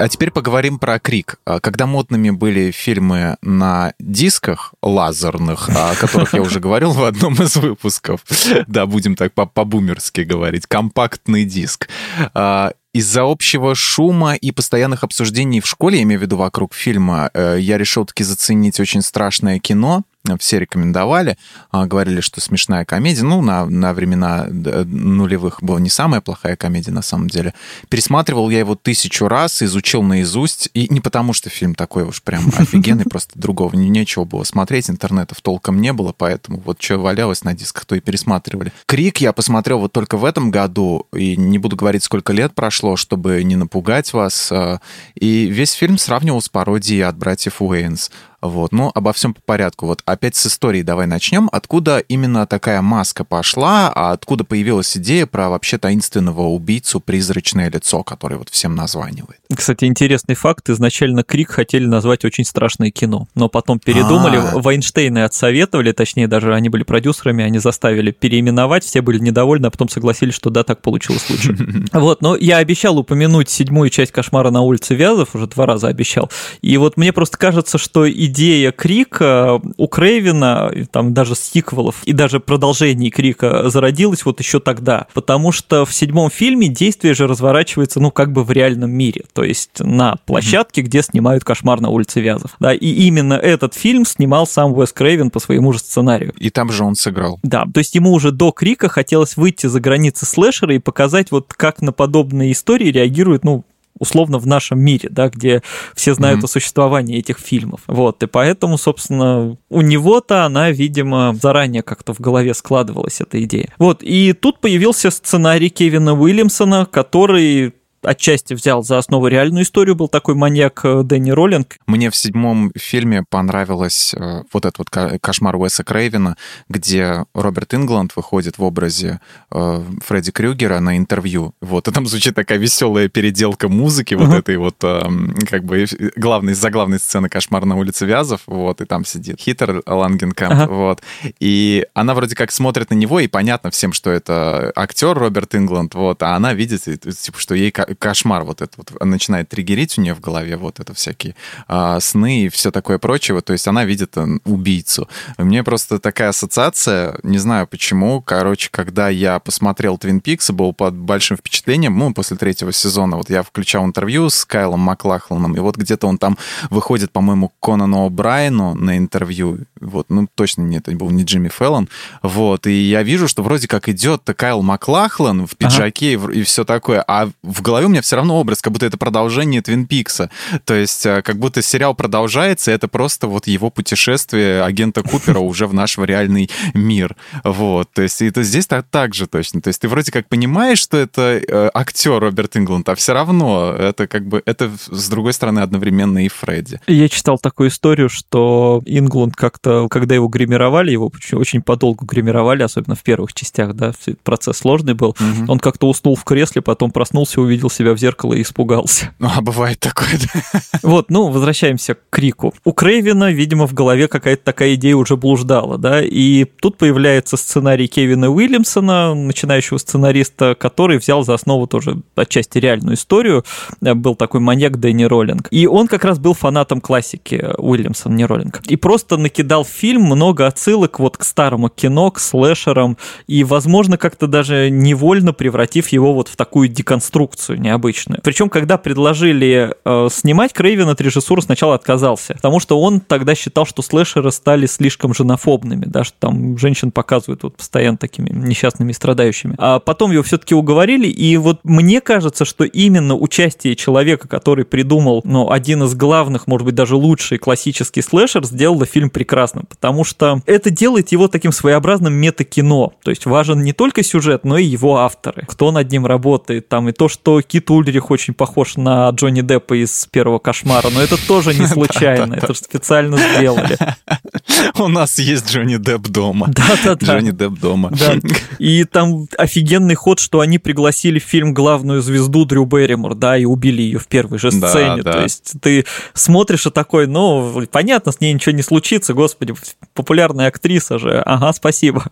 А 0.00 0.08
теперь 0.08 0.30
поговорим 0.30 0.78
про 0.78 0.98
Крик. 0.98 1.38
А, 1.44 1.60
когда 1.60 1.84
модными 1.84 2.30
были 2.30 2.70
фильмы 2.70 3.36
на 3.42 3.92
дисках 3.98 4.72
лазерных, 4.82 5.68
о 5.68 5.94
которых 5.94 6.32
я 6.32 6.40
уже 6.40 6.58
говорил 6.58 6.92
в 6.92 7.04
одном 7.04 7.34
из 7.34 7.54
выпусков, 7.56 8.22
да, 8.66 8.86
будем 8.86 9.14
так 9.14 9.34
по-бумерски 9.34 10.22
говорить, 10.22 10.66
компактный 10.66 11.44
диск, 11.44 11.90
а, 12.32 12.72
из-за 12.94 13.30
общего 13.30 13.74
шума 13.74 14.34
и 14.34 14.52
постоянных 14.52 15.04
обсуждений 15.04 15.60
в 15.60 15.66
школе, 15.66 15.98
я 15.98 16.02
имею 16.04 16.18
в 16.18 16.22
виду 16.22 16.38
вокруг 16.38 16.74
фильма, 16.74 17.30
э, 17.34 17.58
я 17.60 17.78
решил 17.78 18.04
таки 18.04 18.24
заценить 18.24 18.80
очень 18.80 19.02
страшное 19.02 19.58
кино, 19.60 20.02
все 20.38 20.58
рекомендовали, 20.58 21.36
а, 21.70 21.86
говорили, 21.86 22.20
что 22.20 22.40
смешная 22.40 22.84
комедия. 22.84 23.22
Ну, 23.22 23.40
на, 23.42 23.66
на 23.66 23.94
времена 23.94 24.46
нулевых 24.48 25.62
была 25.62 25.80
не 25.80 25.88
самая 25.88 26.20
плохая 26.20 26.56
комедия, 26.56 26.90
на 26.90 27.02
самом 27.02 27.28
деле. 27.28 27.54
Пересматривал 27.88 28.50
я 28.50 28.58
его 28.58 28.74
тысячу 28.74 29.28
раз, 29.28 29.62
изучил 29.62 30.02
наизусть, 30.02 30.68
и 30.74 30.92
не 30.92 31.00
потому, 31.00 31.32
что 31.32 31.48
фильм 31.50 31.74
такой 31.74 32.04
уж 32.04 32.22
прям 32.22 32.48
офигенный, 32.58 33.04
просто 33.04 33.38
другого 33.38 33.74
нечего 33.74 34.24
было 34.24 34.44
смотреть, 34.44 34.90
интернетов 34.90 35.40
толком 35.40 35.80
не 35.80 35.92
было, 35.92 36.12
поэтому 36.16 36.60
вот 36.64 36.80
что 36.82 36.98
валялось 36.98 37.44
на 37.44 37.54
дисках, 37.54 37.84
то 37.84 37.94
и 37.94 38.00
пересматривали. 38.00 38.72
«Крик» 38.86 39.18
я 39.18 39.32
посмотрел 39.32 39.78
вот 39.78 39.92
только 39.92 40.16
в 40.16 40.24
этом 40.24 40.50
году, 40.50 41.06
и 41.14 41.36
не 41.36 41.58
буду 41.58 41.76
говорить, 41.76 42.04
сколько 42.04 42.32
лет 42.32 42.54
прошло, 42.54 42.96
чтобы 42.96 43.42
не 43.42 43.56
напугать 43.56 44.12
вас, 44.12 44.52
а, 44.52 44.80
и 45.14 45.46
весь 45.46 45.72
фильм 45.72 45.98
сравнивал 45.98 46.42
с 46.42 46.48
пародией 46.48 47.04
от 47.04 47.16
братьев 47.16 47.62
Уэйнс. 47.62 48.10
Вот, 48.42 48.72
ну, 48.72 48.90
обо 48.94 49.12
всем 49.12 49.34
по 49.34 49.40
порядку. 49.42 49.86
Вот 49.86 50.02
опять 50.06 50.34
с 50.36 50.46
истории 50.46 50.82
давай 50.82 51.06
начнем. 51.06 51.48
Откуда 51.52 51.98
именно 51.98 52.46
такая 52.46 52.80
маска 52.80 53.24
пошла, 53.24 53.92
а 53.94 54.12
откуда 54.12 54.44
появилась 54.44 54.96
идея 54.96 55.26
про 55.26 55.50
вообще 55.50 55.78
таинственного 55.78 56.42
убийцу 56.42 57.00
призрачное 57.00 57.70
лицо, 57.70 58.02
который 58.02 58.38
вот 58.38 58.48
всем 58.48 58.74
названивает? 58.74 59.40
Кстати, 59.54 59.84
интересный 59.84 60.34
факт. 60.34 60.70
Изначально 60.70 61.22
Крик 61.22 61.50
хотели 61.50 61.84
назвать 61.84 62.24
очень 62.24 62.44
страшное 62.44 62.90
кино, 62.90 63.28
но 63.34 63.48
потом 63.48 63.78
передумали. 63.78 64.38
А-а-а. 64.38 64.58
Вайнштейны 64.58 65.24
отсоветовали, 65.24 65.92
точнее, 65.92 66.26
даже 66.26 66.54
они 66.54 66.68
были 66.68 66.82
продюсерами, 66.82 67.44
они 67.44 67.58
заставили 67.58 68.10
переименовать, 68.10 68.84
все 68.84 69.02
были 69.02 69.18
недовольны, 69.18 69.66
а 69.66 69.70
потом 69.70 69.88
согласились, 69.88 70.34
что 70.34 70.48
да, 70.50 70.62
так 70.64 70.80
получилось 70.80 71.28
лучше. 71.28 71.56
Вот, 71.92 72.22
но 72.22 72.36
я 72.36 72.58
обещал 72.58 72.98
упомянуть 72.98 73.50
седьмую 73.50 73.90
часть 73.90 74.12
«Кошмара 74.12 74.50
на 74.50 74.62
улице 74.62 74.94
Вязов», 74.94 75.34
уже 75.34 75.46
два 75.48 75.66
раза 75.66 75.88
обещал. 75.88 76.30
И 76.62 76.76
вот 76.76 76.96
мне 76.96 77.12
просто 77.12 77.36
кажется, 77.36 77.78
что 77.78 78.06
и 78.06 78.29
идея 78.30 78.72
Крика 78.72 79.60
у 79.76 79.88
Крейвина, 79.88 80.72
там 80.90 81.12
даже 81.12 81.34
сиквелов 81.34 82.02
и 82.04 82.12
даже 82.12 82.40
продолжений 82.40 83.10
Крика 83.10 83.68
зародилась 83.70 84.24
вот 84.24 84.40
еще 84.40 84.60
тогда, 84.60 85.06
потому 85.14 85.52
что 85.52 85.84
в 85.84 85.94
седьмом 85.94 86.30
фильме 86.30 86.68
действие 86.68 87.14
же 87.14 87.26
разворачивается, 87.26 88.00
ну, 88.00 88.10
как 88.10 88.32
бы 88.32 88.44
в 88.44 88.50
реальном 88.50 88.90
мире, 88.90 89.24
то 89.32 89.44
есть 89.44 89.80
на 89.80 90.16
площадке, 90.26 90.82
где 90.82 91.02
снимают 91.02 91.44
«Кошмар 91.44 91.80
на 91.80 91.90
улице 91.90 92.20
Вязов». 92.20 92.56
Да, 92.58 92.72
и 92.72 92.86
именно 92.86 93.34
этот 93.34 93.74
фильм 93.74 94.04
снимал 94.04 94.46
сам 94.46 94.72
Уэс 94.72 94.92
Крейвен 94.92 95.30
по 95.30 95.40
своему 95.40 95.72
же 95.72 95.78
сценарию. 95.78 96.32
И 96.38 96.50
там 96.50 96.70
же 96.70 96.84
он 96.84 96.94
сыграл. 96.94 97.38
Да, 97.42 97.64
то 97.72 97.78
есть 97.78 97.94
ему 97.94 98.12
уже 98.12 98.32
до 98.32 98.52
Крика 98.52 98.88
хотелось 98.88 99.36
выйти 99.36 99.66
за 99.66 99.80
границы 99.80 100.26
слэшера 100.26 100.74
и 100.74 100.78
показать 100.78 101.30
вот 101.30 101.52
как 101.54 101.82
на 101.82 101.92
подобные 101.92 102.52
истории 102.52 102.90
реагируют, 102.90 103.44
ну, 103.44 103.64
условно 103.98 104.38
в 104.38 104.46
нашем 104.46 104.80
мире, 104.80 105.08
да, 105.10 105.28
где 105.28 105.62
все 105.94 106.14
знают 106.14 106.40
mm-hmm. 106.40 106.44
о 106.44 106.48
существовании 106.48 107.18
этих 107.18 107.38
фильмов. 107.38 107.82
Вот, 107.86 108.22
и 108.22 108.26
поэтому, 108.26 108.78
собственно, 108.78 109.56
у 109.68 109.80
него-то 109.80 110.44
она, 110.44 110.70
видимо, 110.70 111.36
заранее 111.40 111.82
как-то 111.82 112.14
в 112.14 112.20
голове 112.20 112.54
складывалась 112.54 113.20
эта 113.20 113.42
идея. 113.44 113.72
Вот, 113.78 114.02
и 114.02 114.32
тут 114.32 114.60
появился 114.60 115.10
сценарий 115.10 115.68
Кевина 115.68 116.14
Уильямсона, 116.14 116.86
который 116.86 117.74
отчасти 118.02 118.54
взял 118.54 118.82
за 118.82 118.98
основу 118.98 119.26
реальную 119.26 119.64
историю, 119.64 119.94
был 119.94 120.08
такой 120.08 120.34
маньяк 120.34 120.80
э, 120.84 121.02
Дэнни 121.02 121.30
Роллинг. 121.30 121.76
Мне 121.86 122.10
в 122.10 122.16
седьмом 122.16 122.72
фильме 122.76 123.24
понравилось 123.28 124.14
э, 124.14 124.42
вот 124.52 124.64
этот 124.64 124.78
вот 124.78 124.90
кошмар 125.20 125.56
Уэса 125.56 125.84
Крейвена, 125.84 126.36
где 126.68 127.24
Роберт 127.34 127.74
Ингланд 127.74 128.16
выходит 128.16 128.58
в 128.58 128.62
образе 128.62 129.20
э, 129.50 129.82
Фредди 130.06 130.32
Крюгера 130.32 130.80
на 130.80 130.96
интервью. 130.96 131.54
Вот, 131.60 131.88
и 131.88 131.92
там 131.92 132.06
звучит 132.06 132.34
такая 132.34 132.58
веселая 132.58 133.08
переделка 133.08 133.68
музыки, 133.68 134.14
вот 134.14 134.32
этой 134.34 134.56
вот, 134.56 134.76
как 134.78 135.64
бы, 135.64 135.86
главной, 136.16 136.54
заглавной 136.54 136.98
сцены 136.98 137.28
«Кошмар 137.28 137.64
на 137.64 137.76
улице 137.76 138.06
Вязов», 138.06 138.42
вот, 138.46 138.80
и 138.80 138.84
там 138.84 139.04
сидит 139.04 139.40
Хитер 139.40 139.82
Лангенкамп, 139.86 140.52
ага. 140.52 140.72
вот. 140.72 141.02
И 141.40 141.86
она 141.94 142.14
вроде 142.14 142.34
как 142.34 142.52
смотрит 142.52 142.90
на 142.90 142.94
него, 142.94 143.20
и 143.20 143.28
понятно 143.28 143.70
всем, 143.70 143.92
что 143.92 144.10
это 144.10 144.72
актер 144.74 145.16
Роберт 145.16 145.54
Ингланд, 145.54 145.94
вот, 145.94 146.22
а 146.22 146.36
она 146.36 146.54
видит, 146.54 146.82
типа, 146.82 147.38
что 147.38 147.54
ей 147.54 147.72
кошмар 147.94 148.44
вот 148.44 148.62
этот 148.62 148.76
вот 148.76 149.04
начинает 149.04 149.48
триггерить 149.48 149.98
у 149.98 150.02
нее 150.02 150.14
в 150.14 150.20
голове, 150.20 150.56
вот 150.56 150.80
это 150.80 150.94
всякие 150.94 151.34
а, 151.68 152.00
сны 152.00 152.44
и 152.44 152.48
все 152.48 152.70
такое 152.70 152.98
прочее. 152.98 153.40
То 153.40 153.52
есть 153.52 153.66
она 153.66 153.84
видит 153.84 154.16
убийцу. 154.44 155.08
Мне 155.38 155.62
просто 155.64 155.98
такая 155.98 156.30
ассоциация, 156.30 157.18
не 157.22 157.38
знаю 157.38 157.66
почему, 157.66 158.20
короче, 158.20 158.68
когда 158.70 159.08
я 159.08 159.38
посмотрел 159.38 159.98
Твин 159.98 160.20
Пикс 160.20 160.50
и 160.50 160.52
был 160.52 160.72
под 160.72 160.94
большим 160.94 161.36
впечатлением, 161.36 161.98
ну, 161.98 162.12
после 162.12 162.36
третьего 162.36 162.72
сезона, 162.72 163.16
вот 163.16 163.30
я 163.30 163.42
включал 163.42 163.84
интервью 163.84 164.28
с 164.30 164.44
Кайлом 164.44 164.80
Маклахланом, 164.80 165.56
и 165.56 165.60
вот 165.60 165.76
где-то 165.76 166.06
он 166.06 166.18
там 166.18 166.36
выходит, 166.70 167.12
по-моему, 167.12 167.52
Конану 167.60 168.08
О'Брайену 168.08 168.74
на 168.74 168.98
интервью, 168.98 169.58
вот, 169.80 170.06
ну, 170.10 170.28
точно 170.34 170.62
нет, 170.62 170.88
это 170.88 170.96
был 170.96 171.10
не 171.10 171.24
Джимми 171.24 171.48
Феллон, 171.48 171.88
вот, 172.22 172.66
и 172.66 172.72
я 172.72 173.02
вижу, 173.02 173.28
что 173.28 173.42
вроде 173.42 173.68
как 173.68 173.88
идет 173.88 174.22
Кайл 174.36 174.62
Маклахлан 174.62 175.46
в 175.46 175.56
пиджаке 175.56 176.16
ага. 176.16 176.32
и, 176.32 176.40
и 176.40 176.42
все 176.42 176.64
такое, 176.64 177.04
а 177.06 177.30
в 177.42 177.62
голове 177.62 177.79
голове 177.80 177.86
у 177.86 177.90
меня 177.90 178.02
все 178.02 178.16
равно 178.16 178.38
образ, 178.38 178.60
как 178.60 178.72
будто 178.72 178.86
это 178.86 178.98
продолжение 178.98 179.62
Твин 179.62 179.86
Пикса. 179.86 180.30
То 180.64 180.74
есть 180.74 181.06
э, 181.06 181.22
как 181.22 181.38
будто 181.38 181.62
сериал 181.62 181.94
продолжается, 181.94 182.70
и 182.70 182.74
это 182.74 182.88
просто 182.88 183.26
вот 183.26 183.46
его 183.46 183.70
путешествие 183.70 184.62
агента 184.62 185.02
Купера 185.02 185.38
уже 185.38 185.66
в 185.66 185.74
наш 185.74 185.98
реальный 185.98 186.50
мир. 186.74 187.16
Вот. 187.44 187.88
То 187.92 188.02
есть 188.02 188.22
это 188.22 188.42
здесь 188.42 188.66
так, 188.66 188.86
так 188.90 189.14
же 189.14 189.26
точно. 189.26 189.60
То 189.60 189.68
есть 189.68 189.80
ты 189.80 189.88
вроде 189.88 190.12
как 190.12 190.28
понимаешь, 190.28 190.78
что 190.78 190.96
это 190.96 191.40
э, 191.46 191.70
актер 191.72 192.20
Роберт 192.20 192.56
Ингланд, 192.56 192.88
а 192.88 192.94
все 192.94 193.14
равно 193.14 193.72
это 193.72 194.06
как 194.06 194.26
бы, 194.26 194.42
это 194.44 194.70
с 194.90 195.08
другой 195.08 195.32
стороны 195.32 195.60
одновременно 195.60 196.24
и 196.24 196.28
Фредди. 196.28 196.80
Я 196.86 197.08
читал 197.08 197.38
такую 197.38 197.70
историю, 197.70 198.08
что 198.08 198.82
Ингланд 198.84 199.36
как-то, 199.36 199.88
когда 199.88 200.14
его 200.14 200.28
гримировали, 200.28 200.90
его 200.90 201.06
очень, 201.06 201.38
очень 201.38 201.62
подолгу 201.62 202.04
гримировали, 202.04 202.62
особенно 202.62 202.94
в 202.94 203.02
первых 203.02 203.32
частях, 203.32 203.74
да, 203.74 203.92
процесс 204.22 204.58
сложный 204.58 204.94
был, 204.94 205.10
угу. 205.10 205.52
он 205.52 205.58
как-то 205.58 205.88
уснул 205.88 206.14
в 206.14 206.24
кресле, 206.24 206.62
потом 206.62 206.90
проснулся, 206.90 207.40
увидел 207.40 207.69
увидел 207.70 207.76
себя 207.76 207.94
в 207.94 207.98
зеркало 207.98 208.34
и 208.34 208.42
испугался. 208.42 209.12
Ну, 209.18 209.28
а 209.36 209.40
бывает 209.40 209.78
такое, 209.80 210.18
да? 210.34 210.60
Вот, 210.82 211.10
ну, 211.10 211.28
возвращаемся 211.28 211.94
к 211.94 211.98
Крику. 212.10 212.54
У 212.64 212.72
Крейвина, 212.72 213.32
видимо, 213.32 213.66
в 213.66 213.74
голове 213.74 214.08
какая-то 214.08 214.44
такая 214.44 214.74
идея 214.74 214.96
уже 214.96 215.16
блуждала, 215.16 215.78
да, 215.78 216.02
и 216.02 216.44
тут 216.44 216.76
появляется 216.76 217.36
сценарий 217.36 217.86
Кевина 217.86 218.30
Уильямсона, 218.30 219.14
начинающего 219.14 219.78
сценариста, 219.78 220.54
который 220.58 220.98
взял 220.98 221.24
за 221.24 221.34
основу 221.34 221.66
тоже 221.66 222.02
отчасти 222.16 222.58
реальную 222.58 222.94
историю. 222.94 223.44
Был 223.80 224.14
такой 224.14 224.40
маньяк 224.40 224.78
Дэнни 224.78 225.04
Роллинг. 225.04 225.48
И 225.50 225.66
он 225.66 225.86
как 225.86 226.04
раз 226.04 226.18
был 226.18 226.34
фанатом 226.34 226.80
классики 226.80 227.54
Уильямсона, 227.58 228.14
не 228.14 228.24
Роллинг. 228.24 228.60
И 228.66 228.76
просто 228.76 229.16
накидал 229.16 229.64
в 229.64 229.68
фильм 229.68 230.02
много 230.02 230.46
отсылок 230.46 230.98
вот 230.98 231.16
к 231.16 231.24
старому 231.24 231.68
кино, 231.68 232.10
к 232.10 232.18
слэшерам, 232.18 232.96
и, 233.26 233.44
возможно, 233.44 233.96
как-то 233.96 234.26
даже 234.26 234.70
невольно 234.70 235.32
превратив 235.32 235.88
его 235.88 236.12
вот 236.14 236.28
в 236.28 236.36
такую 236.36 236.68
деконструкцию 236.68 237.59
необычную. 237.60 238.20
Причем, 238.22 238.48
когда 238.48 238.78
предложили 238.78 239.74
э, 239.84 240.08
снимать, 240.10 240.52
Крейвен 240.52 240.88
от 240.88 241.00
режиссуры 241.00 241.42
сначала 241.42 241.74
отказался, 241.74 242.34
потому 242.34 242.60
что 242.60 242.80
он 242.80 243.00
тогда 243.00 243.34
считал, 243.34 243.66
что 243.66 243.82
слэшеры 243.82 244.30
стали 244.32 244.66
слишком 244.66 245.14
женофобными, 245.14 245.84
да, 245.86 246.04
что 246.04 246.16
там 246.18 246.58
женщин 246.58 246.90
показывают 246.90 247.42
вот 247.42 247.56
постоянно 247.56 247.98
такими 247.98 248.30
несчастными 248.30 248.90
и 248.90 248.94
страдающими. 248.94 249.54
А 249.58 249.78
потом 249.78 250.10
его 250.10 250.22
все-таки 250.22 250.54
уговорили, 250.54 251.06
и 251.06 251.36
вот 251.36 251.60
мне 251.64 252.00
кажется, 252.00 252.44
что 252.44 252.64
именно 252.64 253.14
участие 253.14 253.76
человека, 253.76 254.28
который 254.28 254.64
придумал, 254.64 255.20
ну, 255.24 255.50
один 255.50 255.84
из 255.84 255.94
главных, 255.94 256.46
может 256.46 256.64
быть, 256.64 256.74
даже 256.74 256.96
лучший 256.96 257.38
классический 257.38 258.02
слэшер, 258.02 258.44
сделало 258.44 258.86
фильм 258.86 259.10
прекрасным, 259.10 259.66
потому 259.66 260.04
что 260.04 260.42
это 260.46 260.70
делает 260.70 261.12
его 261.12 261.28
таким 261.28 261.52
своеобразным 261.52 262.14
метакино, 262.14 262.90
то 263.02 263.10
есть 263.10 263.26
важен 263.26 263.62
не 263.62 263.72
только 263.72 264.02
сюжет, 264.02 264.44
но 264.44 264.58
и 264.58 264.64
его 264.64 264.98
авторы, 264.98 265.44
кто 265.46 265.72
над 265.72 265.90
ним 265.90 266.06
работает, 266.06 266.68
там, 266.68 266.88
и 266.88 266.92
то, 266.92 267.08
что 267.08 267.40
Кит 267.50 267.68
Ульрих 267.68 268.12
очень 268.12 268.32
похож 268.32 268.76
на 268.76 269.10
Джонни 269.10 269.40
Деппа 269.40 269.74
из 269.74 270.06
первого 270.12 270.38
кошмара, 270.38 270.88
но 270.90 271.02
это 271.02 271.16
тоже 271.26 271.52
не 271.52 271.66
случайно, 271.66 272.34
это 272.34 272.54
же 272.54 272.60
специально 272.60 273.18
сделали. 273.18 273.76
У 274.78 274.86
нас 274.86 275.18
есть 275.18 275.50
Джонни 275.50 275.76
Депп 275.76 276.02
дома. 276.02 276.46
Да-да-да. 276.54 277.18
Джонни 277.18 277.32
Депп 277.32 277.58
дома. 277.58 277.90
Да. 277.90 278.14
И 278.60 278.84
там 278.84 279.26
офигенный 279.36 279.96
ход, 279.96 280.20
что 280.20 280.38
они 280.38 280.58
пригласили 280.58 281.18
в 281.18 281.24
фильм 281.24 281.52
главную 281.52 282.02
звезду 282.02 282.44
Дрю 282.44 282.66
Берримор, 282.66 283.16
да, 283.16 283.36
и 283.36 283.44
убили 283.44 283.82
ее 283.82 283.98
в 283.98 284.06
первой 284.06 284.38
же 284.38 284.52
сцене. 284.52 285.02
Да, 285.02 285.10
да. 285.10 285.12
То 285.14 285.22
есть 285.22 285.54
ты 285.60 285.84
смотришь 286.14 286.66
и 286.66 286.70
такой, 286.70 287.08
ну, 287.08 287.66
понятно, 287.72 288.12
с 288.12 288.20
ней 288.20 288.32
ничего 288.32 288.54
не 288.54 288.62
случится, 288.62 289.12
господи, 289.12 289.54
популярная 289.94 290.46
актриса 290.46 291.00
же, 291.00 291.20
ага, 291.20 291.52
спасибо. 291.52 292.04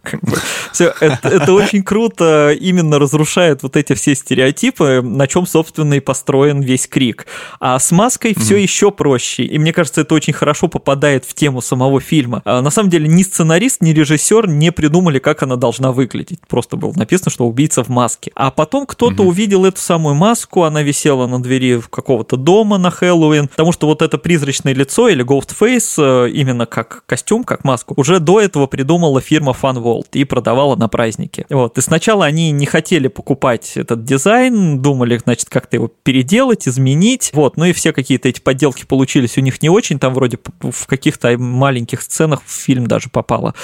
Все, 0.72 0.92
это, 0.98 1.28
это 1.28 1.52
очень 1.52 1.84
круто, 1.84 2.50
именно 2.58 2.98
разрушает 2.98 3.62
вот 3.62 3.76
эти 3.76 3.94
все 3.94 4.16
стереотипы, 4.16 5.00
на 5.00 5.27
чем, 5.28 5.46
собственно, 5.46 5.94
и 5.94 6.00
построен 6.00 6.60
весь 6.60 6.88
крик. 6.88 7.26
А 7.60 7.78
с 7.78 7.92
маской 7.92 8.32
mm-hmm. 8.32 8.40
все 8.40 8.56
еще 8.56 8.90
проще. 8.90 9.44
И 9.44 9.58
мне 9.58 9.72
кажется, 9.72 10.00
это 10.00 10.14
очень 10.14 10.32
хорошо 10.32 10.68
попадает 10.68 11.24
в 11.24 11.34
тему 11.34 11.60
самого 11.60 12.00
фильма. 12.00 12.42
А, 12.44 12.60
на 12.60 12.70
самом 12.70 12.90
деле, 12.90 13.06
ни 13.08 13.22
сценарист, 13.22 13.80
ни 13.80 13.90
режиссер 13.90 14.48
не 14.48 14.72
придумали, 14.72 15.18
как 15.18 15.42
она 15.42 15.56
должна 15.56 15.92
выглядеть. 15.92 16.40
Просто 16.48 16.76
было 16.76 16.92
написано, 16.94 17.30
что 17.30 17.46
убийца 17.46 17.84
в 17.84 17.88
маске. 17.88 18.32
А 18.34 18.50
потом 18.50 18.86
кто-то 18.86 19.22
mm-hmm. 19.22 19.26
увидел 19.26 19.64
эту 19.64 19.80
самую 19.80 20.14
маску, 20.14 20.64
она 20.64 20.82
висела 20.82 21.26
на 21.26 21.42
двери 21.42 21.80
какого-то 21.90 22.36
дома 22.36 22.78
на 22.78 22.90
Хэллоуин, 22.90 23.48
потому 23.48 23.72
что 23.72 23.86
вот 23.86 24.02
это 24.02 24.18
призрачное 24.18 24.74
лицо 24.74 25.08
или 25.08 25.24
Ghost 25.24 25.54
Face, 25.58 25.94
э, 25.98 26.30
именно 26.30 26.66
как 26.66 27.04
костюм, 27.06 27.44
как 27.44 27.64
маску, 27.64 27.94
уже 27.96 28.20
до 28.20 28.40
этого 28.40 28.66
придумала 28.66 29.20
фирма 29.20 29.54
Funvolt 29.60 30.08
и 30.12 30.24
продавала 30.24 30.76
на 30.76 30.88
праздники. 30.88 31.46
Вот. 31.50 31.78
И 31.78 31.80
сначала 31.80 32.24
они 32.24 32.50
не 32.50 32.66
хотели 32.66 33.08
покупать 33.08 33.72
этот 33.76 34.04
дизайн, 34.04 34.80
думали, 34.80 35.07
значит, 35.16 35.48
как-то 35.48 35.76
его 35.76 35.88
переделать, 35.88 36.68
изменить. 36.68 37.30
Вот, 37.32 37.56
ну 37.56 37.64
и 37.64 37.72
все 37.72 37.92
какие-то 37.92 38.28
эти 38.28 38.40
подделки 38.40 38.84
получились 38.84 39.38
у 39.38 39.40
них 39.40 39.62
не 39.62 39.70
очень, 39.70 39.98
там 39.98 40.14
вроде 40.14 40.38
в 40.60 40.86
каких-то 40.86 41.36
маленьких 41.38 42.02
сценах 42.02 42.42
в 42.44 42.50
фильм 42.50 42.86
даже 42.86 43.08
попало. 43.08 43.54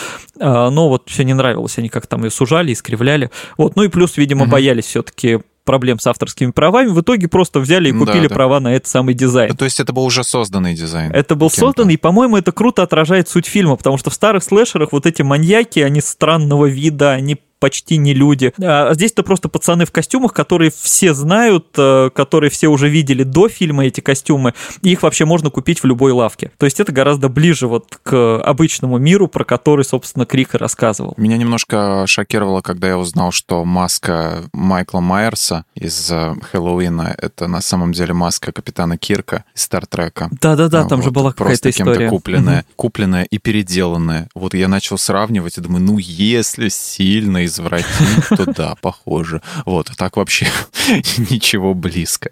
А, 0.41 0.71
но 0.71 0.89
вот 0.89 1.09
все 1.09 1.25
не 1.25 1.35
нравилось, 1.35 1.79
они 1.79 1.89
как 1.89 2.07
там 2.07 2.25
ее 2.25 2.31
сужали, 2.31 2.73
искривляли. 2.73 3.31
Вот, 3.59 3.77
ну 3.77 3.83
и 3.83 3.89
плюс, 3.89 4.17
видимо, 4.17 4.45
угу. 4.45 4.53
боялись 4.53 4.87
все-таки 4.87 5.41
проблем 5.65 5.99
с 5.99 6.07
авторскими 6.07 6.51
правами, 6.51 6.89
в 6.89 7.01
итоге 7.01 7.27
просто 7.27 7.59
взяли 7.59 7.89
и 7.89 7.93
купили 7.93 8.25
да, 8.25 8.29
да. 8.29 8.35
права 8.35 8.61
на 8.61 8.75
этот 8.75 8.89
самый 8.89 9.15
дизайн. 9.15 9.57
То 9.57 9.65
есть 9.65 9.81
это 9.81 9.93
был 9.93 10.05
уже 10.05 10.23
созданный 10.23 10.75
дизайн? 10.75 11.11
Это 11.11 11.35
был 11.35 11.51
созданный, 11.51 11.95
и, 11.95 11.97
по-моему, 11.97 12.37
это 12.37 12.53
круто 12.53 12.83
отражает 12.83 13.29
суть 13.29 13.47
фильма, 13.47 13.77
потому 13.77 13.97
что 13.99 14.11
в 14.11 14.15
старых 14.15 14.45
слэшерах 14.45 14.93
вот 14.93 15.07
эти 15.07 15.23
маньяки, 15.23 15.81
они 15.81 16.01
странного 16.01 16.67
вида, 16.67 17.13
они 17.13 17.41
почти 17.65 17.97
не 17.97 18.13
люди. 18.13 18.53
А 18.63 18.93
здесь-то 18.93 19.23
просто 19.23 19.49
пацаны 19.49 19.87
в 19.87 19.91
костюмах, 19.91 20.35
которые 20.35 20.71
все 20.71 21.15
знают, 21.15 21.69
э, 21.79 22.11
которые 22.15 22.51
все 22.51 22.69
уже 22.69 22.91
видели 22.91 23.23
до 23.23 23.49
фильма 23.49 23.87
эти 23.87 24.03
костюмы, 24.03 24.53
и 24.83 24.91
их 24.93 25.03
вообще 25.03 25.25
можно 25.25 25.49
купить 25.49 25.83
в 25.83 25.87
любой 25.87 26.13
лавке. 26.13 26.51
То 26.59 26.67
есть 26.67 26.79
это 26.79 26.93
гораздо 26.93 27.31
ближе 27.31 27.67
вот 27.67 27.99
к 28.03 28.39
обычному 28.39 28.99
миру, 28.99 29.29
про 29.29 29.47
который, 29.47 29.87
собственно, 29.87 30.27
Крик 30.27 30.55
и 30.55 30.59
рассказывал. 30.59 31.15
Меня 31.17 31.39
немножко 31.39 32.05
шокировало, 32.07 32.61
когда 32.61 32.89
я 32.89 32.99
узнал, 32.99 33.33
что 33.33 33.65
маска 33.65 34.45
Майкла 34.53 35.01
Майерса 35.01 35.65
из 35.75 36.11
э, 36.11 36.35
Хэллоуина— 36.53 37.15
это 37.19 37.47
на 37.47 37.63
самом 37.63 37.93
деле 37.93 38.13
маска 38.13 38.53
капитана 38.53 38.99
Кирка 38.99 39.45
из 39.55 39.63
Стартрека. 39.63 40.29
Да-да-да, 40.43 40.85
там 40.85 40.99
вот, 40.99 41.05
же 41.05 41.11
была 41.11 41.33
какая-то 41.33 41.71
история. 41.71 42.11
купленная, 42.11 42.59
угу. 42.59 42.67
купленная 42.77 43.25
и 43.25 43.39
переделанная. 43.39 44.29
Вот 44.35 44.53
я 44.53 44.69
начал 44.69 44.99
сравнивать 44.99 45.57
и 45.57 45.63
думаю, 45.63 45.83
ну, 45.83 45.97
если 45.97 46.69
сильно 46.69 47.47
извратить, 47.59 48.29
то 48.29 48.47
да, 48.53 48.75
похоже. 48.81 49.43
Вот, 49.65 49.91
а 49.91 49.95
так 49.95 50.17
вообще 50.17 50.47
ничего 50.89 51.75
близко. 51.75 52.31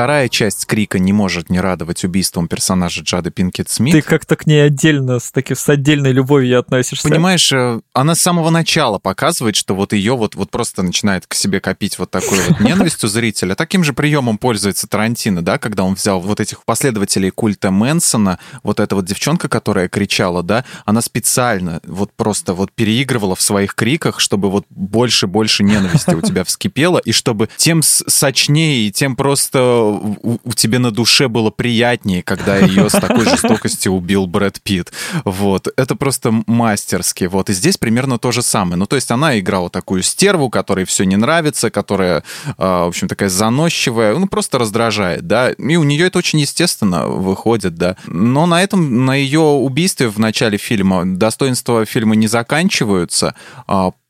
Вторая 0.00 0.30
часть 0.30 0.64
Крика 0.64 0.98
не 0.98 1.12
может 1.12 1.50
не 1.50 1.60
радовать 1.60 2.04
убийством 2.04 2.48
персонажа 2.48 3.02
Джады 3.02 3.30
Пинкет 3.30 3.68
Смит. 3.68 3.92
Ты 3.92 4.00
как-то 4.00 4.34
к 4.34 4.46
ней 4.46 4.64
отдельно, 4.64 5.18
с, 5.18 5.30
таки, 5.30 5.54
с 5.54 5.68
отдельной 5.68 6.12
любовью 6.12 6.58
относишься. 6.58 7.06
Понимаешь, 7.06 7.52
э, 7.52 7.82
она 7.92 8.14
с 8.14 8.20
самого 8.22 8.48
начала 8.48 8.98
показывает, 8.98 9.56
что 9.56 9.74
вот 9.74 9.92
ее 9.92 10.16
вот, 10.16 10.36
вот 10.36 10.50
просто 10.50 10.82
начинает 10.82 11.26
к 11.26 11.34
себе 11.34 11.60
копить 11.60 11.98
вот 11.98 12.10
такой 12.10 12.38
вот 12.48 12.60
ненависть 12.60 13.04
у 13.04 13.08
зрителя. 13.08 13.54
Таким 13.54 13.84
же 13.84 13.92
приемом 13.92 14.38
пользуется 14.38 14.86
Тарантино, 14.86 15.42
да, 15.42 15.58
когда 15.58 15.84
он 15.84 15.96
взял 15.96 16.18
вот 16.18 16.40
этих 16.40 16.64
последователей 16.64 17.28
культа 17.28 17.70
Мэнсона, 17.70 18.38
вот 18.62 18.80
эта 18.80 18.94
вот 18.94 19.04
девчонка, 19.04 19.50
которая 19.50 19.90
кричала, 19.90 20.42
да, 20.42 20.64
она 20.86 21.02
специально 21.02 21.78
вот 21.84 22.10
просто 22.16 22.54
вот 22.54 22.72
переигрывала 22.72 23.36
в 23.36 23.42
своих 23.42 23.74
криках, 23.74 24.18
чтобы 24.18 24.50
вот 24.50 24.64
больше-больше 24.70 25.62
ненависти 25.62 26.14
у 26.14 26.22
тебя 26.22 26.44
вскипело, 26.46 26.96
и 26.96 27.12
чтобы 27.12 27.50
тем 27.58 27.82
сочнее 27.82 28.86
и 28.86 28.90
тем 28.90 29.14
просто 29.14 29.89
у, 29.90 30.38
у 30.42 30.52
тебе 30.52 30.78
на 30.78 30.90
душе 30.90 31.28
было 31.28 31.50
приятнее, 31.50 32.22
когда 32.22 32.56
ее 32.56 32.88
с 32.88 32.92
такой 32.92 33.24
жестокостью 33.24 33.92
убил 33.92 34.26
Брэд 34.26 34.60
Питт. 34.62 34.92
Вот. 35.24 35.68
Это 35.76 35.96
просто 35.96 36.32
мастерски. 36.46 37.24
Вот. 37.24 37.50
И 37.50 37.52
здесь 37.52 37.76
примерно 37.76 38.18
то 38.18 38.32
же 38.32 38.42
самое. 38.42 38.76
Ну, 38.76 38.86
то 38.86 38.96
есть 38.96 39.10
она 39.10 39.38
играла 39.38 39.70
такую 39.70 40.02
стерву, 40.02 40.50
которой 40.50 40.84
все 40.84 41.04
не 41.04 41.16
нравится, 41.16 41.70
которая, 41.70 42.22
а, 42.58 42.84
в 42.84 42.88
общем, 42.88 43.08
такая 43.08 43.28
заносчивая, 43.28 44.14
ну, 44.16 44.26
просто 44.26 44.58
раздражает, 44.58 45.26
да. 45.26 45.50
И 45.50 45.76
у 45.76 45.82
нее 45.84 46.06
это 46.06 46.18
очень 46.18 46.40
естественно 46.40 47.06
выходит, 47.08 47.74
да. 47.74 47.96
Но 48.06 48.46
на 48.46 48.62
этом, 48.62 49.04
на 49.04 49.14
ее 49.14 49.40
убийстве 49.40 50.08
в 50.08 50.18
начале 50.18 50.58
фильма 50.58 51.04
достоинства 51.04 51.84
фильма 51.84 52.16
не 52.16 52.26
заканчиваются. 52.26 53.34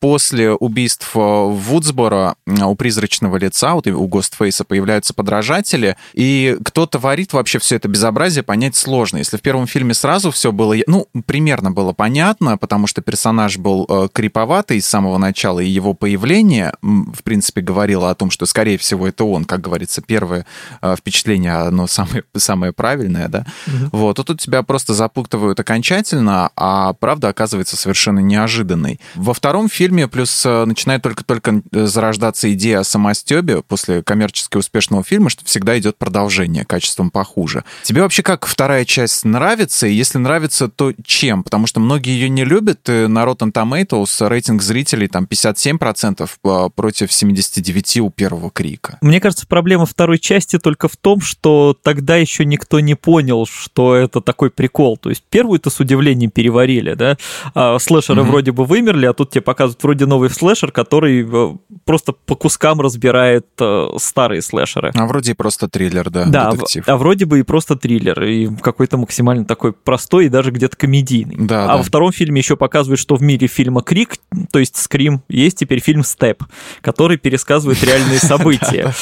После 0.01 0.53
убийств 0.53 1.14
в 1.14 1.51
Вудсборо 1.51 2.36
у 2.46 2.74
призрачного 2.74 3.36
лица, 3.36 3.74
вот 3.74 3.86
у 3.86 4.07
Гостфейса 4.07 4.64
появляются 4.64 5.12
подражатели, 5.12 5.96
и 6.14 6.57
кто 6.64 6.86
творит 6.86 7.34
вообще 7.34 7.59
все 7.59 7.76
это 7.76 7.86
безобразие, 7.86 8.42
понять 8.42 8.76
сложно. 8.76 9.18
Если 9.18 9.36
в 9.36 9.42
первом 9.42 9.66
фильме 9.66 9.92
сразу 9.92 10.30
все 10.30 10.53
было, 10.53 10.74
ну, 10.86 11.07
примерно 11.26 11.70
было 11.70 11.92
понятно, 11.92 12.57
потому 12.57 12.86
что 12.86 13.03
персонаж 13.03 13.59
был 13.59 13.86
э, 13.88 14.09
криповатый 14.11 14.80
с 14.80 14.86
самого 14.86 15.18
начала, 15.18 15.61
и 15.61 15.68
его 15.68 15.92
появление, 15.92 16.72
в 16.80 17.22
принципе, 17.22 17.61
говорило 17.61 18.11
о 18.11 18.14
том, 18.14 18.30
что, 18.30 18.46
скорее 18.46 18.78
всего, 18.78 19.07
это 19.07 19.24
он, 19.24 19.44
как 19.44 19.61
говорится, 19.61 20.01
первое 20.01 20.46
э, 20.80 20.96
впечатление, 20.96 21.53
оно 21.53 21.86
самое, 21.86 22.24
самое 22.36 22.72
правильное, 22.72 23.28
да. 23.28 23.44
Угу. 23.66 23.98
Вот, 23.98 24.18
а 24.18 24.24
тут 24.24 24.40
тебя 24.40 24.62
просто 24.62 24.94
запутывают 24.94 25.61
окончательно, 25.61 26.51
а 26.57 26.94
правда 26.94 27.28
оказывается 27.28 27.76
совершенно 27.76 28.20
неожиданной. 28.20 28.98
Во 29.14 29.34
втором 29.34 29.68
фильме 29.68 29.89
фильме, 29.91 30.07
плюс 30.07 30.47
э, 30.47 30.64
начинает 30.66 31.03
только-только 31.03 31.62
э, 31.72 31.86
зарождаться 31.86 32.53
идея 32.53 32.80
о 32.80 32.84
самостебе 32.84 33.62
после 33.62 34.03
коммерчески 34.03 34.57
успешного 34.57 35.03
фильма, 35.03 35.30
что 35.30 35.45
всегда 35.45 35.76
идет 35.78 35.99
продолжение, 35.99 36.64
качеством 36.64 37.11
похуже. 37.11 37.64
Тебе 37.82 38.03
вообще 38.03 38.22
как 38.22 38.47
вторая 38.47 38.84
часть 38.84 39.24
нравится? 39.24 39.88
И 39.88 39.93
если 39.93 40.18
нравится, 40.18 40.68
то 40.68 40.93
чем? 41.05 41.43
Потому 41.43 41.66
что 41.66 41.80
многие 41.80 42.12
ее 42.12 42.28
не 42.28 42.45
любят. 42.45 42.88
И 42.88 43.07
на 43.09 43.24
Rotten 43.24 43.53
Tomatoes 43.53 44.28
рейтинг 44.28 44.62
зрителей 44.62 45.09
там 45.09 45.26
57% 45.28 46.30
а, 46.45 46.68
против 46.68 47.09
79% 47.11 47.99
у 47.99 48.11
первого 48.11 48.51
Крика. 48.51 48.99
Мне 49.01 49.20
кажется, 49.20 49.47
проблема 49.49 49.86
второй 49.86 50.20
части 50.20 50.59
только 50.61 50.86
в 50.86 50.97
том, 50.97 51.20
что 51.20 51.76
тогда 51.82 52.16
еще 52.16 52.45
никто 52.45 52.78
не 52.78 52.95
понял, 52.95 53.45
что 53.47 53.97
это 53.97 54.20
такой 54.20 54.51
прикол. 54.51 54.97
То 54.97 55.11
есть 55.11 55.24
первую-то 55.28 55.68
с 55.68 55.80
удивлением 55.80 56.30
переварили, 56.30 56.95
да? 56.95 57.16
А 57.55 57.78
слэшеры 57.80 58.22
mm-hmm. 58.22 58.24
вроде 58.24 58.53
бы 58.53 58.64
вымерли, 58.64 59.07
а 59.07 59.12
тут 59.12 59.30
тебе 59.30 59.43
показывают 59.43 59.79
вроде 59.82 60.06
новый 60.06 60.30
слэшер, 60.30 60.72
который 60.72 61.26
э, 61.26 61.56
просто 61.84 62.12
по 62.12 62.34
кускам 62.34 62.80
разбирает 62.80 63.46
э, 63.58 63.88
старые 63.98 64.42
слэшеры. 64.42 64.92
А 64.94 65.06
вроде 65.06 65.32
и 65.32 65.34
просто 65.34 65.68
триллер, 65.68 66.10
да, 66.10 66.24
да 66.24 66.50
детектив. 66.52 66.84
а 66.86 66.96
вроде 66.96 67.24
бы 67.24 67.40
и 67.40 67.42
просто 67.42 67.76
триллер, 67.76 68.22
и 68.22 68.48
какой-то 68.56 68.96
максимально 68.96 69.44
такой 69.44 69.72
простой 69.72 70.26
и 70.26 70.28
даже 70.28 70.50
где-то 70.50 70.76
комедийный. 70.76 71.36
Да, 71.38 71.64
а 71.64 71.68
да. 71.68 71.76
во 71.78 71.82
втором 71.82 72.12
фильме 72.12 72.40
еще 72.40 72.56
показывают, 72.56 73.00
что 73.00 73.16
в 73.16 73.22
мире 73.22 73.46
фильма 73.46 73.82
«Крик», 73.82 74.16
то 74.50 74.58
есть 74.58 74.76
«Скрим», 74.76 75.22
есть 75.28 75.58
теперь 75.58 75.80
фильм 75.80 76.02
«Степ», 76.04 76.42
который 76.80 77.16
пересказывает 77.16 77.82
реальные 77.82 78.18
события. 78.20 78.92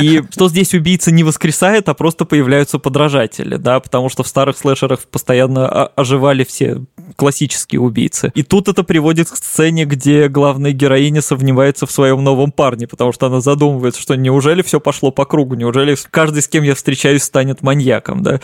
И 0.00 0.22
что 0.30 0.48
здесь 0.48 0.74
убийца 0.74 1.10
не 1.10 1.24
воскресает, 1.24 1.88
а 1.88 1.94
просто 1.94 2.24
появляются 2.24 2.78
подражатели, 2.78 3.56
да, 3.56 3.80
потому 3.80 4.08
что 4.08 4.22
в 4.22 4.28
старых 4.28 4.56
слэшерах 4.56 5.00
постоянно 5.00 5.86
оживали 5.86 6.44
все 6.44 6.82
классические 7.16 7.80
убийцы. 7.80 8.32
И 8.34 8.42
тут 8.42 8.68
это 8.68 8.82
приводит 8.82 9.30
к 9.30 9.36
сцене, 9.36 9.84
где 9.84 10.23
главная 10.28 10.72
героиня 10.72 11.22
сомневается 11.22 11.86
в 11.86 11.90
своем 11.90 12.22
новом 12.22 12.52
парне, 12.52 12.86
потому 12.86 13.12
что 13.12 13.26
она 13.26 13.40
задумывается, 13.40 14.00
что 14.00 14.14
неужели 14.14 14.62
все 14.62 14.80
пошло 14.80 15.10
по 15.10 15.24
кругу, 15.24 15.54
неужели 15.54 15.96
каждый, 16.10 16.42
с 16.42 16.48
кем 16.48 16.62
я 16.62 16.74
встречаюсь, 16.74 17.22
станет 17.22 17.62
маньяком, 17.62 18.22
да? 18.22 18.40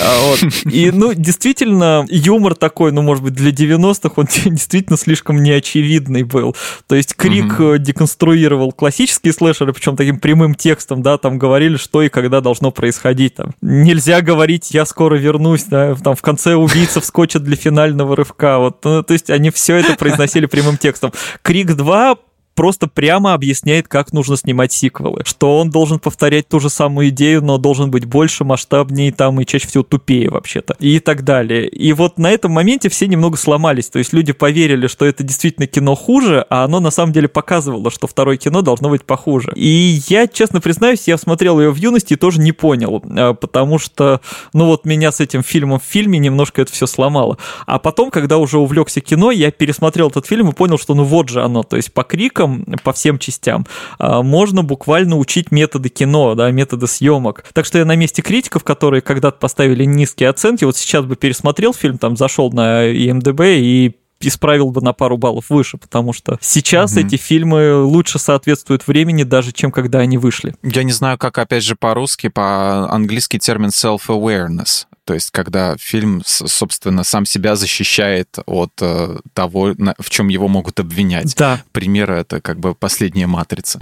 А, 0.00 0.26
вот. 0.26 0.40
И, 0.72 0.90
ну, 0.90 1.14
действительно, 1.14 2.06
юмор 2.08 2.54
такой, 2.54 2.92
ну, 2.92 3.02
может 3.02 3.24
быть, 3.24 3.34
для 3.34 3.50
90-х 3.50 4.12
он 4.16 4.26
действительно 4.44 4.96
слишком 4.96 5.42
неочевидный 5.42 6.22
был. 6.22 6.56
То 6.86 6.94
есть 6.94 7.14
Крик 7.14 7.58
угу. 7.58 7.78
деконструировал 7.78 8.72
классические 8.72 9.32
слэшеры, 9.32 9.72
причем 9.72 9.96
таким 9.96 10.18
прямым 10.18 10.54
текстом, 10.54 11.02
да, 11.02 11.18
там 11.18 11.38
говорили, 11.38 11.76
что 11.76 12.02
и 12.02 12.08
когда 12.08 12.40
должно 12.40 12.70
происходить. 12.70 13.34
Там. 13.34 13.54
Нельзя 13.60 14.20
говорить 14.20 14.70
«я 14.72 14.84
скоро 14.84 15.16
вернусь», 15.16 15.64
да, 15.64 15.94
там 15.94 16.16
в 16.16 16.22
конце 16.22 16.54
убийца 16.54 17.00
вскочит 17.00 17.42
для 17.42 17.56
финального 17.56 18.16
рывка. 18.16 18.58
Вот, 18.58 18.84
ну, 18.84 19.02
то 19.02 19.12
есть 19.12 19.30
они 19.30 19.50
все 19.50 19.76
это 19.76 19.94
произносили 19.94 20.46
прямым 20.46 20.76
текстом. 20.76 21.11
Крик 21.42 21.74
2 21.76 22.31
просто 22.54 22.86
прямо 22.86 23.34
объясняет, 23.34 23.88
как 23.88 24.12
нужно 24.12 24.36
снимать 24.36 24.72
сиквелы. 24.72 25.22
Что 25.24 25.58
он 25.58 25.70
должен 25.70 25.98
повторять 25.98 26.48
ту 26.48 26.60
же 26.60 26.70
самую 26.70 27.08
идею, 27.08 27.42
но 27.42 27.58
должен 27.58 27.90
быть 27.90 28.04
больше, 28.04 28.44
масштабнее 28.44 29.12
там 29.12 29.40
и 29.40 29.46
чаще 29.46 29.68
всего 29.68 29.82
тупее 29.82 30.30
вообще-то. 30.30 30.76
И 30.78 30.98
так 31.00 31.24
далее. 31.24 31.68
И 31.68 31.92
вот 31.92 32.18
на 32.18 32.30
этом 32.30 32.52
моменте 32.52 32.88
все 32.88 33.06
немного 33.06 33.36
сломались. 33.36 33.88
То 33.88 33.98
есть 33.98 34.12
люди 34.12 34.32
поверили, 34.32 34.86
что 34.86 35.04
это 35.04 35.22
действительно 35.22 35.66
кино 35.66 35.94
хуже, 35.94 36.46
а 36.50 36.64
оно 36.64 36.80
на 36.80 36.90
самом 36.90 37.12
деле 37.12 37.28
показывало, 37.28 37.90
что 37.90 38.06
второе 38.06 38.36
кино 38.36 38.62
должно 38.62 38.88
быть 38.88 39.04
похуже. 39.04 39.52
И 39.54 40.00
я, 40.08 40.26
честно 40.26 40.60
признаюсь, 40.60 41.08
я 41.08 41.16
смотрел 41.16 41.60
ее 41.60 41.70
в 41.70 41.76
юности 41.76 42.14
и 42.14 42.16
тоже 42.16 42.40
не 42.40 42.52
понял, 42.52 43.02
а, 43.04 43.34
потому 43.34 43.78
что, 43.78 44.20
ну 44.52 44.66
вот 44.66 44.84
меня 44.84 45.12
с 45.12 45.20
этим 45.20 45.42
фильмом 45.42 45.80
в 45.80 45.84
фильме 45.84 46.18
немножко 46.18 46.62
это 46.62 46.72
все 46.72 46.86
сломало. 46.86 47.38
А 47.66 47.78
потом, 47.78 48.10
когда 48.10 48.38
уже 48.38 48.58
увлекся 48.58 49.00
кино, 49.00 49.30
я 49.30 49.50
пересмотрел 49.50 50.08
этот 50.08 50.26
фильм 50.26 50.50
и 50.50 50.52
понял, 50.52 50.78
что 50.78 50.94
ну 50.94 51.04
вот 51.04 51.28
же 51.28 51.42
оно. 51.42 51.62
То 51.62 51.76
есть 51.76 51.92
по 51.92 52.04
крикам 52.04 52.41
криком 52.42 52.64
по 52.82 52.92
всем 52.92 53.18
частям, 53.18 53.66
а, 53.98 54.22
можно 54.22 54.62
буквально 54.62 55.16
учить 55.16 55.50
методы 55.50 55.88
кино, 55.88 56.34
да, 56.34 56.50
методы 56.50 56.86
съемок. 56.86 57.44
Так 57.52 57.64
что 57.64 57.78
я 57.78 57.84
на 57.84 57.96
месте 57.96 58.22
критиков, 58.22 58.64
которые 58.64 59.00
когда-то 59.00 59.38
поставили 59.38 59.84
низкие 59.84 60.28
оценки, 60.28 60.64
вот 60.64 60.76
сейчас 60.76 61.04
бы 61.04 61.16
пересмотрел 61.16 61.72
фильм, 61.72 61.98
там 61.98 62.16
зашел 62.16 62.50
на 62.52 62.88
IMDb 62.90 63.58
и 63.58 63.96
исправил 64.20 64.70
бы 64.70 64.80
на 64.80 64.92
пару 64.92 65.16
баллов 65.16 65.50
выше, 65.50 65.78
потому 65.78 66.12
что 66.12 66.38
сейчас 66.40 66.92
угу. 66.92 67.00
эти 67.00 67.16
фильмы 67.16 67.82
лучше 67.82 68.20
соответствуют 68.20 68.86
времени, 68.86 69.24
даже 69.24 69.50
чем 69.50 69.72
когда 69.72 69.98
они 69.98 70.16
вышли. 70.16 70.54
Я 70.62 70.84
не 70.84 70.92
знаю, 70.92 71.18
как 71.18 71.38
опять 71.38 71.64
же 71.64 71.74
по-русски, 71.74 72.28
по-английски 72.28 73.38
термин 73.38 73.70
self-awareness. 73.70 74.86
То 75.04 75.14
есть, 75.14 75.30
когда 75.30 75.76
фильм, 75.76 76.22
собственно, 76.24 77.02
сам 77.04 77.26
себя 77.26 77.56
защищает 77.56 78.38
от 78.46 78.72
э, 78.80 79.18
того, 79.34 79.74
в 79.98 80.10
чем 80.10 80.28
его 80.28 80.48
могут 80.48 80.78
обвинять. 80.80 81.34
Да. 81.36 81.62
Пример 81.72 82.12
это 82.12 82.40
как 82.40 82.60
бы 82.60 82.74
последняя 82.74 83.26
матрица. 83.26 83.80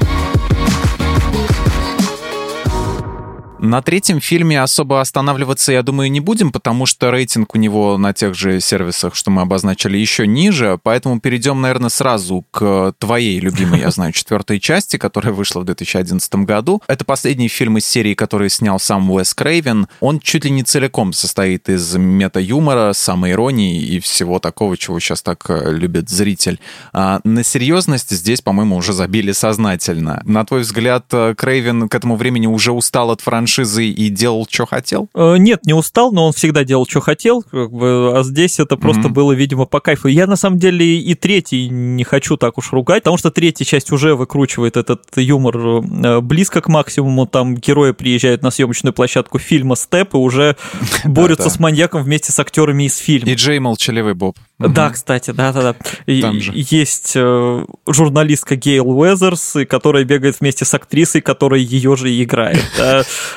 На 3.62 3.82
третьем 3.82 4.22
фильме 4.22 4.62
особо 4.62 5.02
останавливаться, 5.02 5.70
я 5.70 5.82
думаю, 5.82 6.10
не 6.10 6.20
будем, 6.20 6.50
потому 6.50 6.86
что 6.86 7.10
рейтинг 7.10 7.54
у 7.54 7.58
него 7.58 7.98
на 7.98 8.14
тех 8.14 8.34
же 8.34 8.58
сервисах, 8.58 9.14
что 9.14 9.30
мы 9.30 9.42
обозначили, 9.42 9.98
еще 9.98 10.26
ниже, 10.26 10.80
поэтому 10.82 11.20
перейдем, 11.20 11.60
наверное, 11.60 11.90
сразу 11.90 12.46
к 12.52 12.94
твоей 12.98 13.38
любимой, 13.38 13.80
я 13.80 13.90
знаю, 13.90 14.12
четвертой 14.12 14.60
части, 14.60 14.96
которая 14.96 15.34
вышла 15.34 15.60
в 15.60 15.66
2011 15.66 16.34
году. 16.36 16.80
Это 16.86 17.04
последний 17.04 17.48
фильм 17.48 17.76
из 17.76 17.84
серии, 17.84 18.14
который 18.14 18.48
снял 18.48 18.80
сам 18.80 19.10
Уэс 19.10 19.34
Крейвен. 19.34 19.88
Он 20.00 20.20
чуть 20.20 20.46
ли 20.46 20.50
не 20.50 20.62
целиком 20.62 21.12
состоит 21.12 21.68
из 21.68 21.94
мета-юмора, 21.96 22.94
самоиронии 22.94 23.82
и 23.82 24.00
всего 24.00 24.38
такого, 24.38 24.78
чего 24.78 24.98
сейчас 25.00 25.20
так 25.20 25.44
э, 25.50 25.70
любит 25.70 26.08
зритель. 26.08 26.60
А 26.94 27.20
на 27.24 27.44
серьезность 27.44 28.10
здесь, 28.10 28.40
по-моему, 28.40 28.76
уже 28.76 28.94
забили 28.94 29.32
сознательно. 29.32 30.22
На 30.24 30.46
твой 30.46 30.62
взгляд, 30.62 31.04
э, 31.12 31.34
Крейвен 31.36 31.90
к 31.90 31.94
этому 31.94 32.16
времени 32.16 32.46
уже 32.46 32.72
устал 32.72 33.10
от 33.10 33.20
франшизы 33.20 33.49
и 33.58 34.08
делал, 34.08 34.46
что 34.48 34.66
хотел? 34.66 35.08
Э, 35.14 35.36
нет, 35.38 35.64
не 35.66 35.72
устал, 35.72 36.12
но 36.12 36.26
он 36.26 36.32
всегда 36.32 36.64
делал, 36.64 36.86
что 36.88 37.00
хотел. 37.00 37.42
Как 37.42 37.70
бы, 37.70 38.12
а 38.18 38.22
здесь 38.22 38.58
это 38.60 38.76
просто 38.76 39.02
mm-hmm. 39.02 39.12
было, 39.12 39.32
видимо, 39.32 39.66
по 39.66 39.80
кайфу. 39.80 40.08
Я, 40.08 40.26
на 40.26 40.36
самом 40.36 40.58
деле, 40.58 40.98
и 40.98 41.14
третий 41.14 41.68
не 41.68 42.04
хочу 42.04 42.36
так 42.36 42.58
уж 42.58 42.72
ругать, 42.72 43.02
потому 43.04 43.18
что 43.18 43.30
третья 43.30 43.64
часть 43.64 43.92
уже 43.92 44.14
выкручивает 44.14 44.76
этот 44.76 45.02
юмор 45.16 46.20
близко 46.22 46.60
к 46.60 46.68
максимуму. 46.68 47.26
Там 47.26 47.56
герои 47.56 47.92
приезжают 47.92 48.42
на 48.42 48.50
съемочную 48.50 48.92
площадку 48.92 49.38
фильма 49.38 49.76
«Степ» 49.76 50.14
и 50.14 50.16
уже 50.16 50.56
борются 51.04 51.50
с 51.50 51.58
маньяком 51.58 52.02
вместе 52.02 52.32
с 52.32 52.38
актерами 52.38 52.84
из 52.84 52.96
фильма. 52.96 53.30
И 53.30 53.34
Джей 53.34 53.58
Молчаливый 53.58 54.14
Боб. 54.14 54.36
Да, 54.68 54.90
кстати, 54.90 55.30
да-да-да. 55.30 55.74
Есть 56.06 57.12
э, 57.14 57.64
журналистка 57.86 58.56
Гейл 58.56 58.90
Уэзерс, 58.90 59.56
которая 59.68 60.04
бегает 60.04 60.40
вместе 60.40 60.64
с 60.64 60.74
актрисой, 60.74 61.22
которая 61.22 61.60
ее 61.60 61.96
же 61.96 62.10
и 62.10 62.22
играет. 62.22 62.64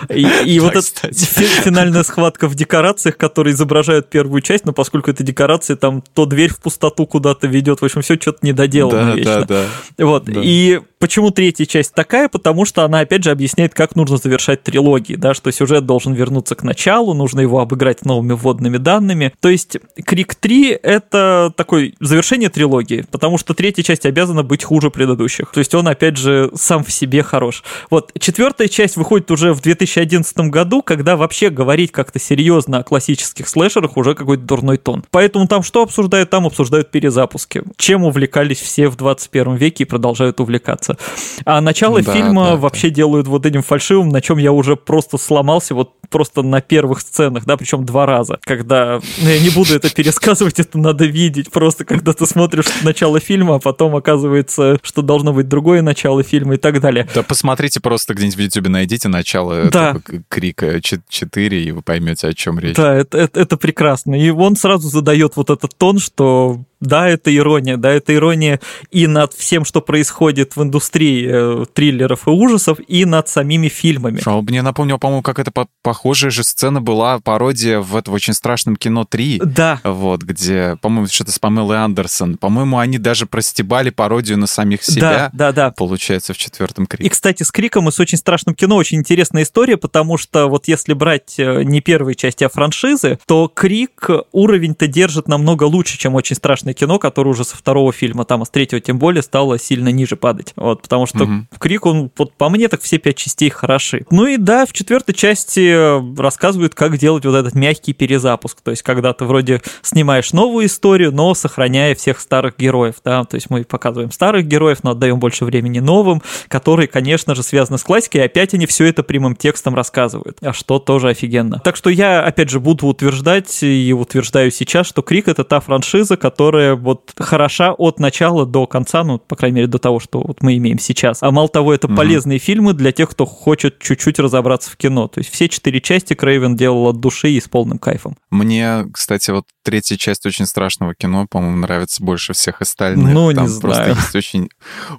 И 0.10 0.60
вот 0.62 0.76
эта 0.76 1.14
финальная 1.14 2.04
схватка 2.04 2.48
в 2.48 2.56
декорациях, 2.56 3.18
которые 3.18 3.54
изображают 3.54 4.10
первую 4.10 4.42
часть, 4.42 4.66
но 4.66 4.74
поскольку 4.74 5.12
это 5.12 5.24
декорации, 5.24 5.76
там 5.76 6.04
то 6.14 6.26
дверь 6.26 6.52
в 6.52 6.60
пустоту 6.60 7.06
куда-то 7.06 7.48
ведет, 7.48 7.82
в 7.82 7.86
общем, 7.86 8.02
все 8.02 8.16
что-то 8.16 8.46
недоделано 8.46 9.14
вечно. 9.14 9.46
Да, 9.46 9.66
да, 9.98 10.06
Вот. 10.06 10.28
И 10.28 10.82
Почему 11.04 11.32
третья 11.32 11.66
часть 11.66 11.94
такая? 11.94 12.30
Потому 12.30 12.64
что 12.64 12.86
она, 12.86 13.02
опять 13.02 13.26
же, 13.26 13.32
объясняет, 13.32 13.74
как 13.74 13.98
нужно 13.98 14.16
завершать 14.16 14.64
трилогии, 14.64 15.16
да, 15.16 15.34
что 15.34 15.52
сюжет 15.52 15.86
должен 15.86 16.14
вернуться 16.14 16.56
к 16.56 16.64
началу, 16.64 17.14
нужно 17.14 17.42
его 17.42 17.60
обыграть 17.60 18.06
новыми 18.06 18.32
вводными 18.32 18.78
данными. 18.78 19.34
То 19.42 19.50
есть 19.50 19.76
Крик 20.06 20.34
3— 20.36 20.80
это 20.82 21.52
такое 21.58 21.92
завершение 22.00 22.48
трилогии, 22.48 23.04
потому 23.12 23.38
что 23.38 23.54
третья 23.54 23.84
часть 23.84 24.06
обязана 24.06 24.44
быть 24.44 24.64
хуже 24.64 24.92
предыдущих. 24.92 25.52
То 25.52 25.60
есть 25.60 25.76
он, 25.76 25.90
опять 25.90 26.16
же, 26.16 26.50
сам 26.56 26.86
в 26.86 26.92
себе 26.94 27.22
хорош. 27.22 27.66
Вот 27.90 28.14
четвертая 28.18 28.70
часть 28.70 28.96
выходит 28.96 29.30
уже 29.30 29.52
в 29.52 29.60
2011 29.60 30.38
году, 30.50 30.82
когда 30.82 31.18
вообще 31.18 31.50
говорить 31.50 31.92
как-то 31.92 32.18
серьезно 32.18 32.78
о 32.78 32.84
классических 32.84 33.50
слэшерах 33.50 33.98
уже 33.98 34.16
какой-то 34.16 34.44
дурной 34.44 34.78
тон. 34.78 35.04
Поэтому 35.12 35.50
там 35.50 35.64
что 35.64 35.82
обсуждают? 35.82 36.30
Там 36.30 36.48
обсуждают 36.48 36.92
перезапуски. 36.92 37.64
Чем 37.76 38.06
увлекались 38.06 38.62
все 38.62 38.88
в 38.88 38.96
21 38.96 39.56
веке 39.56 39.84
и 39.84 39.86
продолжают 39.86 40.40
увлекаться 40.40 40.93
нравится. 40.94 41.42
А 41.46 41.62
начало 41.62 42.02
да, 42.02 42.14
фильма 42.14 42.46
да, 42.52 42.56
вообще 42.58 42.90
да. 42.90 42.96
делают 42.96 43.28
вот 43.28 43.46
этим 43.46 43.62
фальшивым, 43.62 44.10
на 44.10 44.22
чем 44.22 44.38
я 44.38 44.52
уже 44.52 44.76
просто 44.76 45.18
сломался, 45.18 45.76
вот 45.76 45.94
просто 46.10 46.42
на 46.42 46.62
первых 46.62 47.02
сценах, 47.02 47.46
да, 47.46 47.58
причем 47.58 47.86
два 47.86 48.06
раза, 48.06 48.40
когда, 48.44 49.00
ну, 49.22 49.30
я 49.30 49.40
не 49.40 49.50
буду 49.50 49.76
это 49.76 49.90
пересказывать, 49.94 50.60
это 50.60 50.78
надо 50.78 51.06
видеть, 51.06 51.52
просто 51.52 51.86
когда 51.86 52.14
ты 52.14 52.26
смотришь 52.26 52.66
начало 52.84 53.20
фильма, 53.20 53.56
а 53.56 53.60
потом 53.60 53.96
оказывается, 53.96 54.78
что 54.82 55.02
должно 55.02 55.34
быть 55.34 55.48
другое 55.48 55.82
начало 55.82 56.24
фильма 56.24 56.56
и 56.56 56.58
так 56.58 56.80
далее. 56.80 57.08
Да 57.14 57.24
посмотрите 57.24 57.80
просто 57.80 58.14
где-нибудь 58.14 58.38
в 58.38 58.40
YouTube, 58.40 58.68
найдите 58.70 59.08
начало 59.08 59.70
да. 59.72 59.96
крика 60.30 60.82
4, 60.82 61.64
и 61.64 61.72
вы 61.72 61.82
поймете, 61.82 62.28
о 62.28 62.34
чем 62.34 62.60
речь. 62.60 62.76
Да, 62.76 62.94
это, 62.94 63.18
это, 63.18 63.40
это 63.40 63.58
прекрасно. 63.58 64.16
И 64.16 64.30
он 64.30 64.56
сразу 64.56 64.90
задает 64.90 65.36
вот 65.36 65.50
этот 65.50 65.76
тон, 65.78 66.00
что 66.00 66.64
да, 66.84 67.08
это 67.08 67.36
ирония, 67.36 67.78
да, 67.78 67.92
это 67.92 68.14
ирония 68.14 68.60
и 68.92 69.08
над 69.08 69.34
всем, 69.34 69.66
что 69.66 69.82
происходит 69.82 70.56
в 70.56 70.64
индустрии 70.64 71.28
э, 71.30 71.66
триллеров 71.74 72.28
и 72.28 72.32
ужасов, 72.32 72.78
и 72.88 73.06
над 73.06 73.28
самими 73.28 73.70
фильмами. 73.70 74.20
Шо, 74.20 74.42
мне 74.42 74.62
напомнил, 74.62 75.00
по-моему, 75.00 75.24
как 75.24 75.40
это 75.40 75.52
по 75.52 75.68
похожая 75.82 76.32
же 76.32 76.44
сцена 76.44 76.82
была, 76.82 77.20
пародия 77.20 77.80
в 77.80 77.96
этом 77.96 78.14
очень 78.14 78.34
страшном 78.34 78.76
кино 78.76 79.06
3. 79.06 79.42
Да. 79.44 79.80
Вот, 79.84 80.24
где, 80.24 80.78
по-моему, 80.82 81.08
что-то 81.08 81.32
с 81.32 81.40
Памелой 81.40 81.78
Андерсон. 81.78 82.38
По-моему, 82.38 82.78
они 82.78 82.98
даже 82.98 83.26
простебали 83.26 83.90
пародию 83.90 84.38
на 84.38 84.48
самих 84.48 84.84
себя. 84.84 85.32
Да, 85.34 85.52
да, 85.52 85.52
да. 85.52 85.72
Получается, 85.72 86.34
в 86.34 86.38
четвертом 86.38 86.86
Крике. 86.86 87.06
И, 87.06 87.10
кстати, 87.10 87.44
с 87.44 87.52
Криком 87.52 87.90
и 87.90 87.92
с 87.92 88.00
очень 88.00 88.18
страшным 88.18 88.56
кино 88.56 88.76
очень 88.76 88.98
интересная 88.98 89.44
история, 89.44 89.78
потому 89.78 90.18
что 90.18 90.48
вот 90.48 90.68
если 90.68 90.94
брать 90.94 91.36
э, 91.38 91.64
не 91.64 91.82
первые 91.82 92.16
части, 92.16 92.44
а 92.44 92.50
франшизы, 92.50 93.20
то 93.26 93.48
Крик 93.54 94.10
уровень-то 94.32 94.88
держит 94.88 95.28
намного 95.28 95.64
лучше, 95.64 95.98
чем 95.98 96.16
очень 96.16 96.36
страшный 96.36 96.73
художественное 96.74 96.88
кино, 96.88 97.00
которое 97.00 97.30
уже 97.30 97.44
со 97.44 97.56
второго 97.56 97.92
фильма, 97.94 98.26
там, 98.26 98.42
а 98.42 98.46
с 98.46 98.50
третьего 98.50 98.82
тем 98.82 99.00
более, 99.00 99.22
стало 99.22 99.60
сильно 99.60 99.90
ниже 99.90 100.16
падать. 100.16 100.54
Вот, 100.56 100.82
потому 100.82 101.06
что 101.06 101.24
угу. 101.24 101.46
Крик, 101.60 101.86
он, 101.86 102.12
вот, 102.18 102.34
по 102.34 102.50
мне, 102.50 102.68
так 102.68 102.82
все 102.82 102.98
пять 102.98 103.18
частей 103.18 103.50
хороши. 103.50 104.06
Ну 104.10 104.28
и 104.28 104.38
да, 104.38 104.66
в 104.66 104.74
четвертой 104.74 105.16
части 105.16 106.20
рассказывают, 106.20 106.76
как 106.76 106.98
делать 106.98 107.26
вот 107.26 107.36
этот 107.36 107.56
мягкий 107.56 107.94
перезапуск. 107.94 108.62
То 108.62 108.72
есть, 108.72 108.84
когда 108.84 109.14
ты 109.14 109.26
вроде 109.26 109.62
снимаешь 109.82 110.34
новую 110.34 110.66
историю, 110.66 111.12
но 111.12 111.34
сохраняя 111.34 111.96
всех 111.96 112.20
старых 112.20 112.58
героев, 112.58 112.96
да, 113.04 113.24
то 113.24 113.36
есть 113.36 113.50
мы 113.50 113.64
показываем 113.64 114.12
старых 114.12 114.46
героев, 114.46 114.80
но 114.84 114.92
отдаем 114.92 115.20
больше 115.20 115.46
времени 115.46 115.80
новым, 115.80 116.22
которые, 116.48 116.88
конечно 116.88 117.36
же, 117.36 117.44
связаны 117.44 117.78
с 117.78 117.84
классикой, 117.84 118.22
и 118.22 118.26
опять 118.26 118.54
они 118.54 118.66
все 118.66 118.86
это 118.86 119.04
прямым 119.04 119.36
текстом 119.36 119.76
рассказывают, 119.76 120.38
а 120.42 120.54
что 120.54 120.80
тоже 120.80 121.10
офигенно. 121.10 121.60
Так 121.60 121.76
что 121.76 121.90
я, 121.90 122.24
опять 122.24 122.50
же, 122.50 122.60
буду 122.60 122.88
утверждать 122.88 123.64
и 123.64 123.94
утверждаю 123.94 124.52
сейчас, 124.52 124.88
что 124.88 125.02
Крик— 125.02 125.28
это 125.28 125.44
та 125.44 125.60
франшиза, 125.60 126.18
которая 126.18 126.63
которая 126.64 126.76
вот 126.76 127.14
хороша 127.18 127.74
от 127.74 128.00
начала 128.00 128.46
до 128.46 128.66
конца, 128.68 129.04
ну, 129.04 129.20
по 129.20 129.36
крайней 129.36 129.56
мере, 129.58 129.68
до 129.68 129.80
того, 129.80 130.00
что 130.00 130.22
вот 130.22 130.42
мы 130.42 130.58
имеем 130.58 130.80
сейчас. 130.80 131.22
А 131.22 131.32
мало 131.32 131.50
того, 131.50 131.74
это 131.74 131.88
угу. 131.88 131.96
полезные 131.96 132.40
фильмы 132.40 132.74
для 132.74 132.92
тех, 132.92 133.10
кто 133.10 133.26
хочет 133.26 133.80
чуть-чуть 133.80 134.20
разобраться 134.20 134.72
в 134.72 134.78
кино. 134.78 135.08
То 135.08 135.20
есть 135.20 135.32
все 135.32 135.50
четыре 135.50 135.82
части 135.82 136.14
Крейвен 136.14 136.56
делал 136.56 136.88
от 136.88 137.00
души 137.00 137.30
и 137.32 137.40
с 137.40 137.48
полным 137.48 137.80
кайфом. 137.80 138.16
Мне, 138.30 138.86
кстати, 138.94 139.32
вот 139.32 139.46
третья 139.64 139.98
часть 139.98 140.26
очень 140.26 140.46
страшного 140.46 140.94
кино, 140.94 141.28
по-моему, 141.30 141.58
нравится 141.58 142.04
больше 142.04 142.34
всех 142.34 142.62
остальных. 142.62 143.14
Ну, 143.14 143.34
Там 143.34 143.48
не 143.48 143.60
просто 143.60 143.84
знаю. 143.84 143.96
есть 143.96 144.16
очень, 144.16 144.50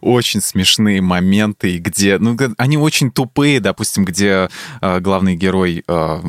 очень 0.01 0.41
смешные 0.41 1.01
моменты, 1.01 1.79
где, 1.79 2.19
ну, 2.19 2.37
они 2.59 2.77
очень 2.77 3.11
тупые, 3.11 3.61
допустим, 3.61 4.05
где 4.05 4.49
э, 4.81 5.01
главный 5.01 5.37
герой 5.37 5.85
э, 5.87 6.21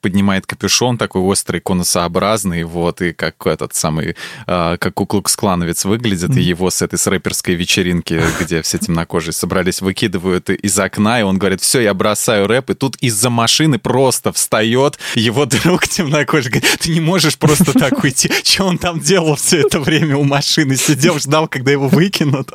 поднимает 0.00 0.46
капюшон 0.46 0.98
такой 0.98 1.22
острый, 1.22 1.60
конусообразный, 1.60 2.64
вот, 2.64 3.02
и 3.02 3.12
как 3.12 3.46
этот 3.46 3.74
самый 3.74 4.16
как 4.50 4.94
Куклукс-клановец 4.94 5.84
выглядит, 5.84 6.36
и 6.36 6.40
его 6.40 6.70
с 6.70 6.82
этой 6.82 6.98
с 6.98 7.06
рэперской 7.06 7.54
вечеринки, 7.54 8.20
где 8.40 8.62
все 8.62 8.78
темнокожие 8.78 9.32
собрались, 9.32 9.80
выкидывают 9.80 10.50
из 10.50 10.76
окна, 10.78 11.20
и 11.20 11.22
он 11.22 11.38
говорит, 11.38 11.60
все, 11.60 11.80
я 11.80 11.94
бросаю 11.94 12.48
рэп, 12.48 12.70
и 12.70 12.74
тут 12.74 12.96
из-за 12.96 13.30
машины 13.30 13.78
просто 13.78 14.32
встает 14.32 14.98
его 15.14 15.46
друг 15.46 15.86
темнокожий, 15.86 16.50
говорит, 16.50 16.78
ты 16.80 16.90
не 16.90 17.00
можешь 17.00 17.38
просто 17.38 17.72
так 17.78 18.02
уйти. 18.02 18.30
Что 18.42 18.64
он 18.64 18.78
там 18.78 18.98
делал 18.98 19.36
все 19.36 19.60
это 19.60 19.78
время 19.78 20.16
у 20.16 20.24
машины? 20.24 20.76
Сидел, 20.76 21.18
ждал, 21.18 21.46
когда 21.46 21.70
его 21.70 21.86
выкинут. 21.86 22.50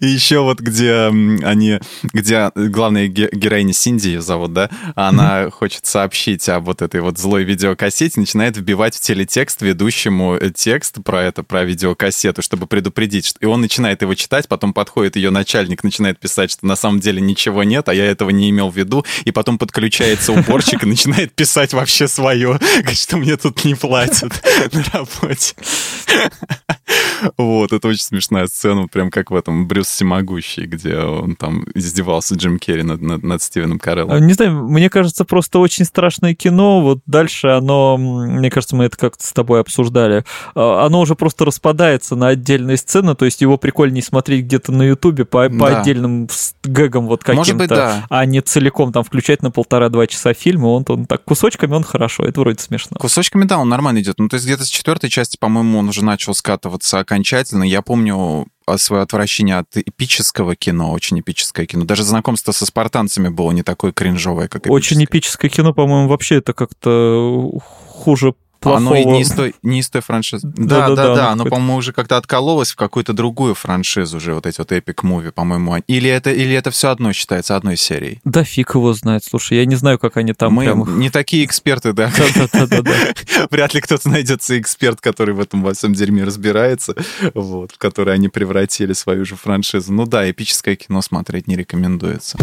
И 0.00 0.06
еще 0.06 0.40
вот 0.40 0.60
где 0.60 1.06
они, 1.08 1.80
где 2.14 2.50
главная 2.54 3.08
героиня 3.08 3.74
Синди 3.74 4.08
ее 4.08 4.22
зовут, 4.22 4.52
да, 4.52 4.70
она 4.94 5.50
хочет 5.50 5.84
сообщить 5.84 6.48
об 6.48 6.64
вот 6.64 6.82
этой 6.82 7.00
вот 7.00 7.18
злой 7.18 7.44
видеокассете, 7.44 8.20
начинает 8.20 8.56
вбивать 8.56 8.94
в 8.94 9.00
телетекст 9.00 9.62
ведущему 9.62 10.38
текст, 10.54 10.77
текст 10.78 11.02
про 11.02 11.24
это, 11.24 11.42
про 11.42 11.64
видеокассету, 11.64 12.40
чтобы 12.40 12.68
предупредить. 12.68 13.34
И 13.40 13.46
он 13.46 13.60
начинает 13.60 14.02
его 14.02 14.14
читать, 14.14 14.46
потом 14.46 14.72
подходит 14.72 15.16
ее 15.16 15.30
начальник, 15.30 15.82
начинает 15.82 16.20
писать, 16.20 16.52
что 16.52 16.66
на 16.66 16.76
самом 16.76 17.00
деле 17.00 17.20
ничего 17.20 17.64
нет, 17.64 17.88
а 17.88 17.94
я 17.94 18.04
этого 18.04 18.30
не 18.30 18.48
имел 18.50 18.70
в 18.70 18.76
виду. 18.76 19.04
И 19.24 19.32
потом 19.32 19.58
подключается 19.58 20.32
уборщик 20.32 20.84
и 20.84 20.86
начинает 20.86 21.32
писать 21.32 21.72
вообще 21.72 22.06
свое, 22.06 22.60
что 22.92 23.16
мне 23.16 23.36
тут 23.36 23.64
не 23.64 23.74
платят 23.74 24.32
на 24.72 24.84
работе. 24.92 25.56
Вот, 27.36 27.72
это 27.72 27.88
очень 27.88 28.02
смешная 28.02 28.46
сцена, 28.46 28.86
прям 28.86 29.10
как 29.10 29.30
в 29.30 29.34
этом 29.34 29.66
Брюс 29.66 29.88
Всемогущий, 29.88 30.66
где 30.66 30.98
он 30.98 31.36
там 31.36 31.66
издевался 31.74 32.34
Джим 32.34 32.58
Керри 32.58 32.82
над, 32.82 33.02
над, 33.02 33.22
над 33.22 33.42
Стивеном 33.42 33.78
Кареллом. 33.78 34.26
Не 34.26 34.32
знаю, 34.34 34.64
мне 34.68 34.88
кажется, 34.88 35.24
просто 35.24 35.58
очень 35.58 35.84
страшное 35.84 36.34
кино. 36.34 36.80
Вот 36.80 37.00
дальше 37.06 37.48
оно, 37.48 37.96
мне 37.98 38.50
кажется, 38.50 38.76
мы 38.76 38.84
это 38.84 38.96
как-то 38.96 39.26
с 39.26 39.32
тобой 39.32 39.60
обсуждали, 39.60 40.24
а, 40.54 40.67
оно 40.76 41.00
уже 41.00 41.14
просто 41.14 41.44
распадается 41.44 42.16
на 42.16 42.28
отдельные 42.28 42.76
сцены, 42.76 43.14
то 43.14 43.24
есть 43.24 43.40
его 43.40 43.56
прикольнее 43.56 44.02
смотреть 44.02 44.44
где-то 44.44 44.72
на 44.72 44.82
Ютубе 44.82 45.24
по, 45.24 45.48
по 45.48 45.70
да. 45.70 45.80
отдельным 45.80 46.28
гэгам 46.64 47.06
вот 47.06 47.24
каким-то, 47.24 47.66
да. 47.66 48.06
а 48.08 48.24
не 48.24 48.40
целиком 48.40 48.92
там 48.92 49.04
включать 49.04 49.42
на 49.42 49.50
полтора-два 49.50 50.06
часа 50.06 50.34
фильма. 50.34 50.66
Он, 50.68 50.84
он 50.88 51.06
так 51.06 51.24
кусочками 51.24 51.74
он 51.74 51.84
хорошо, 51.84 52.24
это 52.24 52.40
вроде 52.40 52.62
смешно. 52.62 52.96
Кусочками, 52.98 53.44
да, 53.44 53.58
он 53.58 53.68
нормально 53.68 54.00
идет. 54.00 54.18
Ну, 54.18 54.28
то 54.28 54.34
есть 54.34 54.46
где-то 54.46 54.64
с 54.64 54.68
четвертой 54.68 55.10
части, 55.10 55.36
по-моему, 55.38 55.78
он 55.78 55.88
уже 55.88 56.04
начал 56.04 56.34
скатываться 56.34 56.98
окончательно. 56.98 57.64
Я 57.64 57.82
помню, 57.82 58.46
свое 58.76 59.02
отвращение 59.02 59.56
от 59.56 59.76
эпического 59.76 60.54
кино, 60.54 60.92
очень 60.92 61.20
эпическое 61.20 61.66
кино. 61.66 61.84
Даже 61.84 62.02
знакомство 62.02 62.52
со 62.52 62.66
спартанцами 62.66 63.28
было 63.28 63.52
не 63.52 63.62
такое 63.62 63.92
кринжовое, 63.92 64.48
как 64.48 64.62
эпическое. 64.62 64.76
Очень 64.76 65.04
эпическое 65.04 65.48
кино, 65.48 65.72
по-моему, 65.72 66.08
вообще 66.08 66.36
это 66.36 66.52
как-то 66.52 67.50
хуже 67.88 68.34
плохого... 68.60 68.96
Оно 68.96 68.96
и 68.96 69.04
не 69.04 69.22
из 69.22 69.30
той, 69.30 69.54
не 69.62 69.80
из 69.80 69.88
той 69.88 70.02
франшизы. 70.02 70.46
Да, 70.56 70.88
да, 70.88 70.94
да, 70.94 71.14
да, 71.14 71.30
оно, 71.30 71.44
по-моему, 71.44 71.76
уже 71.76 71.92
как-то 71.92 72.16
откололось 72.16 72.72
в 72.72 72.76
какую-то 72.76 73.12
другую 73.12 73.54
франшизу 73.54 74.16
уже, 74.16 74.34
вот 74.34 74.46
эти 74.46 74.58
вот 74.58 74.72
эпик 74.72 75.02
муви, 75.02 75.30
по-моему. 75.30 75.76
Или 75.86 76.10
это, 76.10 76.30
или 76.30 76.54
это 76.54 76.70
все 76.70 76.90
одно 76.90 77.12
считается 77.12 77.56
одной 77.56 77.76
серией? 77.76 78.20
Да 78.24 78.44
фиг 78.44 78.74
его 78.74 78.92
знает, 78.92 79.24
слушай, 79.24 79.58
я 79.58 79.64
не 79.64 79.76
знаю, 79.76 79.98
как 79.98 80.16
они 80.16 80.32
там 80.32 80.52
Мы 80.54 80.64
прям... 80.64 80.98
не 80.98 81.10
такие 81.10 81.44
эксперты, 81.44 81.92
да? 81.92 82.10
Да-да-да. 82.52 82.92
Вряд 83.50 83.74
ли 83.74 83.80
кто-то 83.80 84.08
найдется 84.08 84.58
эксперт, 84.58 85.00
который 85.00 85.34
в 85.34 85.40
этом 85.40 85.62
во 85.62 85.74
всем 85.74 85.94
дерьме 85.94 86.24
разбирается, 86.24 86.94
вот, 87.34 87.72
в 87.72 87.78
который 87.78 88.14
они 88.14 88.28
превратили 88.28 88.92
свою 88.92 89.24
же 89.24 89.36
франшизу. 89.36 89.92
Ну 89.92 90.06
да, 90.06 90.30
эпическое 90.30 90.76
кино 90.76 91.02
смотреть 91.02 91.46
не 91.46 91.56
рекомендуется. 91.56 92.38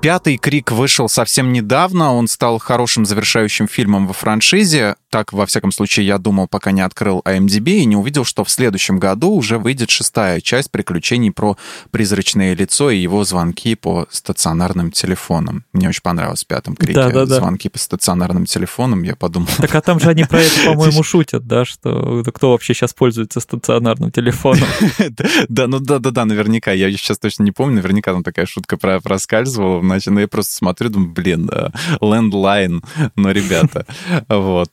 Пятый 0.00 0.36
«Крик» 0.36 0.70
вышел 0.70 1.08
совсем 1.08 1.52
недавно. 1.52 2.14
Он 2.14 2.28
стал 2.28 2.58
хорошим 2.58 3.04
завершающим 3.04 3.66
фильмом 3.66 4.06
во 4.06 4.12
франшизе. 4.12 4.94
Так, 5.10 5.32
во 5.32 5.44
всяком 5.44 5.72
случае, 5.72 6.06
я 6.06 6.18
думал, 6.18 6.46
пока 6.46 6.70
не 6.70 6.82
открыл 6.82 7.20
IMDb 7.24 7.78
и 7.78 7.84
не 7.84 7.96
увидел, 7.96 8.24
что 8.24 8.44
в 8.44 8.50
следующем 8.50 9.00
году 9.00 9.30
уже 9.32 9.58
выйдет 9.58 9.90
шестая 9.90 10.40
часть 10.40 10.70
приключений 10.70 11.32
про 11.32 11.56
призрачное 11.90 12.54
лицо 12.54 12.90
и 12.90 12.98
его 12.98 13.24
звонки 13.24 13.74
по 13.74 14.06
стационарным 14.10 14.92
телефонам. 14.92 15.64
Мне 15.72 15.88
очень 15.88 16.02
понравилось 16.02 16.44
в 16.44 16.46
пятом 16.46 16.76
«Крике». 16.76 16.94
Да, 16.94 17.10
да, 17.10 17.26
да. 17.26 17.36
Звонки 17.36 17.68
по 17.68 17.78
стационарным 17.78 18.46
телефонам. 18.46 19.02
Я 19.02 19.16
подумал... 19.16 19.48
Так 19.56 19.74
а 19.74 19.80
там 19.80 19.98
же 19.98 20.10
они 20.10 20.24
про 20.24 20.40
это, 20.40 20.60
по-моему, 20.66 21.02
шутят, 21.02 21.46
да, 21.48 21.64
что 21.64 22.22
кто 22.32 22.52
вообще 22.52 22.72
сейчас 22.72 22.94
пользуется 22.94 23.40
стационарным 23.40 24.12
телефоном? 24.12 24.68
Да, 25.48 25.66
ну 25.66 25.80
да, 25.80 25.98
да, 25.98 26.10
да, 26.10 26.24
наверняка. 26.24 26.72
Я 26.72 26.90
сейчас 26.92 27.18
точно 27.18 27.42
не 27.42 27.52
помню. 27.52 27.76
Наверняка 27.76 28.12
там 28.12 28.22
такая 28.22 28.46
шутка 28.46 28.76
проскальзывала 28.76 29.80
значит, 29.88 30.12
ну, 30.12 30.20
я 30.20 30.28
просто 30.28 30.54
смотрю, 30.54 30.90
думаю, 30.90 31.12
блин, 31.12 31.50
лендлайн, 32.00 32.82
ну, 33.16 33.30
ребята, 33.30 33.86
вот. 34.28 34.72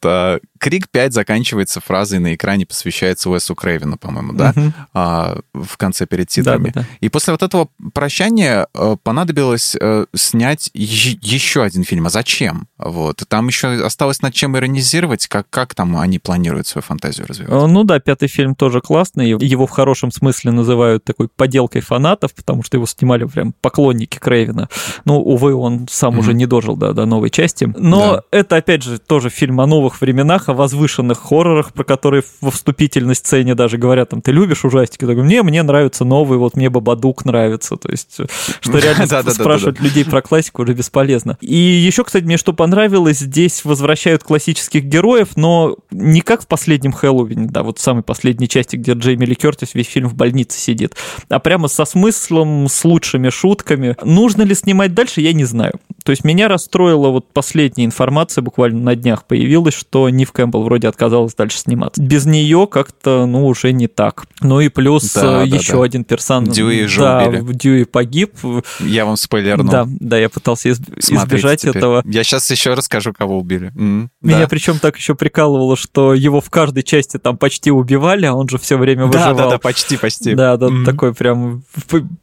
Крик 0.65 0.89
5 0.89 1.13
заканчивается 1.13 1.79
фразой 1.79 2.17
на 2.17 2.33
экране, 2.33 2.65
посвящается 2.65 3.29
Уэсу 3.29 3.53
Крейвину, 3.53 3.97
по-моему, 3.97 4.33
да, 4.33 4.51
а, 4.95 5.37
в 5.53 5.77
конце 5.77 6.07
перед 6.07 6.27
титрами. 6.27 6.71
Да, 6.73 6.81
да, 6.81 6.81
да. 6.81 6.87
И 7.01 7.09
после 7.09 7.33
вот 7.33 7.43
этого 7.43 7.67
прощания 7.93 8.65
э, 8.73 8.97
понадобилось 9.03 9.77
э, 9.79 10.05
снять 10.15 10.71
еще 10.73 11.61
один 11.61 11.83
фильм. 11.83 12.07
А 12.07 12.09
зачем? 12.09 12.67
Вот. 12.79 13.21
Там 13.27 13.45
еще 13.45 13.67
осталось 13.85 14.23
над 14.23 14.33
чем 14.33 14.57
иронизировать, 14.57 15.27
как, 15.27 15.47
как 15.51 15.75
там 15.75 15.97
они 15.97 16.17
планируют 16.17 16.65
свою 16.65 16.81
фантазию 16.81 17.27
развивать. 17.27 17.53
Э, 17.53 17.67
ну 17.67 17.83
да, 17.83 17.99
пятый 17.99 18.27
фильм 18.27 18.55
тоже 18.55 18.81
классный. 18.81 19.29
Его 19.29 19.67
в 19.67 19.69
хорошем 19.69 20.11
смысле 20.11 20.49
называют 20.49 21.03
такой 21.03 21.27
поделкой 21.27 21.81
фанатов, 21.81 22.33
потому 22.33 22.63
что 22.63 22.77
его 22.77 22.87
снимали 22.87 23.25
прям 23.25 23.53
поклонники 23.61 24.17
Крейвина. 24.17 24.69
Ну, 25.05 25.19
увы, 25.19 25.53
он 25.53 25.87
сам 25.91 26.15
mm-hmm. 26.15 26.19
уже 26.19 26.33
не 26.33 26.47
дожил 26.47 26.75
до, 26.75 26.93
до 26.93 27.05
новой 27.05 27.29
части. 27.29 27.71
Но 27.77 28.15
да. 28.15 28.23
это, 28.31 28.55
опять 28.55 28.81
же, 28.81 28.97
тоже 28.97 29.29
фильм 29.29 29.61
о 29.61 29.67
новых 29.67 30.01
временах, 30.01 30.49
о 30.49 30.54
возвышенных 30.55 31.19
хоррорах, 31.19 31.73
про 31.73 31.83
которые 31.83 32.23
во 32.41 32.51
вступительной 32.51 33.15
сцене 33.15 33.55
даже 33.55 33.77
говорят, 33.77 34.09
там, 34.09 34.21
ты 34.21 34.31
любишь 34.31 34.65
ужастики? 34.65 35.03
Я 35.03 35.07
говорю, 35.07 35.25
мне, 35.25 35.43
мне 35.43 35.63
нравятся 35.63 36.05
новые, 36.05 36.39
вот 36.39 36.55
мне 36.55 36.69
Бабадук 36.69 37.25
нравится. 37.25 37.75
То 37.75 37.89
есть, 37.89 38.17
что 38.59 38.77
реально 38.77 39.07
спрашивать 39.31 39.79
людей 39.79 40.05
про 40.05 40.21
классику 40.21 40.63
уже 40.63 40.73
бесполезно. 40.73 41.37
И 41.41 41.55
еще, 41.55 42.03
кстати, 42.03 42.23
мне 42.23 42.37
что 42.37 42.53
понравилось, 42.53 43.19
здесь 43.19 43.65
возвращают 43.65 44.23
классических 44.23 44.83
героев, 44.83 45.29
но 45.35 45.75
не 45.91 46.21
как 46.21 46.43
в 46.43 46.47
последнем 46.47 46.91
Хэллоуине, 46.91 47.47
да, 47.49 47.63
вот 47.63 47.79
в 47.79 47.81
самой 47.81 48.03
последней 48.03 48.47
части, 48.47 48.75
где 48.75 48.93
Джейми 48.93 49.25
Ли 49.25 49.35
Кертис 49.35 49.73
весь 49.73 49.87
фильм 49.87 50.09
в 50.09 50.15
больнице 50.15 50.59
сидит, 50.59 50.95
а 51.29 51.39
прямо 51.39 51.67
со 51.67 51.85
смыслом, 51.85 52.67
с 52.67 52.83
лучшими 52.83 53.29
шутками. 53.29 53.95
Нужно 54.03 54.43
ли 54.43 54.55
снимать 54.55 54.93
дальше, 54.93 55.21
я 55.21 55.33
не 55.33 55.45
знаю. 55.45 55.79
То 56.03 56.11
есть 56.11 56.23
меня 56.23 56.47
расстроила 56.47 57.09
вот 57.09 57.33
последняя 57.33 57.85
информация, 57.85 58.41
буквально 58.41 58.79
на 58.79 58.95
днях 58.95 59.25
появилась, 59.25 59.73
что 59.73 60.07
Нив 60.09 60.31
Кэмпбелл 60.35 60.63
вроде 60.63 60.87
отказалась 60.87 61.33
дальше 61.33 61.59
сниматься. 61.59 62.01
Без 62.01 62.25
нее 62.25 62.67
как-то, 62.69 63.25
ну, 63.25 63.47
уже 63.47 63.71
не 63.71 63.87
так. 63.87 64.25
Ну 64.41 64.59
и 64.59 64.69
плюс 64.69 65.13
да, 65.13 65.43
еще 65.43 65.73
да, 65.73 65.77
да. 65.79 65.83
один 65.85 66.03
персонаж. 66.03 66.53
Дьюи 66.53 66.85
же 66.85 66.99
да, 66.99 67.23
убили. 67.23 67.53
Дьюи 67.53 67.83
погиб. 67.85 68.33
Я 68.79 69.05
вам 69.05 69.15
спойлернул. 69.15 69.71
Да, 69.71 69.87
да, 69.87 70.17
я 70.17 70.29
пытался 70.29 70.69
из- 70.69 70.79
избежать 70.79 71.61
теперь. 71.61 71.77
этого. 71.77 72.03
Я 72.05 72.23
сейчас 72.23 72.49
еще 72.51 72.73
расскажу, 72.73 73.13
кого 73.13 73.39
убили. 73.39 73.71
Mm, 73.75 74.09
Меня 74.21 74.39
да. 74.41 74.47
причем 74.47 74.79
так 74.79 74.97
еще 74.97 75.15
прикалывало, 75.15 75.77
что 75.77 76.13
его 76.13 76.41
в 76.41 76.49
каждой 76.49 76.83
части 76.83 77.17
там 77.17 77.37
почти 77.37 77.71
убивали, 77.71 78.25
а 78.25 78.33
он 78.33 78.49
же 78.49 78.57
все 78.57 78.77
время 78.77 79.05
выживал. 79.05 79.35
Да, 79.35 79.43
да, 79.45 79.49
да, 79.51 79.57
почти, 79.57 79.97
почти. 79.97 80.35
Да, 80.35 80.57
да, 80.57 80.67
mm. 80.67 80.85
такой 80.85 81.13
прям 81.13 81.63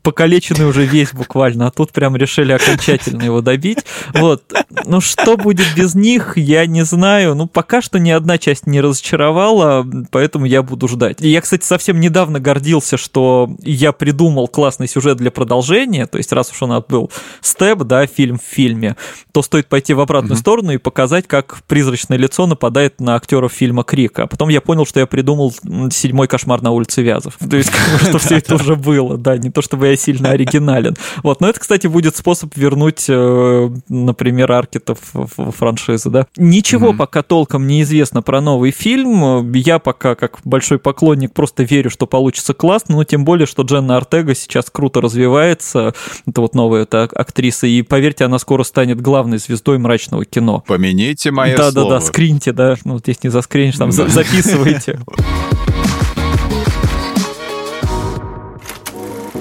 покалеченный 0.02 0.66
уже 0.66 0.84
весь 0.84 1.12
буквально, 1.12 1.68
а 1.68 1.70
тут 1.70 1.92
прям 1.92 2.16
решили 2.16 2.52
окончательно 2.52 3.22
его 3.22 3.40
добить. 3.40 3.78
Вот. 4.14 4.44
Ну, 4.84 5.00
что 5.00 5.36
будет 5.36 5.66
без 5.74 5.94
них, 5.94 6.36
я 6.36 6.66
не 6.66 6.84
знаю. 6.84 7.34
Ну, 7.34 7.46
пока 7.46 7.80
что 7.80 7.98
ни 8.02 8.10
одна 8.10 8.38
часть 8.38 8.66
не 8.66 8.80
разочаровала, 8.80 9.86
поэтому 10.10 10.46
я 10.46 10.62
буду 10.62 10.88
ждать. 10.88 11.18
Я, 11.20 11.40
кстати, 11.40 11.64
совсем 11.64 12.00
недавно 12.00 12.40
гордился, 12.40 12.96
что 12.96 13.50
я 13.62 13.92
придумал 13.92 14.48
классный 14.48 14.88
сюжет 14.88 15.18
для 15.18 15.30
продолжения, 15.30 16.06
то 16.06 16.18
есть 16.18 16.32
раз 16.32 16.50
уж 16.50 16.62
у 16.62 16.66
нас 16.66 16.82
был 16.88 17.10
степ, 17.40 17.78
да, 17.84 18.06
фильм 18.06 18.38
в 18.38 18.42
фильме, 18.42 18.96
то 19.32 19.42
стоит 19.42 19.68
пойти 19.68 19.94
в 19.94 20.00
обратную 20.00 20.36
mm-hmm. 20.36 20.40
сторону 20.40 20.72
и 20.72 20.78
показать, 20.78 21.26
как 21.26 21.62
призрачное 21.66 22.18
лицо 22.18 22.46
нападает 22.46 23.00
на 23.00 23.14
актеров 23.14 23.52
фильма 23.52 23.84
Крика. 23.84 24.24
А 24.24 24.26
потом 24.26 24.48
я 24.48 24.60
понял, 24.60 24.86
что 24.86 25.00
я 25.00 25.06
придумал 25.06 25.52
седьмой 25.90 26.28
кошмар 26.28 26.62
на 26.62 26.70
улице 26.70 27.02
Вязов. 27.02 27.36
То 27.38 27.56
есть, 27.56 27.72
что 28.08 28.18
все 28.18 28.38
это 28.38 28.56
уже 28.56 28.76
было, 28.76 29.16
да, 29.16 29.36
не 29.36 29.50
то 29.50 29.62
чтобы 29.62 29.88
я 29.88 29.96
сильно 29.96 30.30
оригинален. 30.30 30.96
Вот, 31.22 31.40
но 31.40 31.48
это, 31.48 31.60
кстати, 31.60 31.86
будет 31.86 32.16
способ 32.16 32.56
вернуть 32.56 33.06
э, 33.08 33.70
например, 33.88 34.52
Аркетов 34.52 34.98
в 35.12 35.50
франшизу, 35.52 36.10
да. 36.10 36.26
Ничего 36.36 36.92
пока 36.92 37.22
толком 37.22 37.66
не 37.66 37.82
известно 37.82 37.91
про 38.22 38.40
новый 38.40 38.70
фильм. 38.70 39.52
Я 39.52 39.78
пока, 39.78 40.14
как 40.14 40.40
большой 40.44 40.78
поклонник, 40.78 41.32
просто 41.32 41.62
верю, 41.62 41.90
что 41.90 42.06
получится 42.06 42.54
классно, 42.54 42.96
но 42.96 43.04
тем 43.04 43.24
более, 43.24 43.46
что 43.46 43.62
Дженна 43.62 43.96
Артега 43.96 44.34
сейчас 44.34 44.70
круто 44.70 45.00
развивается. 45.00 45.94
Это 46.26 46.40
вот 46.40 46.54
новая 46.54 46.82
эта 46.82 47.04
актриса, 47.04 47.66
и 47.66 47.82
поверьте, 47.82 48.24
она 48.24 48.38
скоро 48.38 48.62
станет 48.64 49.00
главной 49.00 49.38
звездой 49.38 49.78
мрачного 49.78 50.24
кино. 50.24 50.64
Помяните 50.66 51.30
мое 51.30 51.56
да, 51.56 51.70
слово. 51.70 51.88
Да-да-да, 51.88 52.00
скриньте, 52.00 52.52
да, 52.52 52.76
ну 52.84 52.98
здесь 52.98 53.22
не 53.22 53.30
заскринишь, 53.30 53.76
там 53.76 53.92
записывайте. 53.92 55.00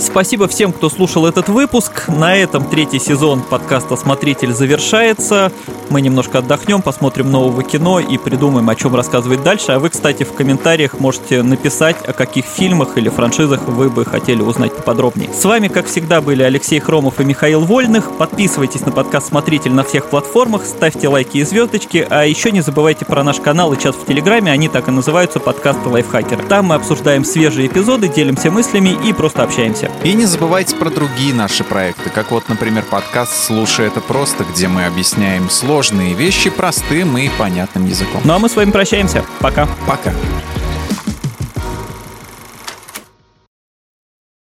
Спасибо 0.01 0.47
всем, 0.47 0.73
кто 0.73 0.89
слушал 0.89 1.27
этот 1.27 1.47
выпуск. 1.47 2.07
На 2.07 2.35
этом 2.35 2.67
третий 2.67 2.97
сезон 2.97 3.41
подкаста 3.41 3.95
«Смотритель» 3.95 4.51
завершается. 4.51 5.51
Мы 5.89 6.01
немножко 6.01 6.39
отдохнем, 6.39 6.81
посмотрим 6.81 7.29
нового 7.29 7.61
кино 7.61 7.99
и 7.99 8.17
придумаем, 8.17 8.67
о 8.67 8.75
чем 8.75 8.95
рассказывать 8.95 9.43
дальше. 9.43 9.73
А 9.73 9.79
вы, 9.79 9.89
кстати, 9.89 10.23
в 10.23 10.33
комментариях 10.33 10.99
можете 10.99 11.43
написать, 11.43 11.97
о 12.07 12.13
каких 12.13 12.45
фильмах 12.45 12.97
или 12.97 13.09
франшизах 13.09 13.67
вы 13.67 13.91
бы 13.91 14.03
хотели 14.03 14.41
узнать 14.41 14.75
поподробнее. 14.75 15.31
С 15.31 15.45
вами, 15.45 15.67
как 15.67 15.85
всегда, 15.85 16.19
были 16.19 16.41
Алексей 16.41 16.79
Хромов 16.79 17.19
и 17.19 17.23
Михаил 17.23 17.61
Вольных. 17.61 18.09
Подписывайтесь 18.17 18.83
на 18.85 18.91
подкаст 18.91 19.27
«Смотритель» 19.27 19.73
на 19.73 19.83
всех 19.83 20.09
платформах, 20.09 20.65
ставьте 20.65 21.09
лайки 21.09 21.37
и 21.37 21.43
звездочки, 21.43 22.07
а 22.09 22.25
еще 22.25 22.51
не 22.51 22.61
забывайте 22.61 23.05
про 23.05 23.23
наш 23.23 23.39
канал 23.39 23.71
и 23.73 23.79
чат 23.79 23.95
в 23.95 24.05
Телеграме, 24.07 24.51
они 24.51 24.67
так 24.67 24.87
и 24.87 24.91
называются 24.91 25.39
«Подкасты 25.39 25.89
Лайфхакера». 25.89 26.41
Там 26.49 26.67
мы 26.67 26.75
обсуждаем 26.75 27.23
свежие 27.23 27.67
эпизоды, 27.67 28.07
делимся 28.07 28.49
мыслями 28.49 28.97
и 29.07 29.13
просто 29.13 29.43
общаемся. 29.43 29.90
И 30.03 30.13
не 30.13 30.25
забывайте 30.25 30.75
про 30.75 30.89
другие 30.89 31.33
наши 31.33 31.63
проекты, 31.63 32.09
как 32.09 32.31
вот, 32.31 32.49
например, 32.49 32.83
подкаст 32.83 33.45
«Слушай 33.45 33.87
это 33.87 34.01
просто», 34.01 34.43
где 34.43 34.67
мы 34.67 34.85
объясняем 34.85 35.49
сложные 35.49 36.13
вещи 36.13 36.49
простым 36.49 37.17
и 37.17 37.29
понятным 37.37 37.85
языком. 37.85 38.21
Ну 38.23 38.33
а 38.33 38.39
мы 38.39 38.49
с 38.49 38.55
вами 38.55 38.71
прощаемся. 38.71 39.23
Пока. 39.39 39.67
Пока. 39.87 40.11